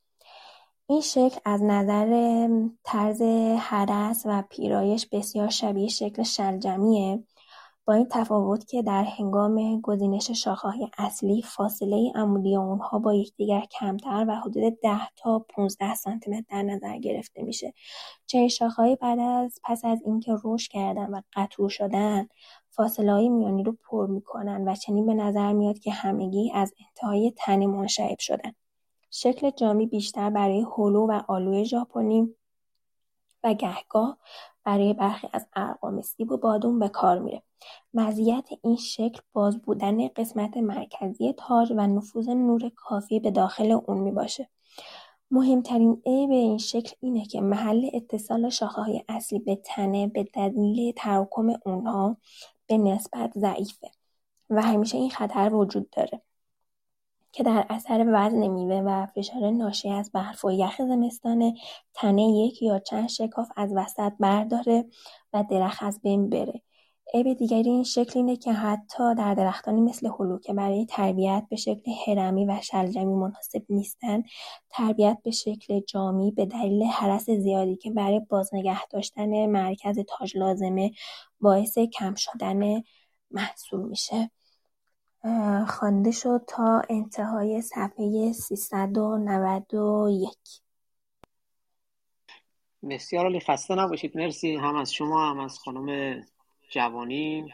این 0.86 1.00
شکل 1.00 1.40
از 1.44 1.62
نظر 1.62 2.48
طرز 2.84 3.22
حرس 3.58 4.22
و 4.24 4.42
پیرایش 4.50 5.06
بسیار 5.06 5.48
شبیه 5.48 5.88
شکل 5.88 6.22
شلجمیه. 6.22 7.24
با 7.84 7.94
این 7.94 8.06
تفاوت 8.10 8.64
که 8.68 8.82
در 8.82 9.04
هنگام 9.04 9.80
گزینش 9.80 10.30
شاخه‌های 10.30 10.88
اصلی 10.98 11.42
فاصله 11.42 12.12
عمودی 12.14 12.56
اونها 12.56 12.98
با 12.98 13.14
یکدیگر 13.14 13.60
کمتر 13.60 14.24
و 14.28 14.36
حدود 14.36 14.80
10 14.82 14.98
تا 15.16 15.38
15 15.38 15.94
سانتیمتر 15.94 16.44
در 16.50 16.62
نظر 16.62 16.98
گرفته 16.98 17.42
میشه. 17.42 17.74
چنین 18.26 18.48
شاخه‌هایی 18.48 18.96
بعد 18.96 19.18
از 19.18 19.60
پس 19.64 19.84
از 19.84 20.02
اینکه 20.04 20.32
رشد 20.44 20.70
کردن 20.70 21.10
و 21.10 21.20
قطور 21.32 21.68
شدن 21.68 22.28
فاصله 22.70 23.12
های 23.12 23.28
میانی 23.28 23.62
رو 23.62 23.76
پر 23.84 24.06
می‌کنن 24.06 24.68
و 24.68 24.74
چنین 24.74 25.06
به 25.06 25.14
نظر 25.14 25.52
میاد 25.52 25.78
که 25.78 25.92
همگی 25.92 26.52
از 26.54 26.74
انتهای 26.80 27.32
تنه 27.36 27.66
منشعب 27.66 28.18
شدن. 28.18 28.52
شکل 29.10 29.50
جامی 29.50 29.86
بیشتر 29.86 30.30
برای 30.30 30.66
هلو 30.76 31.06
و 31.06 31.22
آلو 31.28 31.64
ژاپنی 31.64 32.34
و 33.44 33.54
گهگاه 33.54 34.18
برای 34.64 34.94
برخی 34.94 35.28
از 35.32 35.46
ارقام 35.56 36.00
سیب 36.00 36.32
و 36.32 36.36
بادوم 36.36 36.78
به 36.78 36.88
کار 36.88 37.18
میره. 37.18 37.42
مزیت 37.94 38.48
این 38.64 38.76
شکل 38.76 39.20
باز 39.32 39.62
بودن 39.62 40.08
قسمت 40.08 40.56
مرکزی 40.56 41.32
تاج 41.32 41.72
و 41.76 41.86
نفوذ 41.86 42.28
نور 42.28 42.70
کافی 42.76 43.20
به 43.20 43.30
داخل 43.30 43.72
اون 43.86 43.98
می 43.98 44.10
باشه. 44.12 44.48
مهمترین 45.30 46.02
عیب 46.06 46.30
این 46.30 46.58
شکل 46.58 46.96
اینه 47.00 47.24
که 47.24 47.40
محل 47.40 47.90
اتصال 47.94 48.50
های 48.76 49.04
اصلی 49.08 49.38
به 49.38 49.56
تنه 49.56 50.06
به 50.06 50.24
دلیل 50.24 50.92
تراکم 50.96 51.52
اونها 51.66 52.16
به 52.66 52.78
نسبت 52.78 53.32
ضعیفه 53.38 53.90
و 54.50 54.62
همیشه 54.62 54.98
این 54.98 55.10
خطر 55.10 55.54
وجود 55.54 55.90
داره. 55.90 56.22
که 57.32 57.42
در 57.42 57.66
اثر 57.70 58.06
وزن 58.12 58.46
میوه 58.46 58.82
و 58.86 59.06
فشار 59.06 59.50
ناشی 59.50 59.90
از 59.90 60.10
برف 60.12 60.44
و 60.44 60.52
یخ 60.52 60.82
زمستانه 60.82 61.54
تنه 61.94 62.22
یک 62.22 62.62
یا 62.62 62.78
چند 62.78 63.08
شکاف 63.08 63.48
از 63.56 63.72
وسط 63.76 64.12
برداره 64.20 64.84
و 65.32 65.44
درخت 65.50 65.82
از 65.82 66.00
بین 66.02 66.30
بره. 66.30 66.62
عیب 67.14 67.32
دیگری 67.32 67.70
این 67.70 67.84
شکل 67.84 68.12
اینه 68.14 68.36
که 68.36 68.52
حتی 68.52 69.14
در 69.14 69.34
درختانی 69.34 69.80
مثل 69.80 70.10
هلو 70.18 70.38
که 70.38 70.52
برای 70.54 70.86
تربیت 70.86 71.46
به 71.50 71.56
شکل 71.56 71.92
هرمی 72.06 72.46
و 72.46 72.58
شلجمی 72.62 73.14
مناسب 73.14 73.62
نیستن. 73.68 74.22
تربیت 74.70 75.18
به 75.24 75.30
شکل 75.30 75.80
جامی 75.80 76.30
به 76.30 76.46
دلیل 76.46 76.82
حرس 76.82 77.30
زیادی 77.30 77.76
که 77.76 77.90
برای 77.90 78.20
بازنگه 78.20 78.86
داشتن 78.86 79.46
مرکز 79.46 79.98
تاج 79.98 80.36
لازمه 80.36 80.92
باعث 81.40 81.78
کم 81.78 82.14
شدن 82.14 82.82
محصول 83.30 83.88
میشه. 83.88 84.30
خوانده 85.68 86.10
شد 86.10 86.44
تا 86.48 86.82
انتهای 86.90 87.62
صفحه 87.62 88.32
391 88.32 90.32
بسیار 92.90 93.24
عالی. 93.24 93.40
خسته 93.40 93.74
نباشید. 93.74 94.16
مرسی 94.16 94.56
هم 94.56 94.76
از 94.76 94.92
شما 94.92 95.30
هم 95.30 95.38
از 95.38 95.58
خانم 95.58 96.20
جوانی. 96.70 97.52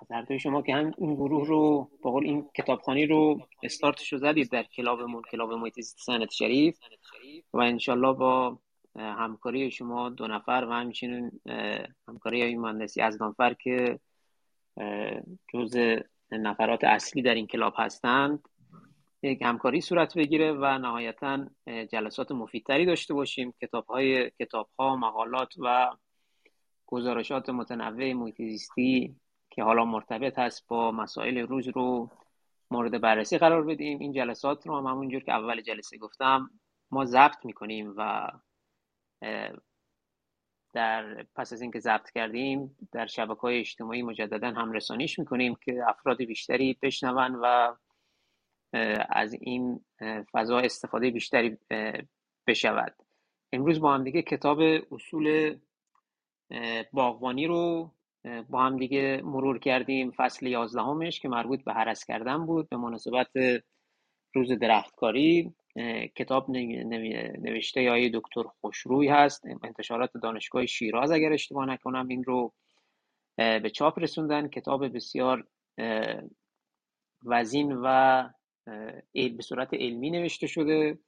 از 0.00 0.10
هر 0.10 0.38
شما 0.38 0.62
که 0.62 0.74
هم 0.74 0.92
این 0.98 1.14
گروه 1.14 1.46
رو 1.46 1.90
با 2.02 2.10
قول 2.10 2.24
این 2.24 2.48
کتابخانی 2.54 3.06
رو 3.06 3.40
استارتش 3.62 4.12
رو 4.12 4.18
زدید 4.18 4.50
در 4.50 4.62
کلابمون 4.62 5.22
کلاب 5.30 5.52
محیط 5.52 5.80
سنت 5.80 6.30
شریف. 6.30 6.78
و 7.52 7.58
انشالله 7.58 8.12
با 8.12 8.58
همکاری 8.96 9.70
شما 9.70 10.08
دو 10.08 10.26
نفر 10.26 10.66
و 10.70 10.72
همچنین 10.72 11.40
همکاری 12.08 12.42
های 12.42 12.56
مهندسی 12.56 13.00
از 13.00 13.18
دانفر 13.18 13.54
که 13.54 13.98
جز 15.54 15.76
نفرات 16.32 16.84
اصلی 16.84 17.22
در 17.22 17.34
این 17.34 17.46
کلاب 17.46 17.74
هستند 17.76 18.48
یک 19.22 19.42
همکاری 19.42 19.80
صورت 19.80 20.14
بگیره 20.14 20.52
و 20.52 20.78
نهایتا 20.78 21.46
جلسات 21.92 22.32
مفیدتری 22.32 22.86
داشته 22.86 23.14
باشیم. 23.14 23.54
کتاب 23.62 23.86
های 23.86 24.30
کتاب 24.30 24.68
ها 24.78 24.96
مقالات 24.96 25.54
و 25.58 25.96
گزارشات 26.86 27.50
متنوع 27.50 28.12
محیط 28.12 28.68
که 29.50 29.62
حالا 29.62 29.84
مرتبط 29.84 30.38
هست 30.38 30.68
با 30.68 30.92
مسائل 30.92 31.38
روز 31.38 31.68
رو 31.68 32.10
مورد 32.70 33.00
بررسی 33.00 33.38
قرار 33.38 33.64
بدیم. 33.64 33.98
این 33.98 34.12
جلسات 34.12 34.66
رو 34.66 34.78
هم 34.78 34.86
همونجور 34.86 35.22
که 35.22 35.32
اول 35.32 35.60
جلسه 35.60 35.98
گفتم 35.98 36.50
ما 36.90 37.04
ضبط 37.04 37.44
می‌کنیم 37.44 37.94
و 37.96 38.30
در 40.72 41.26
پس 41.36 41.52
از 41.52 41.62
اینکه 41.62 41.78
ضبط 41.80 42.10
کردیم 42.10 42.76
در 42.92 43.06
شبکه 43.06 43.40
های 43.40 43.60
اجتماعی 43.60 44.02
مجددا 44.02 44.50
هم 44.50 44.72
رسانیش 44.72 45.18
می‌کنیم 45.18 45.54
که 45.64 45.82
افراد 45.88 46.18
بیشتری 46.24 46.78
بشنون 46.82 47.34
و 47.42 47.74
از 49.10 49.32
این 49.40 49.80
فضا 50.32 50.58
استفاده 50.58 51.10
بیشتری 51.10 51.58
بشود. 52.46 52.94
امروز 53.52 53.80
با 53.80 53.94
هم 53.94 54.04
دیگه 54.04 54.22
کتاب 54.22 54.58
اصول 54.90 55.56
باغبانی 56.92 57.46
رو 57.46 57.90
با 58.50 58.62
هم 58.62 58.76
دیگه 58.76 59.20
مرور 59.24 59.58
کردیم 59.58 60.10
فصل 60.10 60.46
یازدهمش 60.46 61.20
که 61.20 61.28
مربوط 61.28 61.64
به 61.64 61.72
حرس 61.72 62.04
کردن 62.04 62.46
بود 62.46 62.68
به 62.68 62.76
مناسبت 62.76 63.30
روز 64.34 64.52
درختکاری. 64.52 65.54
کتاب 66.16 66.50
نوشته 66.50 67.90
های 67.90 68.10
دکتر 68.14 68.42
خوشروی 68.42 69.08
هست. 69.08 69.44
انتشارات 69.64 70.10
دانشگاه 70.22 70.66
شیراز 70.66 71.10
اگر 71.10 71.32
اشتباه 71.32 71.66
نکنم 71.66 72.08
این 72.08 72.24
رو 72.24 72.52
به 73.36 73.70
چاپ 73.74 73.98
رسوندن. 73.98 74.48
کتاب 74.48 74.88
بسیار 74.94 75.46
وزین 77.24 77.72
و 77.84 78.28
به 79.14 79.42
صورت 79.42 79.74
علمی 79.74 80.10
نوشته 80.10 80.46
شده 80.46 80.98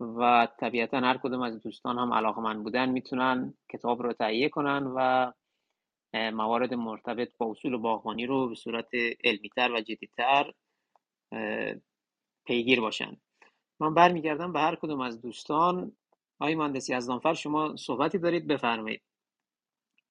و 0.00 0.48
طبیعتا 0.60 1.00
هر 1.00 1.18
کدوم 1.18 1.42
از 1.42 1.60
دوستان 1.60 1.98
هم 1.98 2.12
علاقه 2.12 2.40
من 2.40 2.62
بودن 2.62 2.88
می‌تونن 2.88 3.54
کتاب 3.72 4.02
رو 4.02 4.12
تهیه 4.12 4.48
کنن 4.48 4.92
و 4.96 5.32
موارد 6.14 6.74
مرتبط 6.74 7.32
با 7.38 7.50
اصول 7.50 7.76
باغبانی 7.76 8.26
رو 8.26 8.48
به 8.48 8.54
صورت 8.54 8.88
علمیتر 9.24 9.72
و 9.72 9.80
جدیتر 9.80 10.52
پیگیر 12.46 12.80
باشن. 12.80 13.16
من 13.80 13.94
برمیگردم 13.94 14.52
به 14.52 14.60
هر 14.60 14.76
کدوم 14.76 15.00
از 15.00 15.20
دوستان. 15.22 15.96
آقای 16.40 16.54
از 16.94 17.06
دانفر 17.06 17.34
شما 17.34 17.76
صحبتی 17.76 18.18
دارید؟ 18.18 18.46
بفرمایید. 18.46 19.02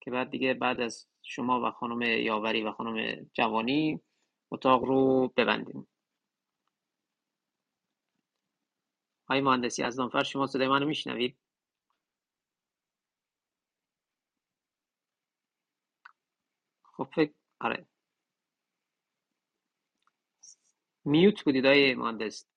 که 0.01 0.11
بعد 0.11 0.29
دیگه 0.29 0.53
بعد 0.53 0.81
از 0.81 1.07
شما 1.23 1.61
و 1.67 1.71
خانم 1.71 2.01
یاوری 2.01 2.63
و 2.63 2.71
خانم 2.71 3.25
جوانی 3.33 4.01
اتاق 4.51 4.83
رو 4.85 5.27
ببندیم. 5.37 5.87
آقای 9.27 9.41
مهندسی 9.41 9.83
از 9.83 9.95
دانفر 9.95 10.23
شما 10.23 10.47
صدای 10.47 10.67
منو 10.67 10.85
میشنوید؟ 10.85 11.37
خب 16.83 17.09
فکر 17.15 17.33
آره. 17.61 17.85
میوت 21.05 21.43
بودید 21.43 21.65
آقای 21.65 21.95
مهندس. 21.95 22.47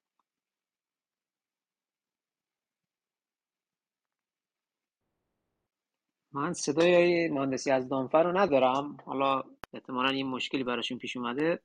من 6.35 6.53
صدای 6.53 7.29
مهندسی 7.29 7.71
از 7.71 7.89
دانفر 7.89 8.23
رو 8.23 8.39
ندارم. 8.39 8.97
حالا 9.05 9.43
احتمالا 9.73 10.09
این 10.09 10.27
مشکلی 10.27 10.65
براشون 10.65 10.99
پیش 10.99 11.17
اومده. 11.17 11.61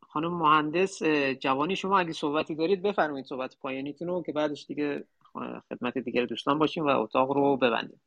خانم 0.00 0.32
مهندس 0.32 1.02
جوانی 1.40 1.76
شما 1.76 1.98
اگه 1.98 2.12
صحبتی 2.12 2.54
دارید 2.54 2.82
بفرمایید 2.82 3.26
صحبت 3.26 3.56
پایانیتون 3.60 4.08
رو 4.08 4.22
که 4.22 4.32
بعدش 4.32 4.66
دیگه 4.66 5.04
خدمت 5.68 5.98
دیگر 5.98 6.26
دوستان 6.26 6.58
باشیم 6.58 6.86
و 6.86 6.88
اتاق 6.88 7.30
رو 7.30 7.56
ببندیم. 7.56 8.00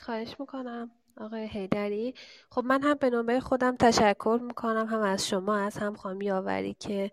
خواهش 0.00 0.36
می‌کنم 0.40 0.90
آقای 1.16 1.48
هیدری 1.48 2.14
خب 2.50 2.64
من 2.64 2.82
هم 2.82 2.94
به 2.94 3.10
نوبه 3.10 3.40
خودم 3.40 3.76
تشکر 3.76 4.38
می‌کنم. 4.42 4.86
هم 4.86 5.00
از 5.00 5.28
شما 5.28 5.56
از 5.56 5.78
هم 5.78 5.94
خانم 5.94 6.20
یاوری 6.20 6.74
که 6.74 7.10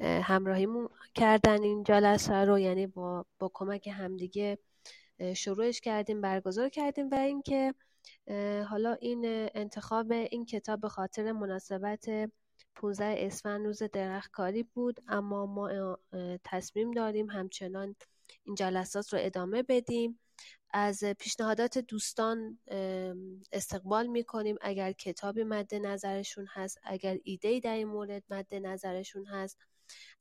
همراهیمون 0.00 0.88
کردن 1.14 1.62
این 1.62 1.84
جلسه 1.84 2.44
رو 2.44 2.58
یعنی 2.58 2.86
با, 2.86 3.24
با 3.38 3.50
کمک 3.54 3.88
همدیگه 3.88 4.58
شروعش 5.36 5.80
کردیم 5.80 6.20
برگزار 6.20 6.68
کردیم 6.68 7.08
و 7.10 7.14
اینکه 7.14 7.74
حالا 8.68 8.92
این 8.92 9.22
انتخاب 9.54 10.12
این 10.12 10.44
کتاب 10.44 10.80
به 10.80 10.88
خاطر 10.88 11.32
مناسبت 11.32 12.06
15 12.74 13.14
اسفند 13.18 13.66
روز 13.66 13.82
درختکاری 13.82 14.62
بود 14.62 15.00
اما 15.08 15.46
ما 15.46 15.98
تصمیم 16.44 16.90
داریم 16.90 17.30
همچنان 17.30 17.96
این 18.44 18.54
جلسات 18.54 19.12
رو 19.12 19.18
ادامه 19.22 19.62
بدیم. 19.62 20.18
از 20.70 21.04
پیشنهادات 21.04 21.78
دوستان 21.78 22.58
استقبال 23.52 24.06
می 24.06 24.24
کنیم 24.24 24.56
اگر 24.60 24.92
کتابی 24.92 25.44
مد 25.44 25.74
نظرشون 25.74 26.46
هست 26.50 26.78
اگر 26.82 27.18
ایده 27.24 27.60
در 27.60 27.74
این 27.74 27.88
مورد 27.88 28.22
مد 28.30 28.54
نظرشون 28.54 29.26
هست 29.26 29.58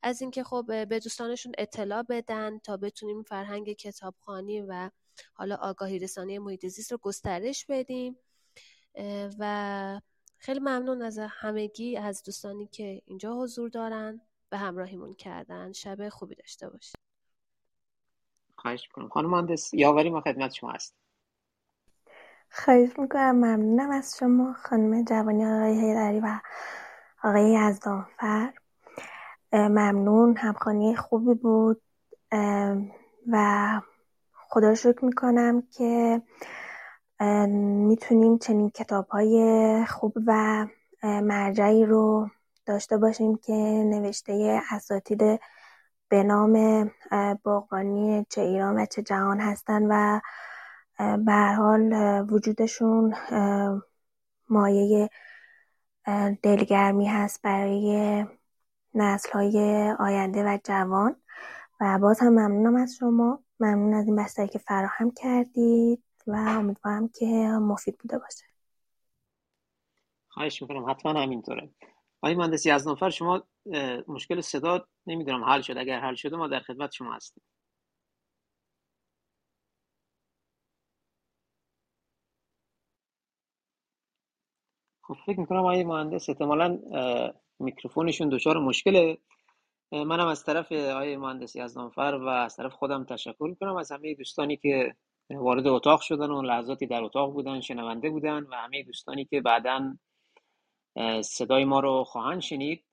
از 0.01 0.21
اینکه 0.21 0.43
خب 0.43 0.85
به 0.89 0.99
دوستانشون 0.99 1.51
اطلاع 1.57 2.01
بدن 2.01 2.59
تا 2.59 2.77
بتونیم 2.77 3.23
فرهنگ 3.23 3.73
کتابخوانی 3.73 4.61
و 4.61 4.89
حالا 5.33 5.55
آگاهی 5.55 5.99
رسانی 5.99 6.39
محیط 6.39 6.65
زیست 6.65 6.91
رو 6.91 6.97
گسترش 6.97 7.65
بدیم. 7.69 8.17
و 9.39 10.01
خیلی 10.37 10.59
ممنون 10.59 11.01
از 11.01 11.19
همگی 11.29 11.97
از 11.97 12.23
دوستانی 12.23 12.67
که 12.67 13.01
اینجا 13.05 13.35
حضور 13.35 13.69
دارن 13.69 14.21
و 14.51 14.57
همراهیمون 14.57 15.13
کردن. 15.13 15.71
شب 15.71 16.09
خوبی 16.09 16.35
داشته 16.35 16.69
باشید. 16.69 16.95
خواهش 18.57 18.83
می‌کنم. 18.87 19.09
خانم 19.09 19.29
مهندس 19.29 19.73
یاوری 19.73 20.09
ما 20.09 20.21
خدمت 20.21 20.53
شما 20.53 20.71
هست 20.71 20.95
خواهش 22.49 22.99
می‌کنم. 22.99 23.31
ممنونم 23.31 23.91
از 23.91 24.15
شما 24.19 24.53
خانم 24.53 25.05
جوانی 25.05 25.45
آقای 25.45 25.79
هیدری 25.79 26.19
و 26.19 26.39
آقای 27.23 27.51
یزدانفر 27.51 28.53
ممنون 29.53 30.38
همخانی 30.38 30.95
خوبی 30.95 31.34
بود. 31.34 31.81
و 33.27 33.81
خدا 34.34 34.76
شکر 34.76 35.05
می‌کنم 35.05 35.63
که 35.72 36.22
می‌تونیم 37.88 38.38
چنین 38.38 38.69
کتاب 38.69 39.07
های 39.07 39.85
خوب 39.89 40.13
و 40.27 40.65
مرجعی 41.03 41.85
رو 41.85 42.30
داشته 42.65 42.97
باشیم 42.97 43.38
که 43.38 43.53
نوشته 43.85 44.61
اساتید 44.72 45.39
به 46.09 46.23
نام 46.23 46.85
باغبانی 47.43 48.26
چه 48.30 48.41
ایران 48.41 48.80
و 48.80 48.85
چه 48.85 49.01
جهان 49.01 49.39
هستن 49.39 49.84
و 49.89 50.19
به 51.17 51.55
حال 51.57 51.93
وجودشون 52.30 53.15
مایه 54.49 55.09
دلگرمی 56.43 57.05
هست 57.05 57.41
برای 57.41 58.26
نسل 58.95 59.31
های 59.31 59.89
آینده 59.99 60.43
و 60.43 60.59
جوان. 60.63 61.15
و 61.81 61.99
باز 61.99 62.19
هم 62.19 62.30
ممنونم 62.30 62.76
از 62.76 62.95
شما. 62.95 63.43
ممنون 63.59 63.93
از 63.93 64.05
این 64.05 64.15
بستری 64.15 64.47
که 64.47 64.59
فراهم 64.59 65.11
کردید 65.11 66.03
و 66.27 66.35
امیدوارم 66.35 67.09
که 67.09 67.26
مفید 67.61 67.97
بوده 67.97 68.19
باشه. 68.19 68.45
خواهش 70.27 70.61
می‌کنم. 70.61 70.89
حتما 70.89 71.22
همینطوره. 71.22 71.69
آقای 72.22 72.35
مهندسی 72.35 72.72
از 72.72 72.88
نفر 72.88 73.09
شما 73.09 73.43
مشکل 74.07 74.41
صدا 74.41 74.88
نمی‌دونم 75.07 75.43
حل 75.43 75.61
شد. 75.61 75.77
اگر 75.77 75.99
حل 75.99 76.15
شده 76.15 76.38
ما 76.38 76.47
در 76.47 76.59
خدمت 76.59 76.91
شما 76.91 77.13
هستیم. 77.13 77.43
خب 85.01 85.15
فکر 85.26 85.39
می‌کنم 85.39 85.59
آقای 85.59 85.84
مهندس 85.84 86.30
احتمالا 86.30 86.80
میکروفونشون 87.60 88.30
دچار 88.30 88.60
مشکله. 88.60 89.18
منم 89.91 90.27
از 90.27 90.44
طرف 90.44 90.72
آقای 90.72 91.18
مهندسی 91.18 91.61
از 91.61 91.77
نامفر 91.77 92.19
و 92.22 92.27
از 92.27 92.56
طرف 92.56 92.73
خودم 92.73 93.03
تشکر 93.03 93.48
می‌کنم 93.49 93.76
از 93.76 93.91
همه 93.91 94.14
دوستانی 94.14 94.57
که 94.57 94.95
وارد 95.30 95.68
اتاق 95.68 96.02
شدن 96.02 96.30
و 96.30 96.41
لحظاتی 96.41 96.88
در 96.88 97.03
اتاق 97.03 97.34
بودن 97.34 97.61
شنونده 97.61 98.10
بودن 98.10 98.44
و 98.44 98.56
همه 98.56 98.84
دوستانی 98.84 99.26
که 99.26 99.41
بعدا 99.41 99.98
صدای 101.22 101.65
ما 101.65 101.80
رو 101.80 102.03
خواهند 102.03 102.41
شنید. 102.41 102.84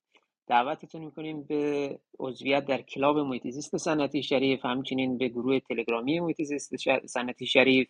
دعوتتون 0.47 1.05
می‌کنیم 1.05 1.43
به 1.43 1.99
عضویت 2.19 2.67
در 2.67 2.83
کلاب 2.83 3.19
محیط 3.19 3.49
سنتی 3.49 4.23
شریف 4.23 4.65
همچنین 4.65 5.19
به 5.19 5.29
گروه 5.29 5.59
تلگرامی 5.59 6.21
محیط 6.21 6.43
سنتی 7.07 7.47
شریف 7.47 7.89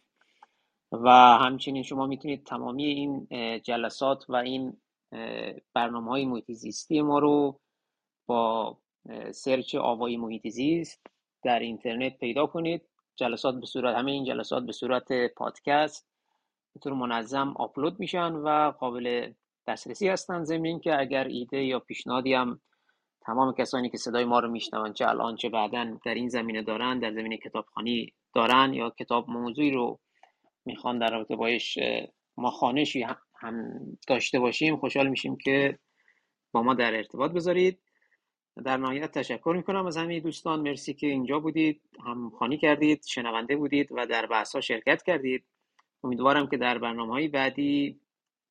و 0.92 1.08
همچنین 1.38 1.82
شما 1.82 2.06
می‌تونید 2.06 2.44
تمامی 2.44 2.84
این 2.84 3.26
جلسات 3.62 4.24
و 4.28 4.36
این 4.36 4.76
برنامه 5.74 6.10
های 6.10 6.24
محیط 6.24 6.52
زیستی 6.52 7.02
ما 7.02 7.18
رو 7.18 7.60
با 8.26 8.78
سرچ 9.30 9.74
آوای 9.74 10.16
محیط 10.16 10.48
زیست 10.48 11.06
در 11.44 11.58
اینترنت 11.58 12.18
پیدا 12.18 12.46
کنید. 12.46 12.82
جلسات 13.16 13.60
به 13.60 13.66
صورت 13.66 13.96
همه 13.96 14.10
این 14.10 14.24
جلسات 14.24 14.66
به 14.66 14.72
صورت 14.72 15.34
پادکست 15.36 16.08
به 16.74 16.80
طور 16.80 16.92
منظم 16.92 17.54
آپلود 17.56 18.00
میشن 18.00 18.32
و 18.32 18.70
قابل 18.70 19.32
دسترسی 19.66 20.08
هستن 20.08 20.44
ضمن 20.44 20.80
که 20.80 21.00
اگر 21.00 21.24
ایده 21.24 21.64
یا 21.64 21.78
پیشنهادی 21.78 22.34
هم 22.34 22.60
تمام 23.20 23.54
کسانی 23.54 23.90
که 23.90 23.96
صدای 23.98 24.24
ما 24.24 24.38
رو 24.38 24.48
میشنون 24.48 24.92
چه 24.92 25.08
الان 25.08 25.36
چه 25.36 25.48
بعدا 25.48 25.98
در 26.04 26.14
این 26.14 26.28
زمینه 26.28 26.62
دارن 26.62 26.98
در 26.98 27.12
زمینه 27.12 27.36
کتابخانی 27.36 28.12
دارن 28.34 28.74
یا 28.74 28.90
کتاب 28.90 29.30
موضوعی 29.30 29.70
رو 29.70 29.98
می‌خوان 30.64 30.98
در 30.98 31.10
رابطه 31.10 31.36
باش 31.36 31.78
ما 32.36 32.50
خانشی 32.50 33.06
هم 33.42 33.80
داشته 34.08 34.38
باشیم 34.38 34.76
خوشحال 34.76 35.08
میشیم 35.08 35.36
که 35.36 35.78
با 36.52 36.62
ما 36.62 36.74
در 36.74 36.94
ارتباط 36.94 37.30
بذارید. 37.30 37.78
در 38.64 38.76
نهایت 38.76 39.12
تشکر 39.12 39.54
می‌کنم 39.56 39.86
از 39.86 39.96
همه 39.96 40.20
دوستان. 40.20 40.60
مرسی 40.60 40.94
که 40.94 41.06
اینجا 41.06 41.38
بودید 41.38 41.80
هم 42.06 42.30
خانی 42.30 42.58
کردید 42.58 43.04
شنونده 43.06 43.56
بودید 43.56 43.88
و 43.90 44.06
در 44.06 44.26
بحث 44.26 44.54
ها 44.54 44.60
شرکت 44.60 45.02
کردید. 45.02 45.44
امیدوارم 46.04 46.48
که 46.48 46.56
در 46.56 46.78
برنامه 46.78 47.12
های 47.12 47.28
بعدی 47.28 48.00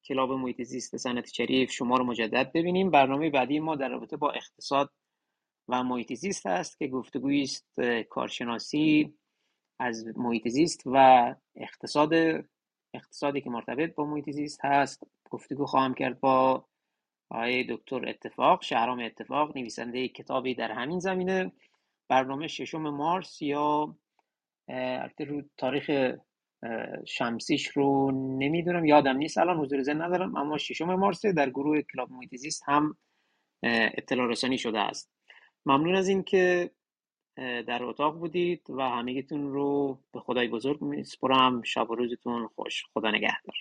کلاب 0.06 0.32
محیط 0.32 0.62
زیست 0.62 0.98
صنعت 0.98 1.34
شریف 1.34 1.72
شما 1.72 1.98
رو 1.98 2.04
مجدد 2.04 2.52
ببینیم. 2.52 2.92
برنامه 2.92 3.30
بعدی 3.30 3.60
ما 3.60 3.76
در 3.76 3.90
رابطه 3.90 4.18
با 4.18 4.32
اقتصاد 4.32 4.90
و 5.68 5.84
محیط 5.84 6.14
زیست 6.14 6.46
است 6.46 6.80
که 6.80 6.88
گفتگویی 6.88 7.42
است 7.44 7.82
کارشناسی 8.10 9.14
از 9.80 10.06
محیط 10.18 10.48
زیست 10.48 10.82
و 10.86 11.36
اقتصاد 11.56 12.14
اقتصادی 12.94 13.42
که 13.42 13.50
مرتبط 13.50 13.96
با 13.96 14.06
محیط 14.06 14.30
زیست 14.30 14.66
هست 14.66 15.04
گفتگو 15.30 15.66
خواهم 15.66 15.94
کرد 15.94 16.20
با 16.20 16.66
آقای 17.30 17.64
دکتر 17.64 18.10
اتفاق 18.10 18.64
شهرام 18.64 19.00
اتفاق 19.00 19.58
نویسنده 19.58 20.08
کتابی 20.08 20.56
در 20.56 20.72
همین 20.72 21.00
زمینه. 21.00 21.52
برنامه 22.10 22.48
ششم 22.48 22.82
مارس 22.82 23.42
یا 23.42 23.96
رو 25.20 25.42
تاریخ 25.58 26.16
شمسیش 27.08 27.68
رو 27.68 28.12
نمی‌دونم 28.12 28.86
یادم 28.86 29.18
نیست 29.18 29.38
الان 29.38 29.58
حضور 29.58 29.82
زن 29.82 30.02
ندارم 30.02 30.36
اما 30.36 30.58
ششم 30.58 30.96
مارس 30.96 31.26
در 31.26 31.50
گروه 31.50 31.82
کلاب 31.82 32.12
محیط 32.12 32.36
زیست 32.36 32.64
هم 32.66 32.98
اطلاع 33.64 34.28
رسانی 34.28 34.58
شده 34.58 34.80
است. 34.80 35.12
ممنون 35.66 35.96
از 35.96 36.08
اینکه 36.08 36.72
در 37.38 37.84
اتاق 37.84 38.20
بودید 38.20 38.70
و 38.70 38.82
همگیتون 38.82 39.54
رو 39.54 40.00
به 40.14 40.20
خدای 40.20 40.48
بزرگ 40.48 40.82
میسپرم. 40.82 41.62
شب 41.64 41.92
و 41.92 41.96
روزتون 41.96 42.48
خوش. 42.48 42.84
خدا 42.94 43.12
نگهدار. 43.12 43.56